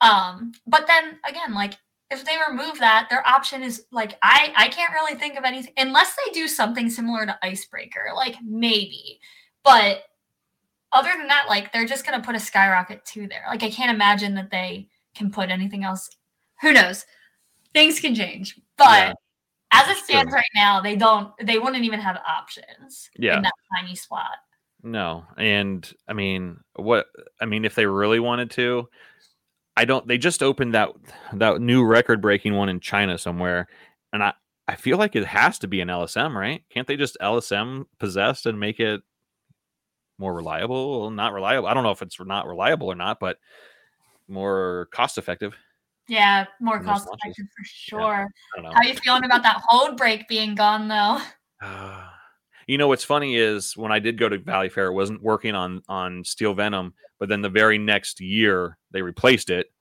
Um, 0.00 0.52
but 0.66 0.86
then 0.86 1.18
again, 1.28 1.54
like 1.54 1.74
if 2.10 2.24
they 2.24 2.36
remove 2.48 2.78
that, 2.78 3.08
their 3.10 3.26
option 3.26 3.62
is 3.62 3.84
like 3.92 4.18
I 4.22 4.52
I 4.56 4.68
can't 4.68 4.92
really 4.92 5.14
think 5.14 5.36
of 5.36 5.44
anything 5.44 5.72
unless 5.76 6.14
they 6.14 6.32
do 6.32 6.48
something 6.48 6.88
similar 6.88 7.26
to 7.26 7.38
Icebreaker, 7.42 8.10
like 8.14 8.36
maybe. 8.42 9.20
But 9.64 10.04
other 10.92 11.10
than 11.16 11.28
that, 11.28 11.46
like 11.48 11.72
they're 11.72 11.86
just 11.86 12.06
gonna 12.06 12.22
put 12.22 12.34
a 12.34 12.40
skyrocket 12.40 13.04
to 13.06 13.26
there. 13.28 13.44
Like 13.48 13.62
I 13.62 13.70
can't 13.70 13.94
imagine 13.94 14.34
that 14.36 14.50
they 14.50 14.88
can 15.14 15.30
put 15.30 15.50
anything 15.50 15.84
else. 15.84 16.08
Who 16.62 16.72
knows? 16.72 17.04
Things 17.74 18.00
can 18.00 18.14
change, 18.14 18.58
but 18.76 18.84
yeah. 19.08 19.12
as 19.72 19.88
it 19.88 20.02
stands 20.02 20.32
right 20.32 20.44
now, 20.54 20.80
they 20.80 20.96
don't. 20.96 21.30
They 21.42 21.58
wouldn't 21.58 21.84
even 21.84 22.00
have 22.00 22.18
options. 22.26 23.10
Yeah. 23.18 23.36
in 23.36 23.42
that 23.42 23.52
tiny 23.76 23.94
spot. 23.94 24.38
No, 24.82 25.24
and 25.36 25.92
I 26.08 26.14
mean, 26.14 26.60
what 26.76 27.06
I 27.40 27.44
mean, 27.44 27.64
if 27.64 27.74
they 27.74 27.86
really 27.86 28.20
wanted 28.20 28.50
to, 28.52 28.88
I 29.78 29.84
don't. 29.84 30.08
They 30.08 30.18
just 30.18 30.42
opened 30.42 30.74
that 30.74 30.90
that 31.34 31.60
new 31.60 31.84
record 31.84 32.20
breaking 32.20 32.54
one 32.54 32.68
in 32.68 32.80
China 32.80 33.16
somewhere, 33.16 33.68
and 34.12 34.24
I 34.24 34.32
I 34.66 34.74
feel 34.74 34.98
like 34.98 35.14
it 35.14 35.24
has 35.24 35.56
to 35.60 35.68
be 35.68 35.80
an 35.80 35.86
LSM, 35.86 36.34
right? 36.34 36.64
Can't 36.68 36.88
they 36.88 36.96
just 36.96 37.16
LSM 37.22 37.84
Possessed 38.00 38.46
and 38.46 38.58
make 38.58 38.80
it 38.80 39.02
more 40.18 40.34
reliable? 40.34 41.08
Not 41.12 41.32
reliable. 41.32 41.68
I 41.68 41.74
don't 41.74 41.84
know 41.84 41.92
if 41.92 42.02
it's 42.02 42.18
not 42.18 42.48
reliable 42.48 42.88
or 42.88 42.96
not, 42.96 43.20
but 43.20 43.38
more 44.26 44.88
cost 44.90 45.16
effective. 45.16 45.54
Yeah, 46.08 46.46
more 46.60 46.82
cost 46.82 47.08
effective 47.12 47.46
for 47.56 47.64
sure. 47.64 48.26
Know. 48.60 48.72
How 48.74 48.82
you 48.82 48.94
feeling 48.94 49.24
about 49.24 49.44
that 49.44 49.62
hold 49.64 49.96
brake 49.96 50.26
being 50.26 50.56
gone 50.56 50.88
though? 50.88 51.20
Ah. 51.60 52.17
You 52.68 52.76
know 52.76 52.86
what's 52.86 53.02
funny 53.02 53.36
is 53.36 53.76
when 53.78 53.90
I 53.90 53.98
did 53.98 54.18
go 54.18 54.28
to 54.28 54.38
Valleyfair, 54.38 54.88
it 54.88 54.94
wasn't 54.94 55.22
working 55.22 55.54
on 55.54 55.82
on 55.88 56.22
Steel 56.22 56.52
Venom, 56.52 56.92
but 57.18 57.30
then 57.30 57.40
the 57.40 57.48
very 57.48 57.78
next 57.78 58.20
year 58.20 58.76
they 58.90 59.00
replaced 59.00 59.48
it. 59.48 59.72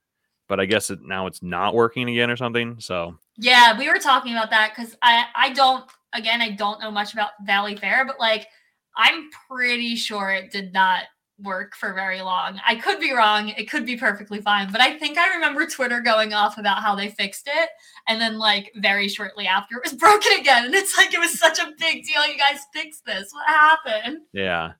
But 0.47 0.61
I 0.61 0.65
guess 0.65 0.89
it, 0.89 0.99
now 1.01 1.27
it's 1.27 1.43
not 1.43 1.75
working 1.75 2.09
again 2.09 2.31
or 2.31 2.37
something. 2.37 2.79
So 2.79 3.17
Yeah, 3.37 3.77
we 3.77 3.89
were 3.89 3.99
talking 3.99 4.31
about 4.31 4.51
that 4.51 4.71
because 4.73 4.95
I 5.01 5.25
I 5.35 5.51
don't 5.51 5.83
again 6.13 6.41
I 6.41 6.51
don't 6.51 6.79
know 6.79 6.89
much 6.89 7.11
about 7.11 7.31
Valleyfair, 7.45 8.07
but 8.07 8.21
like 8.21 8.47
I'm 8.95 9.29
pretty 9.49 9.97
sure 9.97 10.31
it 10.31 10.51
did 10.51 10.71
not 10.71 11.03
work 11.43 11.75
for 11.75 11.93
very 11.93 12.21
long. 12.21 12.59
I 12.65 12.75
could 12.75 12.99
be 12.99 13.13
wrong. 13.13 13.49
It 13.49 13.69
could 13.69 13.85
be 13.85 13.95
perfectly 13.97 14.41
fine, 14.41 14.71
but 14.71 14.81
I 14.81 14.97
think 14.97 15.17
I 15.17 15.33
remember 15.35 15.65
Twitter 15.67 16.01
going 16.01 16.33
off 16.33 16.57
about 16.57 16.81
how 16.81 16.95
they 16.95 17.09
fixed 17.09 17.47
it, 17.47 17.69
and 18.07 18.19
then 18.19 18.37
like 18.37 18.71
very 18.77 19.07
shortly 19.07 19.45
after 19.47 19.77
it 19.77 19.83
was 19.83 19.93
broken 19.99 20.31
again, 20.39 20.65
and 20.65 20.73
it's 20.75 20.97
like 20.97 21.13
it 21.13 21.19
was 21.19 21.37
such 21.39 21.59
a 21.59 21.71
big 21.77 22.03
deal. 22.05 22.25
You 22.27 22.37
guys 22.37 22.59
fixed 22.73 23.05
this. 23.05 23.31
What 23.31 23.47
happened? 23.47 24.19
yeah, 24.33 24.73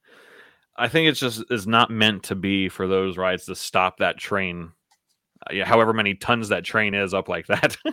I 0.78 0.88
think 0.88 1.08
it's 1.10 1.20
just 1.20 1.44
is 1.50 1.68
not 1.68 1.90
meant 1.92 2.24
to 2.24 2.36
be 2.36 2.70
for 2.70 2.88
those 2.88 3.18
rides 3.18 3.46
to 3.46 3.56
stop 3.56 3.98
that 3.98 4.18
train. 4.18 4.72
Uh, 5.50 5.54
yeah, 5.54 5.66
however 5.66 5.94
many 5.94 6.16
tons 6.16 6.50
that 6.50 6.64
train 6.64 6.94
is 6.96 7.14
up 7.14 7.30
like 7.30 7.48
that. 7.48 7.78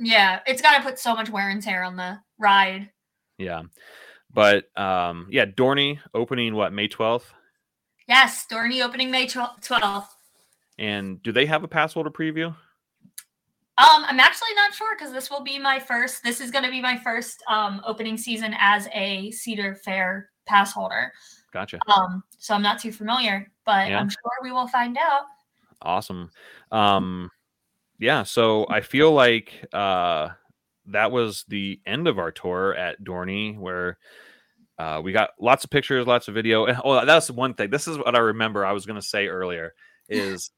Yeah, 0.00 0.38
it's 0.46 0.62
got 0.62 0.76
to 0.76 0.82
put 0.84 0.96
so 1.00 1.12
much 1.16 1.28
wear 1.28 1.50
and 1.50 1.60
tear 1.60 1.82
on 1.82 1.96
the 1.96 2.20
ride. 2.38 2.88
yeah, 3.36 3.62
but 4.32 4.66
um, 4.78 5.26
yeah, 5.28 5.44
Dorney 5.44 5.98
opening 6.14 6.54
what 6.54 6.72
May 6.72 6.86
twelfth, 6.86 7.34
Yes, 8.08 8.46
Dorney 8.50 8.82
opening 8.84 9.10
May 9.10 9.26
twelfth. 9.26 10.14
and 10.78 11.22
do 11.22 11.30
they 11.32 11.46
have 11.46 11.62
a 11.64 11.68
pass 11.68 11.92
holder 11.92 12.10
preview? 12.10 12.46
Um, 12.46 14.04
I'm 14.06 14.18
actually 14.18 14.54
not 14.56 14.74
sure 14.74 14.96
because 14.96 15.12
this 15.12 15.30
will 15.30 15.42
be 15.42 15.58
my 15.58 15.78
first. 15.78 16.24
This 16.24 16.40
is 16.40 16.50
going 16.50 16.64
to 16.64 16.70
be 16.70 16.80
my 16.80 16.96
first 16.96 17.44
um, 17.48 17.80
opening 17.86 18.16
season 18.16 18.54
as 18.58 18.88
a 18.92 19.30
Cedar 19.30 19.76
Fair 19.76 20.30
pass 20.46 20.72
holder. 20.72 21.12
Gotcha. 21.52 21.78
Um, 21.94 22.24
so 22.38 22.54
I'm 22.54 22.62
not 22.62 22.80
too 22.80 22.90
familiar, 22.90 23.46
but 23.64 23.88
Yeah. 23.88 24.00
I'm 24.00 24.08
sure 24.08 24.18
we 24.42 24.50
will 24.50 24.66
find 24.66 24.98
out. 24.98 25.22
Awesome. 25.80 26.30
Um, 26.72 27.30
yeah, 28.00 28.24
so 28.24 28.66
I 28.68 28.80
feel 28.80 29.12
like 29.12 29.64
uh, 29.72 30.30
that 30.86 31.12
was 31.12 31.44
the 31.46 31.80
end 31.86 32.08
of 32.08 32.18
our 32.18 32.32
tour 32.32 32.74
at 32.74 33.00
Dorney, 33.04 33.56
where 33.56 33.98
uh, 34.78 35.00
we 35.02 35.12
got 35.12 35.30
lots 35.40 35.64
of 35.64 35.70
pictures, 35.70 36.06
lots 36.06 36.28
of 36.28 36.34
video. 36.34 36.66
And, 36.66 36.78
oh, 36.84 37.04
that's 37.04 37.30
one 37.30 37.54
thing. 37.54 37.70
This 37.70 37.88
is 37.88 37.98
what 37.98 38.14
I 38.14 38.20
remember. 38.20 38.64
I 38.64 38.72
was 38.72 38.86
going 38.86 39.00
to 39.00 39.06
say 39.06 39.26
earlier 39.26 39.74
is 40.08 40.50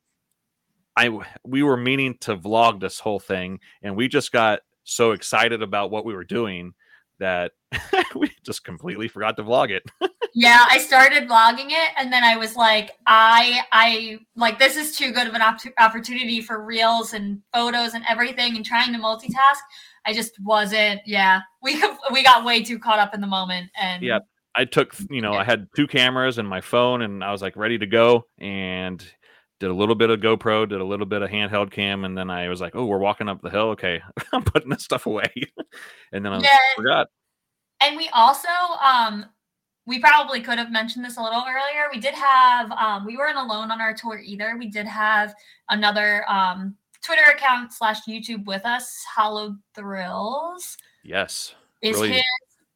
I 0.96 1.18
we 1.44 1.62
were 1.62 1.76
meaning 1.76 2.16
to 2.20 2.36
vlog 2.36 2.80
this 2.80 3.00
whole 3.00 3.20
thing, 3.20 3.60
and 3.82 3.96
we 3.96 4.08
just 4.08 4.32
got 4.32 4.60
so 4.84 5.12
excited 5.12 5.62
about 5.62 5.90
what 5.90 6.04
we 6.04 6.14
were 6.14 6.24
doing 6.24 6.74
that 7.18 7.52
we 8.14 8.30
just 8.44 8.64
completely 8.64 9.08
forgot 9.08 9.36
to 9.36 9.44
vlog 9.44 9.70
it. 9.70 9.84
Yeah, 10.32 10.64
I 10.70 10.78
started 10.78 11.28
vlogging 11.28 11.70
it, 11.70 11.90
and 11.98 12.12
then 12.12 12.22
I 12.22 12.36
was 12.36 12.54
like, 12.54 12.92
I, 13.04 13.62
I 13.72 14.20
like 14.36 14.60
this 14.60 14.76
is 14.76 14.96
too 14.96 15.10
good 15.10 15.26
of 15.26 15.34
an 15.34 15.42
opp- 15.42 15.58
opportunity 15.80 16.40
for 16.40 16.62
reels 16.62 17.14
and 17.14 17.42
photos 17.52 17.94
and 17.94 18.04
everything, 18.08 18.54
and 18.54 18.64
trying 18.64 18.92
to 18.92 18.98
multitask. 19.00 19.58
I 20.06 20.12
just 20.12 20.32
wasn't. 20.42 21.00
Yeah, 21.06 21.40
we 21.62 21.82
we 22.12 22.22
got 22.22 22.44
way 22.44 22.62
too 22.62 22.78
caught 22.78 22.98
up 22.98 23.14
in 23.14 23.20
the 23.20 23.26
moment, 23.26 23.70
and 23.80 24.02
Yeah. 24.02 24.18
I 24.56 24.64
took, 24.64 24.96
you 25.10 25.20
know, 25.22 25.34
I 25.34 25.44
had 25.44 25.68
two 25.76 25.86
cameras 25.86 26.38
and 26.38 26.48
my 26.48 26.60
phone, 26.60 27.02
and 27.02 27.22
I 27.22 27.30
was 27.30 27.40
like 27.40 27.54
ready 27.56 27.78
to 27.78 27.86
go, 27.86 28.26
and 28.38 29.00
did 29.60 29.70
a 29.70 29.74
little 29.74 29.94
bit 29.94 30.10
of 30.10 30.18
GoPro, 30.18 30.68
did 30.68 30.80
a 30.80 30.84
little 30.84 31.06
bit 31.06 31.22
of 31.22 31.30
handheld 31.30 31.70
cam, 31.70 32.04
and 32.04 32.18
then 32.18 32.30
I 32.30 32.48
was 32.48 32.60
like, 32.60 32.74
oh, 32.74 32.84
we're 32.84 32.98
walking 32.98 33.28
up 33.28 33.40
the 33.42 33.50
hill. 33.50 33.68
Okay, 33.70 34.02
I'm 34.32 34.42
putting 34.42 34.70
this 34.70 34.82
stuff 34.82 35.06
away, 35.06 35.30
and 36.12 36.24
then 36.24 36.32
I 36.32 36.42
Yeah. 36.42 36.56
forgot. 36.74 37.06
And 37.80 37.96
we 37.96 38.08
also, 38.12 38.48
um, 38.82 39.24
we 39.86 40.00
probably 40.00 40.40
could 40.40 40.58
have 40.58 40.70
mentioned 40.70 41.04
this 41.04 41.16
a 41.16 41.22
little 41.22 41.44
earlier. 41.48 41.88
We 41.92 42.00
did 42.00 42.14
have, 42.14 42.70
um, 42.72 43.06
we 43.06 43.16
weren't 43.16 43.38
alone 43.38 43.70
on 43.70 43.80
our 43.80 43.94
tour 43.94 44.18
either. 44.18 44.56
We 44.58 44.68
did 44.68 44.86
have 44.86 45.34
another 45.70 46.28
um, 46.28 46.76
Twitter 47.04 47.30
account 47.30 47.72
slash 47.72 48.00
YouTube 48.08 48.44
with 48.44 48.64
us, 48.66 49.04
Hollowed 49.14 49.56
Thrills. 49.74 50.76
Yes, 51.02 51.54
Is 51.82 51.96
Really- 51.96 52.12
his 52.12 52.22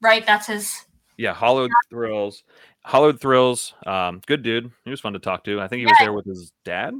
right? 0.00 0.24
That's 0.26 0.46
his. 0.46 0.86
yeah, 1.18 1.34
Hollowed 1.34 1.70
Thrills, 1.90 2.42
Hollowed 2.84 3.20
Thrills, 3.20 3.74
um, 3.86 4.20
good 4.26 4.42
dude. 4.42 4.70
He 4.84 4.90
was 4.90 5.00
fun 5.00 5.12
to 5.14 5.18
talk 5.18 5.44
to. 5.44 5.60
I 5.60 5.68
think 5.68 5.80
he 5.80 5.86
was 5.86 5.96
there 6.00 6.12
with 6.12 6.26
his 6.26 6.52
dad. 6.64 6.94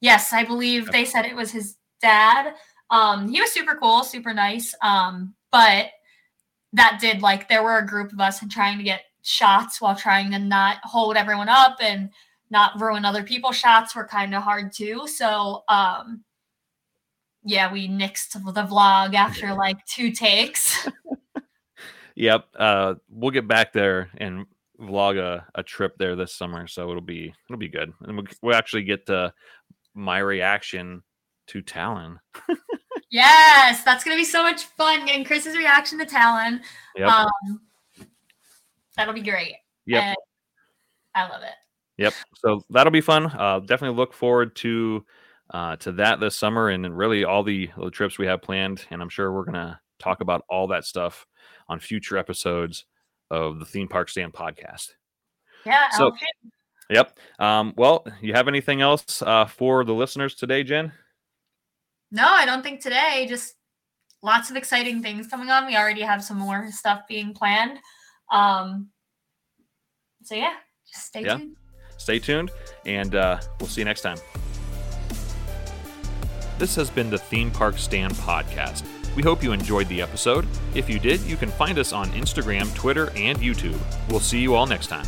Yes, 0.00 0.32
I 0.32 0.44
believe 0.44 0.86
they 0.92 1.04
said 1.04 1.24
it 1.24 1.34
was 1.36 1.50
his 1.50 1.76
dad. 2.00 2.54
Um, 2.90 3.28
he 3.28 3.40
was 3.40 3.50
super 3.52 3.74
cool, 3.74 4.04
super 4.04 4.32
nice. 4.32 4.74
Um, 4.82 5.34
but 5.50 5.86
that 6.74 6.98
did 7.00 7.22
like 7.22 7.48
there 7.48 7.62
were 7.62 7.78
a 7.78 7.86
group 7.86 8.12
of 8.12 8.20
us 8.20 8.42
and 8.42 8.50
trying 8.50 8.78
to 8.78 8.84
get 8.84 9.02
shots 9.22 9.80
while 9.80 9.96
trying 9.96 10.30
to 10.30 10.38
not 10.38 10.76
hold 10.84 11.16
everyone 11.16 11.48
up 11.48 11.78
and 11.82 12.10
not 12.50 12.80
ruin 12.80 13.04
other 13.04 13.22
people's 13.22 13.56
shots 13.56 13.94
were 13.94 14.06
kind 14.06 14.34
of 14.34 14.42
hard 14.42 14.72
too. 14.72 15.06
So 15.08 15.64
um 15.68 16.22
yeah, 17.44 17.72
we 17.72 17.88
nixed 17.88 18.32
the 18.32 18.62
vlog 18.62 19.14
after 19.14 19.54
like 19.54 19.84
two 19.86 20.10
takes. 20.10 20.88
Yep. 22.18 22.46
Uh, 22.58 22.94
we'll 23.08 23.30
get 23.30 23.46
back 23.46 23.72
there 23.72 24.10
and 24.16 24.44
vlog 24.80 25.18
a, 25.20 25.46
a 25.54 25.62
trip 25.62 25.96
there 25.98 26.16
this 26.16 26.34
summer, 26.34 26.66
so 26.66 26.90
it'll 26.90 27.00
be 27.00 27.32
it'll 27.48 27.60
be 27.60 27.68
good, 27.68 27.92
and 28.02 28.16
we'll, 28.16 28.26
we'll 28.42 28.56
actually 28.56 28.82
get 28.82 29.08
uh, 29.08 29.30
my 29.94 30.18
reaction 30.18 31.04
to 31.46 31.62
Talon. 31.62 32.18
yes, 33.12 33.84
that's 33.84 34.02
gonna 34.02 34.16
be 34.16 34.24
so 34.24 34.42
much 34.42 34.64
fun 34.64 35.06
getting 35.06 35.24
Chris's 35.24 35.56
reaction 35.56 35.96
to 36.00 36.04
Talon. 36.04 36.60
Yep. 36.96 37.08
Um 37.08 37.60
that'll 38.96 39.14
be 39.14 39.22
great. 39.22 39.54
Yep. 39.86 40.02
and 40.02 40.16
I 41.14 41.28
love 41.28 41.42
it. 41.42 41.54
Yep. 41.98 42.14
So 42.38 42.62
that'll 42.70 42.90
be 42.90 43.00
fun. 43.00 43.26
Uh, 43.26 43.60
definitely 43.60 43.96
look 43.96 44.12
forward 44.12 44.56
to 44.56 45.04
uh, 45.50 45.76
to 45.76 45.92
that 45.92 46.20
this 46.20 46.36
summer, 46.36 46.68
and 46.68 46.96
really 46.96 47.24
all 47.24 47.42
the, 47.42 47.70
the 47.76 47.90
trips 47.90 48.18
we 48.18 48.26
have 48.26 48.42
planned. 48.42 48.84
And 48.90 49.00
I'm 49.02 49.08
sure 49.08 49.32
we're 49.32 49.44
gonna 49.44 49.80
talk 49.98 50.20
about 50.20 50.44
all 50.48 50.66
that 50.68 50.84
stuff 50.84 51.26
on 51.68 51.80
future 51.80 52.16
episodes 52.18 52.84
of 53.30 53.58
the 53.58 53.64
Theme 53.64 53.88
Park 53.88 54.08
Stand 54.08 54.32
podcast. 54.32 54.90
Yeah. 55.64 55.90
So- 55.90 56.06
okay. 56.08 56.26
Yep. 56.90 57.18
Um, 57.38 57.74
well, 57.76 58.06
you 58.22 58.32
have 58.32 58.48
anything 58.48 58.80
else 58.80 59.20
uh, 59.20 59.44
for 59.44 59.84
the 59.84 59.92
listeners 59.92 60.34
today, 60.34 60.62
Jenn? 60.64 60.90
No, 62.10 62.26
I 62.26 62.46
don't 62.46 62.62
think 62.62 62.80
today. 62.80 63.26
Just 63.28 63.56
lots 64.22 64.48
of 64.48 64.56
exciting 64.56 65.02
things 65.02 65.26
coming 65.26 65.50
on. 65.50 65.66
We 65.66 65.76
already 65.76 66.00
have 66.00 66.24
some 66.24 66.38
more 66.38 66.70
stuff 66.70 67.02
being 67.06 67.34
planned. 67.34 67.78
Um, 68.32 68.88
so 70.22 70.34
yeah, 70.34 70.54
just 70.90 71.06
stay 71.06 71.24
Yeah. 71.24 71.36
tuned. 71.36 71.56
Stay 71.98 72.18
tuned, 72.18 72.50
and 72.86 73.14
uh, 73.14 73.38
we'll 73.60 73.68
see 73.68 73.82
you 73.82 73.84
next 73.84 74.00
time. 74.00 74.16
This 76.58 76.74
has 76.74 76.90
been 76.90 77.08
the 77.08 77.18
Theme 77.18 77.52
Park 77.52 77.78
Stand 77.78 78.14
podcast. 78.14 78.84
We 79.14 79.22
hope 79.22 79.44
you 79.44 79.52
enjoyed 79.52 79.88
the 79.88 80.02
episode. 80.02 80.44
If 80.74 80.90
you 80.90 80.98
did, 80.98 81.20
you 81.20 81.36
can 81.36 81.50
find 81.50 81.78
us 81.78 81.92
on 81.92 82.08
Instagram, 82.08 82.74
Twitter, 82.74 83.10
and 83.14 83.38
YouTube. 83.38 83.78
We'll 84.10 84.18
see 84.18 84.40
you 84.40 84.56
all 84.56 84.66
next 84.66 84.88
time. 84.88 85.06